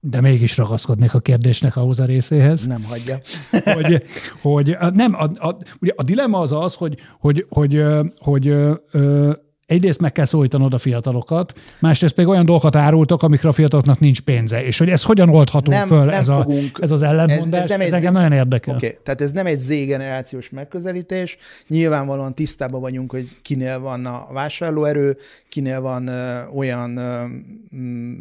De 0.00 0.20
mégis 0.20 0.56
ragaszkodnék 0.56 1.14
a 1.14 1.20
kérdésnek 1.20 1.76
ahhoz 1.76 2.00
a 2.00 2.04
részéhez. 2.04 2.66
Nem 2.66 2.84
hagyja. 2.84 3.20
hogy, 3.64 4.02
hogy 4.42 4.76
nem, 4.92 5.14
a, 5.14 5.46
a, 5.48 5.56
ugye 5.80 5.92
a 5.96 6.02
dilemma 6.02 6.38
az 6.38 6.52
az, 6.52 6.74
hogy, 6.74 6.98
hogy, 7.18 7.46
hogy, 7.48 7.82
hogy, 8.18 8.54
hogy 8.54 9.45
egyrészt 9.66 10.00
meg 10.00 10.12
kell 10.12 10.24
szólítanod 10.24 10.74
a 10.74 10.78
fiatalokat, 10.78 11.52
másrészt 11.80 12.14
pedig 12.14 12.30
olyan 12.30 12.44
dolgokat 12.44 12.76
árultok, 12.76 13.22
amikre 13.22 13.48
a 13.48 13.52
fiataloknak 13.52 13.98
nincs 13.98 14.20
pénze. 14.20 14.64
És 14.64 14.78
hogy 14.78 14.88
ez 14.88 15.02
hogyan 15.02 15.28
oldható 15.28 15.70
nem, 15.70 15.88
föl, 15.88 16.04
nem 16.04 16.08
ez, 16.08 16.26
fogunk, 16.26 16.78
a, 16.78 16.82
ez 16.82 16.90
az 16.90 17.02
ellentmondás, 17.02 17.58
ez, 17.58 17.64
ez, 17.64 17.70
nem 17.70 17.80
ez 17.80 17.92
engem 17.92 18.12
nagyon 18.12 18.32
érdekel. 18.32 18.74
Okay. 18.74 18.96
Tehát 19.02 19.20
ez 19.20 19.32
nem 19.32 19.46
egy 19.46 19.58
Z-generációs 19.58 20.50
megközelítés. 20.50 21.36
Nyilvánvalóan 21.68 22.34
tisztában 22.34 22.80
vagyunk, 22.80 23.10
hogy 23.10 23.28
kinél 23.42 23.80
van 23.80 24.06
a 24.06 24.26
vásárlóerő, 24.32 25.16
kinél 25.48 25.80
van 25.80 26.06
ö, 26.06 26.46
olyan 26.54 26.96
ö, 26.96 27.24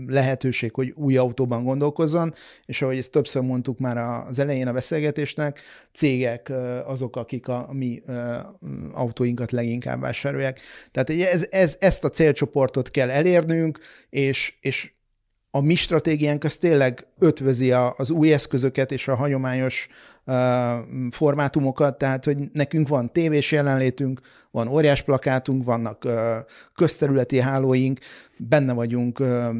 lehetőség, 0.08 0.74
hogy 0.74 0.94
új 0.96 1.18
autóban 1.18 1.64
gondolkozzon, 1.64 2.34
és 2.66 2.82
ahogy 2.82 2.98
ezt 2.98 3.12
többször 3.12 3.42
mondtuk 3.42 3.80
már 3.80 3.98
az 4.28 4.40
elején 4.40 4.68
a 4.68 4.74
beszélgetésnek, 4.74 5.60
cégek 5.94 6.50
ö, 6.50 6.80
azok, 6.86 7.16
akik 7.16 7.48
a, 7.48 7.70
mi 7.72 8.02
ö, 8.06 8.36
autóinkat 8.94 9.52
leginkább 9.52 10.00
vásárolják. 10.00 10.60
Tehát 10.92 11.10
ez, 11.36 11.48
ez, 11.52 11.78
ezt 11.80 12.04
a 12.04 12.10
célcsoportot 12.10 12.92
kell 12.92 13.10
elérnünk, 13.10 13.80
és, 14.10 14.54
és 14.62 14.92
a 15.50 15.62
mi 15.62 15.76
stratégiánk 15.76 16.44
az 16.44 16.58
tényleg 16.58 17.08
ötvözi 17.20 17.72
a, 17.72 17.94
az 17.98 18.12
új 18.12 18.34
eszközöket 18.34 18.92
és 18.92 19.08
a 19.08 19.16
hagyományos 19.16 19.88
uh, 20.26 20.36
formátumokat, 21.12 21.98
tehát 21.98 22.26
hogy 22.26 22.38
nekünk 22.52 22.88
van 22.88 23.12
tévés 23.12 23.52
jelenlétünk, 23.52 24.22
van 24.52 24.68
óriás 24.68 25.02
plakátunk, 25.02 25.64
vannak 25.64 26.06
uh, 26.06 26.14
közterületi 26.74 27.40
hálóink, 27.40 28.00
benne 28.38 28.74
vagyunk 28.74 29.20
uh, 29.20 29.56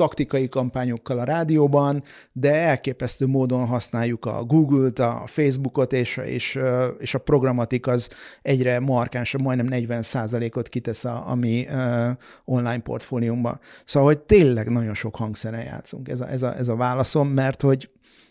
taktikai 0.00 0.48
kampányokkal 0.48 1.18
a 1.18 1.24
rádióban, 1.24 2.02
de 2.32 2.54
elképesztő 2.54 3.26
módon 3.26 3.66
használjuk 3.66 4.24
a 4.24 4.44
Google-t, 4.44 4.98
a 4.98 5.22
Facebookot, 5.26 5.92
és, 5.92 6.16
és, 6.16 6.58
és 6.98 7.14
a 7.14 7.18
programatik 7.18 7.86
az 7.86 8.10
egyre 8.42 8.78
markánsabb, 8.78 9.40
majdnem 9.40 9.66
40 9.66 10.50
ot 10.54 10.68
kitesz 10.68 11.04
a, 11.04 11.28
a 11.28 11.34
mi 11.34 11.66
uh, 11.68 12.10
online 12.44 12.80
portfóliumba. 12.80 13.58
Szóval, 13.84 14.08
hogy 14.08 14.18
tényleg 14.18 14.68
nagyon 14.68 14.94
sok 14.94 15.16
hangszeren 15.16 15.62
játszunk, 15.62 16.08
ez 16.08 16.20
a, 16.20 16.30
ez 16.30 16.42
a, 16.42 16.56
ez 16.56 16.68
a 16.68 16.76
válaszom, 16.76 17.28
mert 17.28 17.62
hogy 17.62 17.90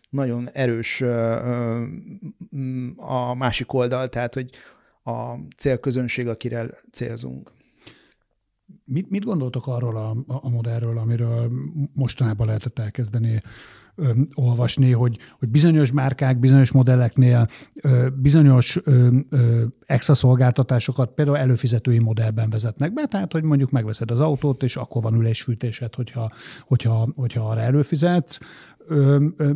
nagyon 0.09 0.49
erős 0.53 1.01
uh, 1.01 1.81
a 2.95 3.33
másik 3.33 3.73
oldal, 3.73 4.09
tehát, 4.09 4.33
hogy 4.33 4.49
a 5.03 5.33
célközönség, 5.57 6.27
akire 6.27 6.69
célzunk. 6.91 7.51
Mit, 8.91 9.09
mit 9.09 9.25
gondoltok 9.25 9.67
arról 9.67 9.95
a, 9.95 10.15
a 10.27 10.49
modellről, 10.49 10.97
amiről 10.97 11.51
mostanában 11.93 12.47
lehetett 12.47 12.79
elkezdeni 12.79 13.41
ö, 13.95 14.11
olvasni, 14.33 14.91
hogy, 14.91 15.17
hogy 15.39 15.49
bizonyos 15.49 15.91
márkák, 15.91 16.39
bizonyos 16.39 16.71
modelleknél 16.71 17.47
ö, 17.73 18.07
bizonyos 18.21 18.79
ö, 18.83 19.07
ö, 19.29 19.63
extra 19.85 20.13
szolgáltatásokat 20.13 21.13
például 21.13 21.37
előfizetői 21.37 21.99
modellben 21.99 22.49
vezetnek 22.49 22.93
be, 22.93 23.05
tehát 23.05 23.31
hogy 23.31 23.43
mondjuk 23.43 23.71
megveszed 23.71 24.11
az 24.11 24.19
autót, 24.19 24.63
és 24.63 24.75
akkor 24.75 25.01
van 25.01 25.15
ülésfűtésed, 25.15 25.95
hogyha, 25.95 26.31
hogyha, 26.67 27.09
hogyha 27.15 27.49
arra 27.49 27.61
előfizetsz, 27.61 28.39
ö, 28.89 29.25
ö, 29.37 29.51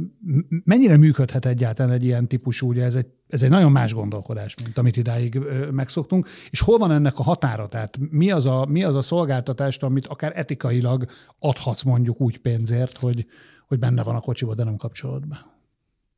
mennyire 0.64 0.98
működhet 0.98 1.46
egyáltalán 1.46 1.92
egy 1.92 2.04
ilyen 2.04 2.28
típusú, 2.28 2.68
ugye 2.68 2.84
ez 2.84 2.96
egy, 2.96 3.08
ez 3.28 3.42
egy 3.42 3.50
nagyon 3.50 3.72
más 3.72 3.94
gondolkodás, 3.94 4.56
mint 4.64 4.78
amit 4.78 4.98
idáig 4.98 5.36
ö, 5.36 5.70
megszoktunk, 5.72 6.28
és 6.50 6.60
hol 6.60 6.78
van 6.78 6.92
ennek 6.92 7.20
a 7.20 7.24
határa? 7.24 7.66
Tehát 7.66 7.98
mi 8.10 8.32
az 8.32 8.46
a, 8.46 8.66
mi 8.66 8.84
az 8.84 8.96
a 8.96 9.02
szolgáltatást, 9.02 9.84
amit 9.84 10.08
akár 10.08 10.32
etikailag 10.36 11.06
adhatsz 11.40 11.84
mondjuk 11.84 12.22
úgy 12.22 12.38
pénzért, 12.38 12.98
hogy, 12.98 13.26
hogy 13.68 13.80
benne 13.80 14.04
van 14.04 14.16
a 14.16 14.20
kocsiba, 14.20 14.56
de 14.56 14.64
nem 14.64 14.76
kapcsolod 14.76 15.28
be? 15.28 15.38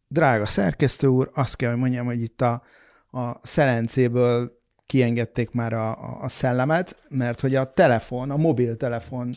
Drága 0.08 0.46
szerkesztő 0.46 1.08
úr, 1.08 1.30
azt 1.34 1.56
kell, 1.56 1.70
hogy 1.70 1.80
mondjam, 1.80 2.06
hogy 2.06 2.22
itt 2.22 2.42
a, 2.42 2.62
a 3.12 3.40
szelencéből 3.42 4.64
kiengedték 4.86 5.52
már 5.52 5.74
a, 5.74 6.20
a 6.22 6.28
szellemet, 6.28 6.98
mert 7.10 7.40
hogy 7.40 7.56
a 7.56 7.74
telefon, 7.74 8.32
a 8.32 8.38
mobiltelefon 8.38 9.36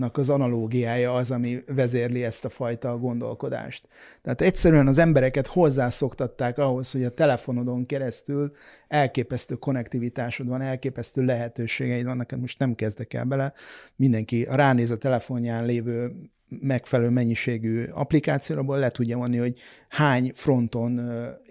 az 0.00 0.30
analógiája 0.30 1.14
az, 1.14 1.30
ami 1.30 1.62
vezérli 1.66 2.24
ezt 2.24 2.44
a 2.44 2.48
fajta 2.48 2.98
gondolkodást. 2.98 3.88
Tehát 4.22 4.40
egyszerűen 4.40 4.86
az 4.86 4.98
embereket 4.98 5.46
hozzászoktatták 5.46 6.58
ahhoz, 6.58 6.92
hogy 6.92 7.04
a 7.04 7.14
telefonodon 7.14 7.86
keresztül 7.86 8.52
elképesztő 8.88 9.54
konnektivitásod 9.54 10.46
van, 10.48 10.60
elképesztő 10.60 11.24
lehetőségeid 11.24 12.04
vannak, 12.04 12.30
most 12.30 12.58
nem 12.58 12.74
kezdek 12.74 13.14
el 13.14 13.24
bele, 13.24 13.52
mindenki 13.96 14.46
ránéz 14.50 14.90
a 14.90 14.98
telefonján 14.98 15.64
lévő 15.64 16.12
megfelelő 16.48 17.08
mennyiségű 17.08 17.84
applikációból 17.84 18.78
le 18.78 18.90
tudja 18.90 19.16
mondani, 19.16 19.38
hogy 19.40 19.58
hány 19.88 20.32
fronton 20.34 21.00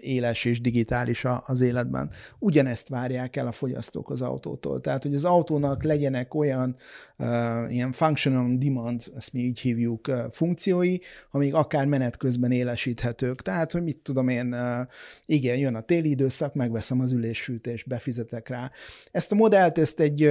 éles 0.00 0.44
és 0.44 0.60
digitális 0.60 1.24
az 1.44 1.60
életben. 1.60 2.10
Ugyanezt 2.38 2.88
várják 2.88 3.36
el 3.36 3.46
a 3.46 3.52
fogyasztók 3.52 4.10
az 4.10 4.22
autótól. 4.22 4.80
Tehát, 4.80 5.02
hogy 5.02 5.14
az 5.14 5.24
autónak 5.24 5.82
legyenek 5.82 6.34
olyan 6.34 6.76
uh, 7.18 7.26
ilyen 7.72 7.92
functional 7.92 8.44
on 8.44 8.58
demand, 8.58 9.02
ezt 9.16 9.32
mi 9.32 9.40
így 9.40 9.60
hívjuk, 9.60 10.08
uh, 10.08 10.18
funkciói, 10.30 10.96
amik 11.30 11.54
akár 11.54 11.86
menet 11.86 12.16
közben 12.16 12.52
élesíthetők. 12.52 13.42
Tehát, 13.42 13.72
hogy 13.72 13.82
mit 13.82 13.98
tudom 13.98 14.28
én, 14.28 14.52
uh, 14.52 14.86
igen, 15.26 15.56
jön 15.56 15.74
a 15.74 15.80
téli 15.80 16.10
időszak, 16.10 16.54
megveszem 16.54 17.00
az 17.00 17.12
ülésfűtést, 17.12 17.88
befizetek 17.88 18.48
rá. 18.48 18.70
Ezt 19.10 19.32
a 19.32 19.34
modellt, 19.34 19.78
ezt 19.78 20.00
egy 20.00 20.30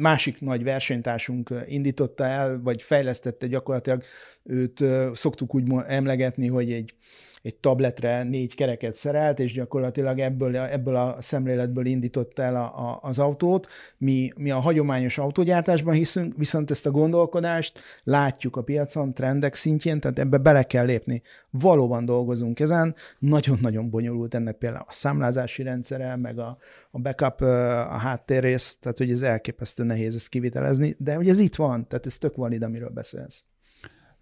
másik 0.00 0.40
nagy 0.40 0.62
versenytársunk 0.62 1.54
indította 1.66 2.24
el, 2.24 2.60
vagy 2.62 2.82
fejlesztette 2.82 3.46
gyakorlatilag, 3.46 4.02
őt 4.44 4.84
szoktuk 5.12 5.54
úgy 5.54 5.72
emlegetni, 5.86 6.46
hogy 6.46 6.72
egy 6.72 6.94
egy 7.42 7.56
tabletre 7.56 8.22
négy 8.22 8.54
kereket 8.54 8.94
szerelt, 8.94 9.38
és 9.38 9.52
gyakorlatilag 9.52 10.18
ebből, 10.18 10.56
ebből 10.56 10.96
a 10.96 11.16
szemléletből 11.18 11.86
indította 11.86 12.42
el 12.42 12.56
a, 12.56 12.88
a, 12.88 12.98
az 13.02 13.18
autót. 13.18 13.66
Mi, 13.98 14.32
mi 14.36 14.50
a 14.50 14.58
hagyományos 14.58 15.18
autógyártásban 15.18 15.94
hiszünk, 15.94 16.36
viszont 16.36 16.70
ezt 16.70 16.86
a 16.86 16.90
gondolkodást 16.90 17.80
látjuk 18.04 18.56
a 18.56 18.62
piacon, 18.62 19.14
trendek 19.14 19.54
szintjén, 19.54 20.00
tehát 20.00 20.18
ebbe 20.18 20.38
bele 20.38 20.62
kell 20.62 20.84
lépni. 20.84 21.22
Valóban 21.50 22.04
dolgozunk 22.04 22.60
ezen, 22.60 22.94
nagyon-nagyon 23.18 23.90
bonyolult 23.90 24.34
ennek 24.34 24.56
például 24.56 24.84
a 24.88 24.92
számlázási 24.92 25.62
rendszere, 25.62 26.16
meg 26.16 26.38
a, 26.38 26.58
a 26.90 26.98
backup, 26.98 27.40
a 27.40 27.98
háttérrész, 27.98 28.78
tehát 28.78 28.98
hogy 28.98 29.10
ez 29.10 29.22
elképesztő 29.22 29.84
nehéz 29.84 30.14
ezt 30.14 30.28
kivitelezni, 30.28 30.94
de 30.98 31.14
hogy 31.14 31.28
ez 31.28 31.38
itt 31.38 31.54
van, 31.54 31.88
tehát 31.88 32.06
ez 32.06 32.18
tök 32.18 32.36
valid, 32.36 32.62
amiről 32.62 32.90
beszélsz. 32.90 33.44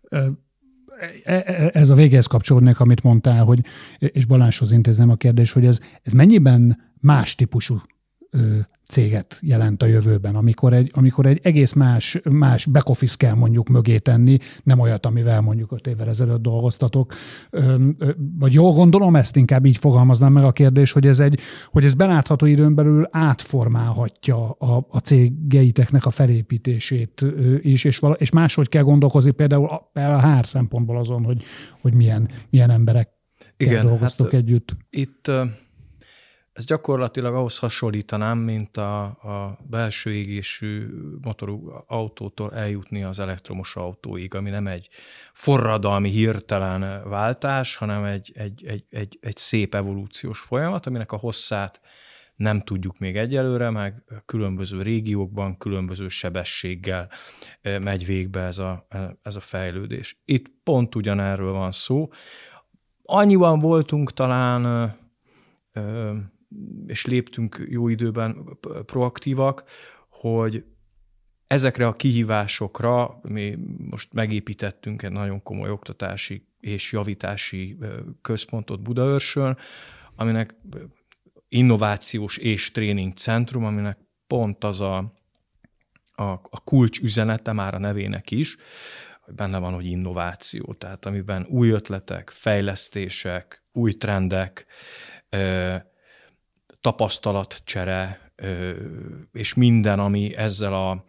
E, 0.08 0.30
ez 1.72 1.90
a 1.90 1.94
végéhez 1.94 2.26
kapcsolódnék, 2.26 2.80
amit 2.80 3.02
mondtál, 3.02 3.44
hogy, 3.44 3.60
és 3.98 4.24
Balázshoz 4.26 4.72
intézem 4.72 5.10
a 5.10 5.14
kérdés, 5.14 5.52
hogy 5.52 5.66
ez, 5.66 5.80
ez 6.02 6.12
mennyiben 6.12 6.80
más 7.00 7.34
típusú 7.34 7.80
céget 8.88 9.38
jelent 9.42 9.82
a 9.82 9.86
jövőben, 9.86 10.34
amikor 10.34 10.72
egy, 10.72 10.90
amikor 10.94 11.26
egy 11.26 11.40
egész 11.42 11.72
más, 11.72 12.20
más 12.30 12.66
back 12.66 12.88
office 12.88 13.16
kell 13.16 13.34
mondjuk 13.34 13.68
mögé 13.68 13.98
tenni, 13.98 14.38
nem 14.62 14.78
olyat, 14.78 15.06
amivel 15.06 15.40
mondjuk 15.40 15.72
öt 15.72 15.86
évvel 15.86 16.08
ezelőtt 16.08 16.42
dolgoztatok. 16.42 17.14
Vagy 18.38 18.52
jól 18.52 18.72
gondolom, 18.72 19.16
ezt 19.16 19.36
inkább 19.36 19.64
így 19.64 19.76
fogalmaznám 19.76 20.32
meg 20.32 20.44
a 20.44 20.52
kérdés, 20.52 20.92
hogy 20.92 21.06
ez, 21.06 21.20
egy, 21.20 21.40
hogy 21.66 21.84
ez 21.84 21.94
belátható 21.94 22.46
időn 22.46 22.74
belül 22.74 23.08
átformálhatja 23.10 24.50
a, 24.50 24.86
a 24.90 24.98
cégeiteknek 24.98 26.06
a 26.06 26.10
felépítését 26.10 27.26
is, 27.60 27.84
és, 27.84 27.98
vala, 27.98 28.14
és 28.14 28.30
máshogy 28.30 28.68
kell 28.68 28.82
gondolkozni 28.82 29.30
például 29.30 29.66
a, 29.66 29.98
a 30.00 30.36
HR 30.36 30.46
szempontból 30.46 30.98
azon, 30.98 31.24
hogy, 31.24 31.42
hogy 31.80 31.94
milyen, 31.94 32.28
milyen 32.50 32.70
emberek 32.70 33.08
dolgoztok 33.82 34.30
hát, 34.30 34.40
együtt. 34.40 34.72
Itt 34.90 35.30
ez 36.58 36.64
gyakorlatilag 36.64 37.34
ahhoz 37.34 37.58
hasonlítanám, 37.58 38.38
mint 38.38 38.76
a, 38.76 39.02
a 39.04 39.58
belső 39.70 40.14
égésű 40.14 40.86
motorú 41.22 41.84
autótól 41.86 42.54
eljutni 42.54 43.02
az 43.02 43.18
elektromos 43.18 43.76
autóig, 43.76 44.34
ami 44.34 44.50
nem 44.50 44.66
egy 44.66 44.88
forradalmi, 45.32 46.10
hirtelen 46.10 47.08
váltás, 47.08 47.76
hanem 47.76 48.04
egy, 48.04 48.32
egy, 48.34 48.64
egy, 48.66 48.84
egy, 48.90 49.18
egy 49.20 49.36
szép 49.36 49.74
evolúciós 49.74 50.40
folyamat, 50.40 50.86
aminek 50.86 51.12
a 51.12 51.16
hosszát 51.16 51.80
nem 52.36 52.60
tudjuk 52.60 52.98
még 52.98 53.16
egyelőre, 53.16 53.70
meg 53.70 54.02
különböző 54.26 54.82
régiókban, 54.82 55.56
különböző 55.56 56.08
sebességgel 56.08 57.10
megy 57.62 58.06
végbe 58.06 58.40
ez 58.40 58.58
a, 58.58 58.86
ez 59.22 59.36
a 59.36 59.40
fejlődés. 59.40 60.20
Itt 60.24 60.46
pont 60.62 60.94
ugyanerről 60.94 61.52
van 61.52 61.72
szó. 61.72 62.08
Annyiban 63.02 63.58
voltunk 63.58 64.12
talán 64.12 64.96
és 66.86 67.06
léptünk 67.06 67.66
jó 67.68 67.88
időben 67.88 68.58
proaktívak, 68.86 69.64
hogy 70.08 70.64
ezekre 71.46 71.86
a 71.86 71.92
kihívásokra 71.92 73.18
mi 73.22 73.58
most 73.90 74.12
megépítettünk 74.12 75.02
egy 75.02 75.12
nagyon 75.12 75.42
komoly 75.42 75.70
oktatási 75.70 76.46
és 76.60 76.92
javítási 76.92 77.78
központot 78.22 78.82
Budaörsön, 78.82 79.56
aminek 80.14 80.54
innovációs 81.48 82.36
és 82.36 82.70
tréning 82.70 83.12
centrum, 83.12 83.64
aminek 83.64 83.98
pont 84.26 84.64
az 84.64 84.80
a, 84.80 84.96
a, 86.14 86.22
a 86.32 86.60
kulcs 86.64 87.00
üzenete 87.00 87.52
már 87.52 87.74
a 87.74 87.78
nevének 87.78 88.30
is, 88.30 88.56
hogy 89.20 89.34
benne 89.34 89.58
van, 89.58 89.74
hogy 89.74 89.86
innováció, 89.86 90.74
tehát 90.78 91.06
amiben 91.06 91.46
új 91.48 91.70
ötletek, 91.70 92.30
fejlesztések, 92.30 93.62
új 93.72 93.92
trendek, 93.92 94.66
tapasztalatcsere, 96.88 98.32
és 99.32 99.54
minden, 99.54 99.98
ami 99.98 100.36
ezzel 100.36 100.74
a, 100.74 101.04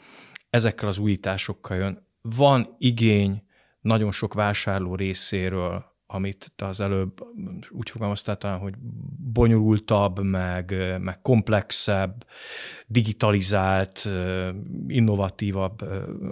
ezekkel 0.49 0.87
az 0.87 0.97
újításokkal 0.97 1.77
jön. 1.77 2.07
Van 2.21 2.75
igény 2.77 3.43
nagyon 3.81 4.11
sok 4.11 4.33
vásárló 4.33 4.95
részéről, 4.95 5.83
amit 6.07 6.51
te 6.55 6.65
az 6.65 6.79
előbb 6.79 7.25
úgy 7.69 7.89
fogalmaztál 7.89 8.37
talán, 8.37 8.59
hogy 8.59 8.73
bonyolultabb, 9.33 10.23
meg, 10.23 10.75
meg 10.99 11.21
komplexebb, 11.21 12.25
digitalizált, 12.87 14.09
innovatívabb 14.87 15.79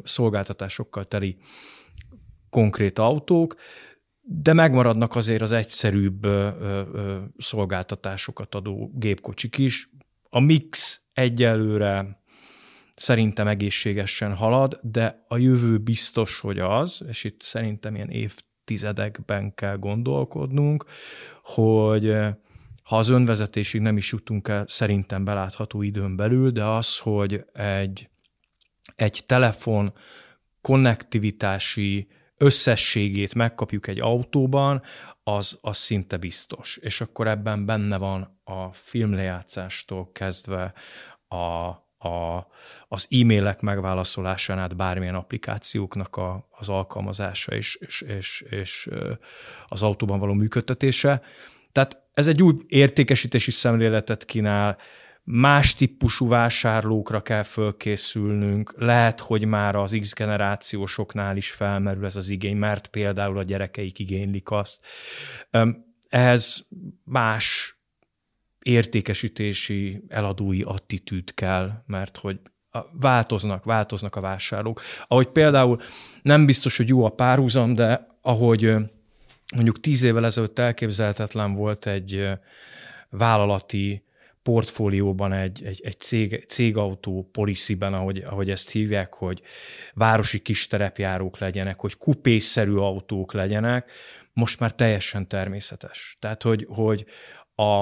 szolgáltatásokkal 0.03 1.05
teli 1.05 1.37
konkrét 2.49 2.99
autók, 2.99 3.55
de 4.29 4.53
megmaradnak 4.53 5.15
azért 5.15 5.41
az 5.41 5.51
egyszerűbb 5.51 6.25
ö, 6.25 6.49
ö, 6.59 7.17
szolgáltatásokat 7.37 8.55
adó 8.55 8.91
gépkocsik 8.95 9.57
is. 9.57 9.89
A 10.29 10.39
mix 10.39 11.01
egyelőre 11.13 12.21
szerintem 12.95 13.47
egészségesen 13.47 14.35
halad, 14.35 14.79
de 14.81 15.25
a 15.27 15.37
jövő 15.37 15.77
biztos, 15.77 16.39
hogy 16.39 16.59
az, 16.59 17.03
és 17.07 17.23
itt 17.23 17.41
szerintem 17.41 17.95
ilyen 17.95 18.09
évtizedekben 18.09 19.53
kell 19.53 19.77
gondolkodnunk, 19.77 20.85
hogy 21.43 22.15
ha 22.83 22.97
az 22.97 23.09
önvezetésig 23.09 23.81
nem 23.81 23.97
is 23.97 24.11
jutunk 24.11 24.47
el, 24.47 24.63
szerintem 24.67 25.23
belátható 25.23 25.81
időn 25.81 26.15
belül, 26.15 26.49
de 26.49 26.63
az, 26.63 26.97
hogy 26.97 27.45
egy, 27.53 28.09
egy 28.95 29.23
telefon 29.25 29.93
konnektivitási 30.61 32.07
összességét 32.37 33.33
megkapjuk 33.33 33.87
egy 33.87 33.99
autóban, 33.99 34.81
az, 35.23 35.57
az 35.61 35.77
szinte 35.77 36.17
biztos. 36.17 36.77
És 36.81 37.01
akkor 37.01 37.27
ebben 37.27 37.65
benne 37.65 37.97
van 37.97 38.39
a 38.43 38.73
filmlejátszástól 38.73 40.11
kezdve 40.11 40.73
a, 41.27 41.35
a, 42.07 42.47
az 42.87 43.07
e-mailek 43.09 43.61
megválaszolásán 43.61 44.59
át 44.59 44.75
bármilyen 44.75 45.15
applikációknak 45.15 46.15
a, 46.15 46.47
az 46.51 46.69
alkalmazása 46.69 47.55
és, 47.55 47.75
és, 47.75 48.01
és, 48.01 48.45
és 48.49 48.89
az 49.67 49.81
autóban 49.81 50.19
való 50.19 50.33
működtetése. 50.33 51.21
Tehát 51.71 52.01
ez 52.13 52.27
egy 52.27 52.43
új 52.43 52.53
értékesítési 52.67 53.51
szemléletet 53.51 54.25
kínál, 54.25 54.77
más 55.29 55.75
típusú 55.75 56.27
vásárlókra 56.27 57.21
kell 57.21 57.43
fölkészülnünk, 57.43 58.73
lehet, 58.77 59.19
hogy 59.19 59.45
már 59.45 59.75
az 59.75 59.97
X 59.99 60.13
generációsoknál 60.13 61.37
is 61.37 61.51
felmerül 61.51 62.05
ez 62.05 62.15
az 62.15 62.29
igény, 62.29 62.57
mert 62.57 62.87
például 62.87 63.37
a 63.37 63.43
gyerekeik 63.43 63.99
igénylik 63.99 64.51
azt. 64.51 64.85
Ehhez 66.09 66.67
más 67.03 67.77
értékesítési, 68.59 70.03
eladói 70.07 70.61
attitűd 70.61 71.33
kell, 71.33 71.83
mert 71.85 72.17
hogy 72.17 72.39
változnak, 72.91 73.63
változnak 73.63 74.15
a 74.15 74.21
vásárlók. 74.21 74.81
Ahogy 75.07 75.27
például 75.27 75.81
nem 76.21 76.45
biztos, 76.45 76.77
hogy 76.77 76.87
jó 76.87 77.05
a 77.05 77.09
párhuzam, 77.09 77.75
de 77.75 78.07
ahogy 78.21 78.75
mondjuk 79.55 79.79
tíz 79.79 80.03
évvel 80.03 80.25
ezelőtt 80.25 80.59
elképzelhetetlen 80.59 81.53
volt 81.53 81.85
egy 81.85 82.29
vállalati 83.09 84.05
portfólióban 84.47 85.33
egy, 85.33 85.63
egy, 85.65 85.81
egy 85.83 85.99
cég, 85.99 86.45
cégautó 86.47 87.29
policyben, 87.31 87.93
ahogy, 87.93 88.17
ahogy 88.17 88.49
ezt 88.49 88.69
hívják, 88.69 89.13
hogy 89.13 89.41
városi 89.93 90.39
kis 90.39 90.67
terepjárók 90.67 91.37
legyenek, 91.37 91.79
hogy 91.79 91.97
kupészerű 91.97 92.75
autók 92.75 93.33
legyenek, 93.33 93.91
most 94.33 94.59
már 94.59 94.75
teljesen 94.75 95.27
természetes. 95.27 96.17
Tehát, 96.19 96.43
hogy, 96.43 96.65
hogy 96.69 97.05
a, 97.55 97.79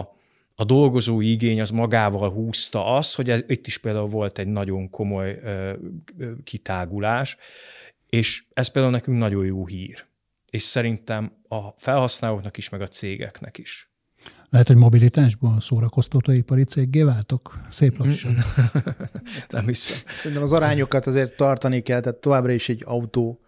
a 0.56 0.64
dolgozói 0.66 1.32
igény 1.32 1.62
az 1.62 1.70
magával 1.70 2.30
húzta 2.30 2.96
az, 2.96 3.16
hogy 3.16 3.30
ez, 3.30 3.44
itt 3.48 3.68
is 3.68 3.78
például 3.78 4.08
volt 4.08 4.40
egy 4.40 4.48
nagyon 4.48 4.90
komoly 4.90 5.40
ö, 5.44 5.74
ö, 6.18 6.32
kitágulás, 6.44 7.38
és 8.10 8.44
ez 8.54 8.68
például 8.68 8.94
nekünk 8.94 9.18
nagyon 9.18 9.46
jó 9.46 9.66
hír. 9.66 10.06
És 10.50 10.62
szerintem 10.62 11.32
a 11.48 11.70
felhasználóknak 11.78 12.58
is, 12.58 12.70
meg 12.70 12.82
a 12.82 12.88
cégeknek 12.88 13.58
is. 13.58 13.90
Lehet, 14.56 14.70
hogy 14.70 14.80
mobilitásból 14.80 15.62
szórakoztatóipari 15.62 16.64
céggé 16.64 17.04
váltok? 17.04 17.60
Szép 17.70 17.98
lassan. 17.98 18.36
Nem 19.50 19.66
hiszem. 19.66 19.98
Szerintem 20.18 20.44
az 20.44 20.54
arányokat 20.54 21.08
azért 21.08 21.36
tartani 21.36 21.82
kell, 21.82 22.00
tehát 22.00 22.20
továbbra 22.20 22.52
is 22.52 22.70
egy 22.70 22.84
autó 22.86 23.40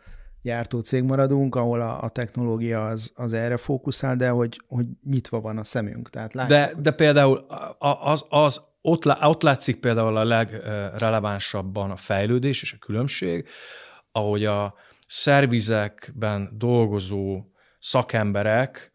gyártó 0.41 0.79
cég 0.79 1.03
maradunk, 1.03 1.55
ahol 1.55 1.81
a, 1.81 2.03
a 2.03 2.09
technológia 2.09 2.87
az, 2.87 3.11
az 3.15 3.33
erre 3.33 3.57
fókuszál, 3.57 4.15
de 4.15 4.29
hogy, 4.29 4.61
hogy 4.67 4.85
nyitva 5.03 5.41
van 5.41 5.57
a 5.57 5.63
szemünk. 5.63 6.09
Tehát 6.09 6.33
látjuk, 6.33 6.59
de, 6.59 6.73
de 6.81 6.91
például 6.91 7.45
az, 7.79 8.25
az 8.29 8.61
ott, 8.81 9.05
ott 9.21 9.41
látszik 9.41 9.79
például 9.79 10.17
a 10.17 10.23
legrelevánsabban 10.23 11.91
a 11.91 11.95
fejlődés 11.95 12.61
és 12.61 12.73
a 12.73 12.85
különbség, 12.85 13.47
ahogy 14.11 14.45
a 14.45 14.73
szervizekben 15.07 16.49
dolgozó 16.57 17.43
szakemberek 17.79 18.91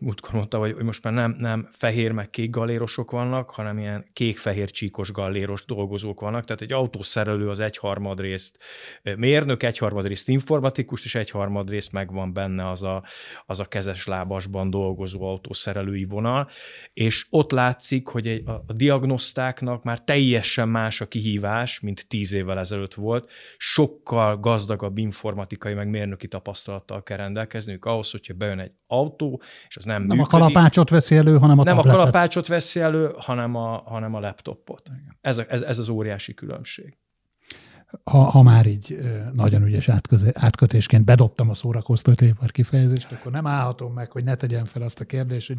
múltkor 0.00 0.34
mondta, 0.34 0.58
hogy, 0.58 0.74
most 0.74 1.02
már 1.02 1.12
nem, 1.12 1.34
nem 1.38 1.68
fehér 1.72 2.12
meg 2.12 2.30
kék 2.30 2.50
gallérosok 2.50 3.10
vannak, 3.10 3.50
hanem 3.50 3.78
ilyen 3.78 4.06
kék-fehér 4.12 4.70
csíkos 4.70 5.12
galléros 5.12 5.64
dolgozók 5.64 6.20
vannak, 6.20 6.44
tehát 6.44 6.62
egy 6.62 6.72
autószerelő 6.72 7.48
az 7.48 7.60
egyharmad 7.60 8.20
részt 8.20 8.58
mérnök, 9.02 9.62
egyharmad 9.62 10.06
részt 10.06 10.28
informatikus, 10.28 11.04
és 11.04 11.14
egyharmad 11.14 11.68
részt 11.68 11.92
megvan 11.92 12.32
benne 12.32 12.68
az 12.68 12.82
a, 12.82 13.04
az 13.46 13.60
a 13.60 13.64
kezes 13.64 14.06
lábasban 14.06 14.70
dolgozó 14.70 15.22
autószerelői 15.22 16.04
vonal, 16.04 16.48
és 16.92 17.26
ott 17.30 17.50
látszik, 17.50 18.06
hogy 18.06 18.26
egy, 18.26 18.48
a, 18.48 18.52
a 18.66 18.72
diagnosztáknak 18.72 19.82
már 19.82 20.04
teljesen 20.04 20.68
más 20.68 21.00
a 21.00 21.08
kihívás, 21.08 21.80
mint 21.80 22.08
tíz 22.08 22.32
évvel 22.32 22.58
ezelőtt 22.58 22.94
volt, 22.94 23.30
sokkal 23.56 24.38
gazdagabb 24.38 24.98
informatikai 24.98 25.74
meg 25.74 25.88
mérnöki 25.88 26.28
tapasztalattal 26.28 27.02
kell 27.02 27.16
rendelkezniük 27.16 27.84
ahhoz, 27.84 28.10
hogyha 28.10 28.34
bejön 28.34 28.58
egy 28.58 28.72
autó, 28.86 29.42
és 29.68 29.76
az 29.76 29.84
nem 29.90 30.02
Nem 30.06 30.16
működik. 30.16 30.34
a 30.34 30.38
kalapácsot 30.38 30.90
veszi 30.90 31.16
elő, 31.16 31.38
hanem 31.38 31.58
a 31.58 31.62
Nem 31.62 31.76
tabletet. 31.76 31.92
a 32.00 32.02
kalapácsot 32.02 32.46
veszi 32.46 32.80
elő, 32.80 33.14
hanem 33.16 33.54
a, 33.54 33.82
hanem 33.86 34.14
a 34.14 34.20
laptopot. 34.20 34.90
Ez, 35.20 35.38
a, 35.38 35.44
ez, 35.48 35.62
ez 35.62 35.78
az 35.78 35.88
óriási 35.88 36.34
különbség. 36.34 36.96
Ha, 38.04 38.18
ha 38.18 38.42
már 38.42 38.66
így 38.66 38.98
nagyon 39.32 39.62
ügyes 39.62 39.88
átköze, 39.88 40.32
átkötésként 40.34 41.04
bedobtam 41.04 41.50
a 41.50 41.54
szórakoztatóipar 41.54 42.50
kifejezést, 42.50 43.12
akkor 43.12 43.32
nem 43.32 43.46
állhatom 43.46 43.92
meg, 43.92 44.10
hogy 44.10 44.24
ne 44.24 44.34
tegyem 44.34 44.64
fel 44.64 44.82
azt 44.82 45.00
a 45.00 45.04
kérdést, 45.04 45.46
hogy 45.46 45.58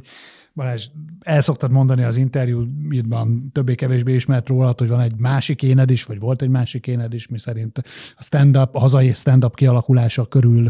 Balázs, 0.53 0.87
el 1.19 1.41
szoktad 1.41 1.71
mondani 1.71 2.03
az 2.03 2.17
interjúban 2.17 3.51
többé-kevésbé 3.51 4.13
ismert 4.13 4.47
róla, 4.47 4.73
hogy 4.77 4.87
van 4.87 4.99
egy 4.99 5.15
másik 5.15 5.63
éned 5.63 5.89
is, 5.89 6.03
vagy 6.03 6.19
volt 6.19 6.41
egy 6.41 6.49
másik 6.49 6.87
éned 6.87 7.13
is, 7.13 7.27
mi 7.27 7.39
szerint 7.39 7.77
a 8.17 8.23
stand-up, 8.23 8.75
a 8.75 8.79
hazai 8.79 9.13
stand-up 9.13 9.55
kialakulása 9.55 10.25
körül 10.27 10.69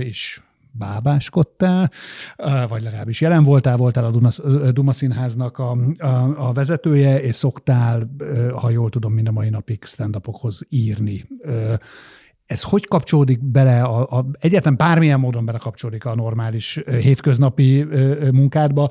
is 0.00 0.42
bábáskodtál, 0.72 1.90
vagy 2.68 2.82
legalábbis 2.82 3.20
jelen 3.20 3.42
voltál, 3.42 3.76
voltál 3.76 4.04
a 4.04 4.70
Duma 4.70 4.92
Színháznak 4.92 5.58
a, 5.58 5.76
a, 5.98 6.48
a 6.48 6.52
vezetője, 6.52 7.20
és 7.22 7.34
szoktál, 7.34 8.10
ha 8.54 8.70
jól 8.70 8.90
tudom, 8.90 9.12
mind 9.12 9.28
a 9.28 9.32
mai 9.32 9.48
napig 9.48 9.84
stand 9.84 10.16
írni. 10.68 11.24
Ez 12.46 12.62
hogy 12.62 12.86
kapcsolódik 12.86 13.44
bele, 13.44 13.82
a, 13.82 14.18
a, 14.18 14.26
egyetlen 14.40 14.76
bármilyen 14.76 15.20
módon 15.20 15.44
belekapcsolódik 15.44 16.04
a 16.04 16.14
normális 16.14 16.80
hétköznapi 16.86 17.86
munkádba, 18.32 18.90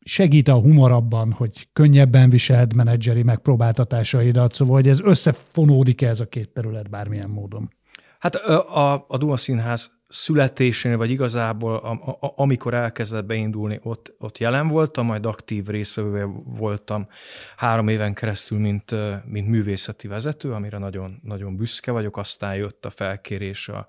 segít 0.00 0.48
a 0.48 0.60
humor 0.60 0.92
abban, 0.92 1.32
hogy 1.32 1.68
könnyebben 1.72 2.28
viseld 2.28 2.74
menedzseri 2.74 3.22
megpróbáltatásaidat, 3.22 4.54
szóval 4.54 4.74
hogy 4.74 4.88
ez 4.88 5.00
összefonódik-e 5.00 6.08
ez 6.08 6.20
a 6.20 6.26
két 6.26 6.48
terület 6.48 6.90
bármilyen 6.90 7.30
módon? 7.30 7.70
Hát 8.18 8.34
a, 8.34 9.04
a 9.08 9.16
Duma 9.18 9.36
Színház 9.36 9.97
születésénél, 10.08 10.96
vagy 10.96 11.10
igazából 11.10 11.76
a, 11.76 11.90
a, 12.20 12.32
amikor 12.36 12.74
elkezdett 12.74 13.24
beindulni, 13.24 13.80
ott, 13.82 14.14
ott 14.18 14.38
jelen 14.38 14.68
voltam, 14.68 15.06
majd 15.06 15.26
aktív 15.26 15.66
részvevője 15.66 16.24
voltam 16.44 17.08
három 17.56 17.88
éven 17.88 18.14
keresztül, 18.14 18.58
mint, 18.58 18.94
mint 19.24 19.48
művészeti 19.48 20.08
vezető, 20.08 20.52
amire 20.52 20.78
nagyon, 20.78 21.20
nagyon 21.22 21.56
büszke 21.56 21.90
vagyok. 21.90 22.16
Aztán 22.16 22.54
jött 22.54 22.84
a 22.84 22.90
felkérés 22.90 23.68
a, 23.68 23.88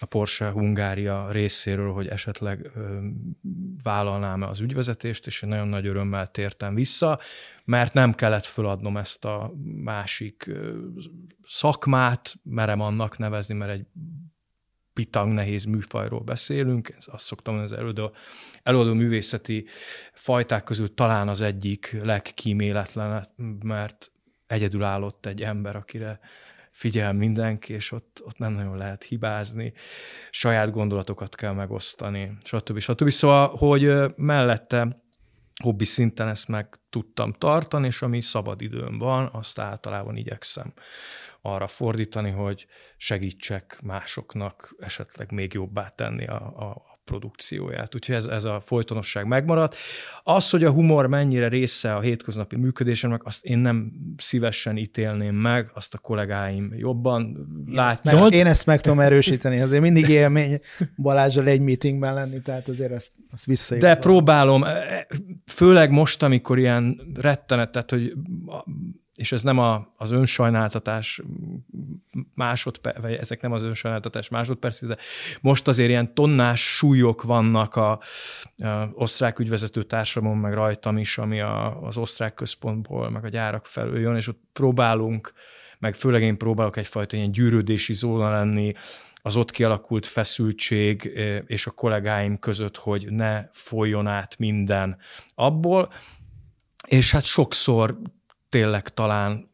a 0.00 0.06
Porsche 0.06 0.50
Hungária 0.50 1.30
részéről, 1.30 1.92
hogy 1.92 2.06
esetleg 2.06 2.70
ö, 2.74 2.98
vállalnám-e 3.82 4.46
az 4.46 4.60
ügyvezetést, 4.60 5.26
és 5.26 5.42
én 5.42 5.48
nagyon 5.48 5.68
nagy 5.68 5.86
örömmel 5.86 6.26
tértem 6.26 6.74
vissza, 6.74 7.18
mert 7.64 7.92
nem 7.92 8.14
kellett 8.14 8.44
föladnom 8.44 8.96
ezt 8.96 9.24
a 9.24 9.52
másik 9.82 10.46
ö, 10.46 10.78
szakmát, 11.48 12.34
merem 12.42 12.80
annak 12.80 13.18
nevezni, 13.18 13.54
mert 13.54 13.72
egy 13.72 13.86
pitang 14.92 15.32
nehéz 15.32 15.64
műfajról 15.64 16.20
beszélünk, 16.20 16.94
ez 16.96 17.04
azt 17.06 17.24
szoktam 17.24 17.54
mondani, 17.54 17.74
az 17.74 17.80
előadó, 17.80 18.14
előadó 18.62 18.94
művészeti 18.94 19.66
fajták 20.12 20.64
közül 20.64 20.94
talán 20.94 21.28
az 21.28 21.40
egyik 21.40 21.96
legkíméletlen, 22.02 23.28
mert 23.62 24.12
egyedül 24.46 24.82
állott 24.82 25.26
egy 25.26 25.42
ember, 25.42 25.76
akire 25.76 26.20
figyel 26.70 27.12
mindenki, 27.12 27.72
és 27.72 27.92
ott, 27.92 28.22
ott 28.24 28.38
nem 28.38 28.52
nagyon 28.52 28.76
lehet 28.76 29.02
hibázni, 29.02 29.72
saját 30.30 30.70
gondolatokat 30.70 31.34
kell 31.34 31.52
megosztani, 31.52 32.36
stb. 32.44 32.78
stb. 32.78 33.10
Szóval, 33.10 33.56
hogy 33.56 33.92
mellette 34.16 35.02
hobbi 35.62 35.84
szinten 35.84 36.28
ezt 36.28 36.48
meg 36.48 36.80
tudtam 36.90 37.32
tartani, 37.32 37.86
és 37.86 38.02
ami 38.02 38.20
szabad 38.20 38.60
időm 38.60 38.98
van, 38.98 39.28
azt 39.32 39.58
általában 39.58 40.16
igyekszem 40.16 40.72
arra 41.40 41.66
fordítani, 41.66 42.30
hogy 42.30 42.66
segítsek 42.96 43.78
másoknak 43.82 44.74
esetleg 44.78 45.32
még 45.32 45.52
jobbá 45.52 45.88
tenni 45.88 46.26
a, 46.26 46.36
a, 46.36 46.89
produkcióját. 47.10 47.94
Úgyhogy 47.94 48.14
ez, 48.14 48.24
ez 48.24 48.44
a 48.44 48.60
folytonosság 48.60 49.26
megmaradt. 49.26 49.76
Az, 50.22 50.50
hogy 50.50 50.64
a 50.64 50.70
humor 50.70 51.06
mennyire 51.06 51.48
része 51.48 51.94
a 51.94 52.00
hétköznapi 52.00 52.56
működésemnek, 52.56 53.24
azt 53.24 53.44
én 53.44 53.58
nem 53.58 53.92
szívesen 54.16 54.76
ítélném 54.76 55.34
meg, 55.34 55.70
azt 55.74 55.94
a 55.94 55.98
kollégáim 55.98 56.72
jobban 56.76 57.22
én 57.68 57.74
látják. 57.74 58.20
Meg, 58.20 58.32
én 58.32 58.46
ezt 58.46 58.66
meg 58.66 58.80
tudom 58.80 59.00
erősíteni, 59.00 59.60
azért 59.60 59.82
mindig 59.82 60.08
élmény 60.08 60.58
Balázsral 60.96 61.46
egy 61.46 61.60
meetingben 61.60 62.14
lenni, 62.14 62.40
tehát 62.42 62.68
azért 62.68 62.92
ezt, 62.92 63.12
azt 63.32 63.44
visszajöttem. 63.44 63.94
De 63.94 63.98
próbálom, 63.98 64.64
főleg 65.46 65.90
most, 65.90 66.22
amikor 66.22 66.58
ilyen 66.58 67.00
rettenetet, 67.14 67.90
hogy 67.90 68.12
és 69.20 69.32
ez 69.32 69.42
nem 69.42 69.58
a, 69.58 69.92
az 69.96 70.10
önsajnáltatás 70.10 71.22
másodperc, 72.34 73.00
vagy 73.00 73.12
ezek 73.12 73.40
nem 73.40 73.52
az 73.52 73.62
önsajnáltatás 73.62 74.28
másodperc, 74.28 74.84
de 74.84 74.96
most 75.40 75.68
azért 75.68 75.88
ilyen 75.88 76.14
tonnás 76.14 76.60
súlyok 76.76 77.22
vannak 77.22 77.76
a, 77.76 77.90
a 77.90 78.88
osztrák 78.92 79.38
ügyvezető 79.38 79.82
társamon, 79.82 80.36
meg 80.36 80.54
rajtam 80.54 80.98
is, 80.98 81.18
ami 81.18 81.40
a, 81.40 81.82
az 81.82 81.96
osztrák 81.96 82.34
központból, 82.34 83.10
meg 83.10 83.24
a 83.24 83.28
gyárak 83.28 83.66
felől 83.66 84.00
jön, 84.00 84.16
és 84.16 84.28
ott 84.28 84.40
próbálunk, 84.52 85.32
meg 85.78 85.94
főleg 85.94 86.22
én 86.22 86.38
próbálok 86.38 86.76
egyfajta 86.76 87.16
ilyen 87.16 87.32
gyűrődési 87.32 87.92
zóna 87.92 88.30
lenni, 88.30 88.72
az 89.22 89.36
ott 89.36 89.50
kialakult 89.50 90.06
feszültség 90.06 91.12
és 91.46 91.66
a 91.66 91.70
kollégáim 91.70 92.38
között, 92.38 92.76
hogy 92.76 93.06
ne 93.10 93.44
folyjon 93.52 94.06
át 94.06 94.38
minden 94.38 94.96
abból, 95.34 95.92
és 96.86 97.12
hát 97.12 97.24
sokszor 97.24 97.98
tényleg 98.50 98.88
talán 98.88 99.48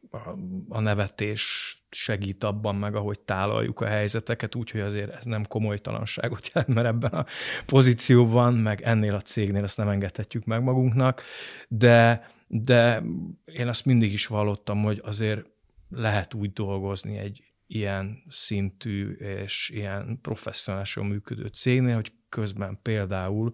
a 0.69 0.81
nevetés 0.81 1.75
segít 1.91 2.45
abban 2.45 2.75
meg, 2.75 2.95
ahogy 2.95 3.21
tálaljuk 3.21 3.81
a 3.81 3.87
helyzeteket, 3.87 4.55
úgyhogy 4.55 4.81
azért 4.81 5.17
ez 5.17 5.25
nem 5.25 5.47
komolytalanságot 5.47 6.47
jelent, 6.55 6.75
mert 6.75 6.87
ebben 6.87 7.11
a 7.11 7.27
pozícióban, 7.67 8.55
meg 8.55 8.83
ennél 8.83 9.15
a 9.15 9.21
cégnél 9.21 9.63
ezt 9.63 9.77
nem 9.77 9.89
engedhetjük 9.89 10.45
meg 10.45 10.63
magunknak, 10.63 11.23
de, 11.69 12.27
de 12.47 13.03
én 13.45 13.69
azt 13.69 13.85
mindig 13.85 14.13
is 14.13 14.27
vallottam, 14.27 14.83
hogy 14.83 15.01
azért 15.05 15.45
lehet 15.89 16.35
úgy 16.35 16.53
dolgozni 16.53 17.17
egy 17.17 17.45
ilyen 17.67 18.23
szintű 18.29 19.11
és 19.11 19.71
ilyen 19.75 20.19
professzionálisan 20.23 21.07
működő 21.07 21.47
cégnél, 21.47 21.95
hogy 21.95 22.13
közben 22.29 22.79
például 22.83 23.53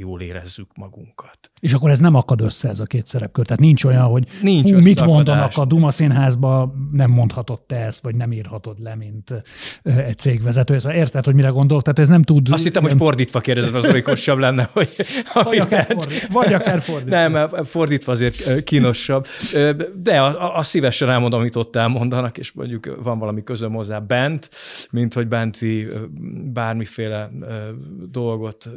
jól 0.00 0.20
érezzük 0.20 0.68
magunkat. 0.76 1.38
És 1.60 1.72
akkor 1.72 1.90
ez 1.90 1.98
nem 1.98 2.14
akad 2.14 2.40
össze 2.40 2.68
ez 2.68 2.80
a 2.80 2.84
két 2.84 3.06
szerepkör. 3.06 3.44
Tehát 3.44 3.60
nincs 3.60 3.84
olyan, 3.84 4.04
hogy 4.04 4.26
nincs 4.42 4.70
hú, 4.70 4.78
mit 4.78 5.04
mondanak 5.04 5.56
a 5.56 5.64
Duma 5.64 5.90
színházba, 5.90 6.74
nem 6.92 7.10
mondhatod 7.10 7.60
te 7.60 7.76
ezt, 7.76 8.02
vagy 8.02 8.14
nem 8.14 8.32
írhatod 8.32 8.78
le, 8.80 8.94
mint 8.94 9.42
egy 9.82 10.18
cégvezető. 10.18 10.78
Szóval 10.78 10.96
érted, 10.96 11.24
hogy 11.24 11.34
mire 11.34 11.48
gondolok? 11.48 11.82
Tehát 11.82 11.98
ez 11.98 12.08
nem 12.08 12.22
tud... 12.22 12.48
Azt 12.50 12.62
hittem, 12.62 12.82
hogy 12.82 12.96
fordítva 12.96 13.40
kérdezed, 13.40 13.74
az 13.74 13.84
orikosabb 13.84 14.38
lenne, 14.38 14.68
hogy... 14.72 14.94
Vagy 15.32 15.58
akár, 15.58 15.86
fordítva, 15.86 16.32
vagy 16.32 16.52
akár 16.52 16.80
fordítva. 16.80 17.28
Nem, 17.28 17.64
fordítva 17.64 18.12
azért 18.12 18.64
kínosabb. 18.64 19.26
De 19.94 20.20
a, 20.20 20.56
a 20.56 20.62
szívesen 20.62 21.10
elmondom, 21.10 21.40
amit 21.40 21.56
ott 21.56 21.76
elmondanak, 21.76 22.38
és 22.38 22.52
mondjuk 22.52 22.98
van 23.02 23.18
valami 23.18 23.42
közöm 23.42 23.72
hozzá 23.72 23.98
bent, 23.98 24.50
mint 24.90 25.14
hogy 25.14 25.28
benti 25.28 25.86
bármiféle 26.52 27.30
dolgot 28.10 28.70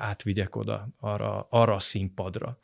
átvigyek 0.00 0.47
oda 0.56 0.88
arra, 1.00 1.46
arra 1.50 1.74
a 1.74 1.78
színpadra. 1.78 2.58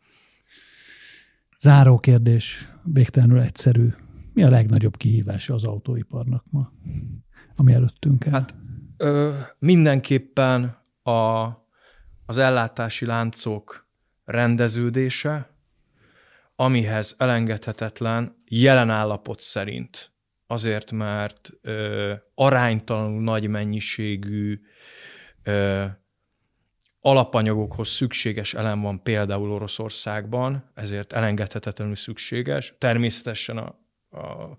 Záró 1.59 1.99
kérdés, 1.99 2.69
végtelenül 2.83 3.41
egyszerű. 3.41 3.89
Mi 4.33 4.43
a 4.43 4.49
legnagyobb 4.49 4.97
kihívása 4.97 5.55
az 5.55 5.65
autóiparnak 5.65 6.45
ma, 6.51 6.73
ami 7.57 7.73
előttünk 7.73 8.25
el? 8.25 8.33
Hát 8.33 8.55
ö, 8.97 9.39
mindenképpen 9.59 10.81
a, 11.03 11.13
az 12.27 12.39
ellátási 12.39 13.07
láncok 13.07 13.89
rendeződése, 14.25 15.51
amihez 16.57 17.15
elengedhetetlen 17.19 18.43
jelen 18.45 18.91
állapot 18.91 19.41
szerint 19.41 20.13
azért, 20.47 20.93
mert 20.93 21.51
ö, 21.61 22.13
aránytalanul 22.35 23.23
nagy 23.23 23.49
mennyiségű 23.49 24.61
ö, 25.43 25.85
alapanyagokhoz 27.07 27.89
szükséges 27.89 28.55
elem 28.55 28.81
van 28.81 29.03
például 29.03 29.51
Oroszországban, 29.51 30.71
ezért 30.75 31.13
elengedhetetlenül 31.13 31.95
szükséges. 31.95 32.75
Természetesen 32.79 33.57
a, 33.57 33.79
a 34.19 34.55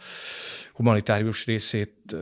humanitárius 0.74 1.46
részét 1.46 2.16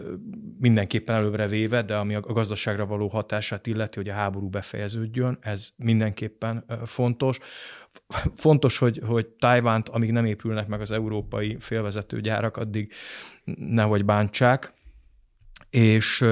mindenképpen 0.59 1.15
előbbre 1.15 1.47
véve, 1.47 1.81
de 1.81 1.95
ami 1.95 2.15
a 2.15 2.19
gazdaságra 2.19 2.85
való 2.85 3.07
hatását 3.07 3.67
illeti, 3.67 3.97
hogy 3.97 4.09
a 4.09 4.13
háború 4.13 4.49
befejeződjön, 4.49 5.37
ez 5.41 5.69
mindenképpen 5.77 6.65
fontos. 6.85 7.37
Fontos, 8.35 8.77
hogy, 8.77 9.01
hogy 9.05 9.27
Tájvánt, 9.27 9.89
amíg 9.89 10.11
nem 10.11 10.25
épülnek 10.25 10.67
meg 10.67 10.81
az 10.81 10.91
európai 10.91 11.57
félvezető 11.59 12.21
gyárak, 12.21 12.57
addig 12.57 12.93
nehogy 13.55 14.05
bántsák, 14.05 14.73
és, 15.69 16.25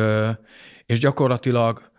és 0.85 0.99
gyakorlatilag 0.99 1.90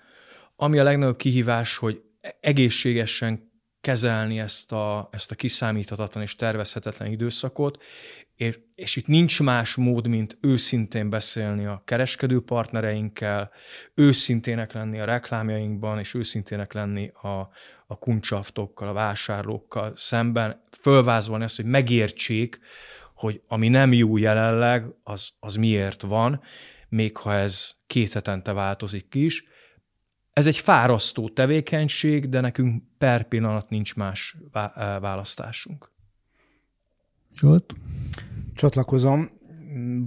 ami 0.62 0.78
a 0.78 0.82
legnagyobb 0.82 1.16
kihívás, 1.16 1.76
hogy 1.76 2.02
egészségesen 2.40 3.50
kezelni 3.80 4.38
ezt 4.38 4.72
a, 4.72 5.08
ezt 5.12 5.30
a 5.30 5.34
kiszámíthatatlan 5.34 6.22
és 6.22 6.36
tervezhetetlen 6.36 7.10
időszakot, 7.10 7.82
és, 8.36 8.58
és 8.74 8.96
itt 8.96 9.06
nincs 9.06 9.42
más 9.42 9.74
mód, 9.74 10.06
mint 10.06 10.38
őszintén 10.40 11.10
beszélni 11.10 11.66
a 11.66 11.82
kereskedő 11.84 12.40
partnereinkkel, 12.40 13.50
őszintének 13.94 14.72
lenni 14.72 15.00
a 15.00 15.04
reklámjainkban, 15.04 15.98
és 15.98 16.14
őszintének 16.14 16.72
lenni 16.72 17.08
a, 17.08 17.48
a 17.86 17.98
kuncsaftokkal, 17.98 18.88
a 18.88 18.92
vásárlókkal 18.92 19.92
szemben, 19.96 20.64
fölvázolni 20.80 21.44
ezt, 21.44 21.56
hogy 21.56 21.64
megértsék, 21.64 22.60
hogy 23.14 23.42
ami 23.46 23.68
nem 23.68 23.92
jó 23.92 24.16
jelenleg, 24.16 24.84
az, 25.02 25.30
az 25.38 25.54
miért 25.54 26.02
van, 26.02 26.42
még 26.88 27.16
ha 27.16 27.34
ez 27.34 27.72
két 27.86 28.12
hetente 28.12 28.52
változik 28.52 29.14
is, 29.14 29.50
ez 30.32 30.46
egy 30.46 30.58
fárasztó 30.58 31.28
tevékenység, 31.28 32.28
de 32.28 32.40
nekünk 32.40 32.82
per 32.98 33.28
pillanat 33.28 33.70
nincs 33.70 33.94
más 33.94 34.36
választásunk. 35.00 35.90
Zsolt? 37.36 37.74
Csatlakozom. 38.54 39.30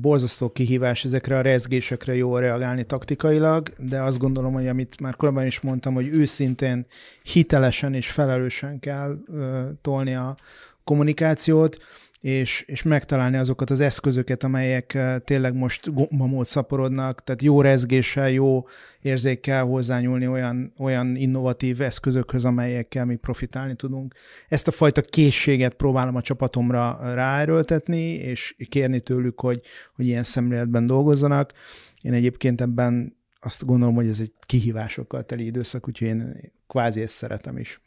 Borzasztó 0.02 0.50
kihívás 0.52 1.06
ezekre 1.06 1.38
a 1.38 1.42
rezgésekre 1.42 2.16
jól 2.16 2.40
reagálni 2.40 2.86
taktikailag, 2.86 3.70
de 3.78 4.02
azt 4.02 4.18
gondolom, 4.18 4.54
hogy 4.54 4.68
amit 4.68 5.00
már 5.00 5.16
korábban 5.16 5.46
is 5.46 5.60
mondtam, 5.60 5.94
hogy 5.94 6.08
őszintén, 6.08 6.86
hitelesen 7.24 7.94
és 7.94 8.12
felelősen 8.12 8.80
kell 8.80 9.18
ö, 9.28 9.70
tolni 9.82 10.16
a 10.16 10.38
kommunikációt, 10.84 11.78
és, 12.26 12.62
és 12.68 12.84
megtalálni 12.84 13.38
azokat 13.38 13.70
az 13.70 13.80
eszközöket, 13.80 14.44
amelyek 14.44 14.98
tényleg 15.24 15.56
most 15.56 15.94
gombamód 15.94 16.46
szaporodnak, 16.46 17.24
tehát 17.24 17.42
jó 17.42 17.62
rezgéssel, 17.62 18.30
jó 18.30 18.68
érzékkel 19.02 19.66
hozzányúlni 19.66 20.28
olyan, 20.28 20.74
olyan 20.78 21.16
innovatív 21.16 21.82
eszközökhöz, 21.82 22.46
amelyekkel 22.46 23.06
mi 23.06 23.16
profitálni 23.16 23.76
tudunk. 23.76 24.16
Ezt 24.48 24.68
a 24.68 24.72
fajta 24.72 25.02
készséget 25.02 25.74
próbálom 25.74 26.16
a 26.16 26.22
csapatomra 26.22 27.00
ráerőltetni, 27.14 28.14
és 28.14 28.56
kérni 28.70 29.00
tőlük, 29.00 29.40
hogy, 29.40 29.62
hogy 29.96 30.08
ilyen 30.08 30.24
szemléletben 30.24 30.86
dolgozzanak. 30.86 31.54
Én 32.02 32.14
egyébként 32.14 32.62
ebben 32.62 33.18
azt 33.40 33.66
gondolom, 33.66 33.96
hogy 33.96 34.08
ez 34.08 34.20
egy 34.20 34.34
kihívásokkal 34.40 35.26
teli 35.26 35.46
időszak, 35.46 35.88
úgyhogy 35.88 36.08
én 36.08 36.52
kvázi 36.68 37.02
ezt 37.02 37.14
szeretem 37.14 37.58
is. 37.58 37.82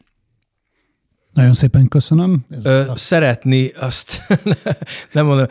Nagyon 1.32 1.54
szépen 1.54 1.88
köszönöm. 1.88 2.44
Ö, 2.62 2.88
a... 2.88 2.96
Szeretni, 2.96 3.68
azt 3.68 4.22
nem 5.12 5.26
mondom, 5.26 5.46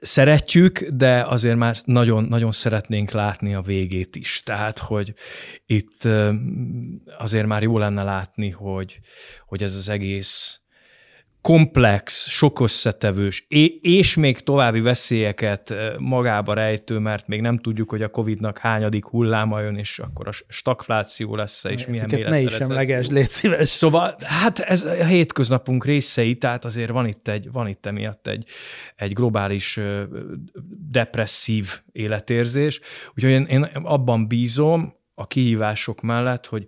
szeretjük, 0.00 0.80
de 0.80 1.22
azért 1.22 1.56
már 1.56 1.76
nagyon, 1.84 2.24
nagyon 2.24 2.52
szeretnénk 2.52 3.10
látni 3.10 3.54
a 3.54 3.62
végét 3.62 4.16
is. 4.16 4.42
Tehát, 4.44 4.78
hogy 4.78 5.14
itt 5.66 6.08
azért 7.18 7.46
már 7.46 7.62
jó 7.62 7.78
lenne 7.78 8.02
látni, 8.02 8.50
hogy, 8.50 9.00
hogy 9.46 9.62
ez 9.62 9.74
az 9.74 9.88
egész 9.88 10.60
komplex, 11.46 12.28
sok 12.28 12.60
összetevős, 12.60 13.46
és 13.80 14.16
még 14.16 14.38
további 14.38 14.80
veszélyeket 14.80 15.74
magába 15.98 16.54
rejtő, 16.54 16.98
mert 16.98 17.26
még 17.26 17.40
nem 17.40 17.58
tudjuk, 17.58 17.90
hogy 17.90 18.02
a 18.02 18.08
Covid-nak 18.08 18.58
hányadik 18.58 19.04
hulláma 19.04 19.60
jön, 19.60 19.76
és 19.76 19.98
akkor 19.98 20.28
a 20.28 20.32
stagfláció 20.48 21.36
lesz 21.36 21.64
és 21.64 21.70
Ezeket 21.70 21.88
milyen 21.88 22.08
mély 22.08 22.22
ne 22.24 22.40
is 22.40 22.52
semleges, 22.52 23.08
légy 23.08 23.28
szíves. 23.28 23.68
Szóval, 23.68 24.16
hát 24.20 24.58
ez 24.58 24.84
a 24.84 25.04
hétköznapunk 25.04 25.84
részei, 25.84 26.36
tehát 26.36 26.64
azért 26.64 26.90
van 26.90 27.06
itt 27.06 27.28
egy, 27.28 27.52
van 27.52 27.68
itt 27.68 27.86
emiatt 27.86 28.26
egy, 28.26 28.44
egy 28.96 29.12
globális 29.12 29.80
depresszív 30.90 31.80
életérzés, 31.92 32.80
úgyhogy 33.14 33.32
én, 33.32 33.44
én 33.44 33.62
abban 33.82 34.28
bízom 34.28 34.94
a 35.14 35.26
kihívások 35.26 36.00
mellett, 36.00 36.46
hogy 36.46 36.66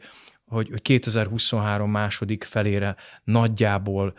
hogy 0.48 0.82
2023 0.82 1.90
második 1.90 2.44
felére 2.44 2.96
nagyjából 3.24 4.14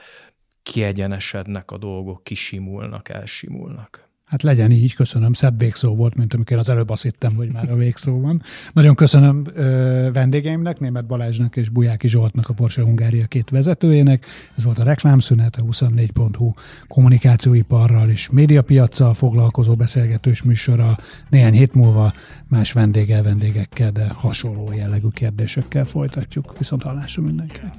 kiegyenesednek 0.63 1.71
a 1.71 1.77
dolgok, 1.77 2.23
kisimulnak, 2.23 3.09
elsimulnak. 3.09 4.09
Hát 4.29 4.43
legyen 4.43 4.71
így, 4.71 4.93
köszönöm. 4.93 5.33
Szebb 5.33 5.59
végszó 5.59 5.95
volt, 5.95 6.15
mint 6.15 6.33
amikor 6.33 6.57
az 6.57 6.69
előbb 6.69 6.89
azt 6.89 7.03
hittem, 7.03 7.35
hogy 7.35 7.51
már 7.51 7.71
a 7.71 7.75
végszó 7.75 8.21
van. 8.21 8.43
Nagyon 8.73 8.95
köszönöm 8.95 9.45
ö, 9.53 10.09
vendégeimnek, 10.13 10.79
Német 10.79 11.05
Balázsnak 11.05 11.55
és 11.55 11.69
Bujáki 11.69 12.07
Zsoltnak, 12.07 12.49
a 12.49 12.53
Porsche 12.53 12.81
Hungária 12.81 13.25
két 13.25 13.49
vezetőjének. 13.49 14.25
Ez 14.55 14.63
volt 14.63 14.79
a 14.79 14.83
reklámszünet, 14.83 15.55
a 15.55 15.61
24.hu 15.61 16.53
kommunikációiparral 16.87 18.09
és 18.09 18.29
médiapiacsal 18.29 19.13
foglalkozó 19.13 19.75
beszélgetős 19.75 20.43
műsora. 20.43 20.97
Néhány 21.29 21.53
hét 21.53 21.73
múlva 21.73 22.13
más 22.47 22.71
vendéggel, 22.71 23.23
vendégekkel, 23.23 23.91
de 23.91 24.07
hasonló 24.07 24.73
jellegű 24.73 25.07
kérdésekkel 25.07 25.85
folytatjuk. 25.85 26.57
Viszont 26.57 26.83
hallásra 26.83 27.21
mindenkinek. 27.21 27.73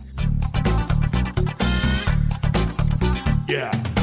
Yeah. 3.50 3.99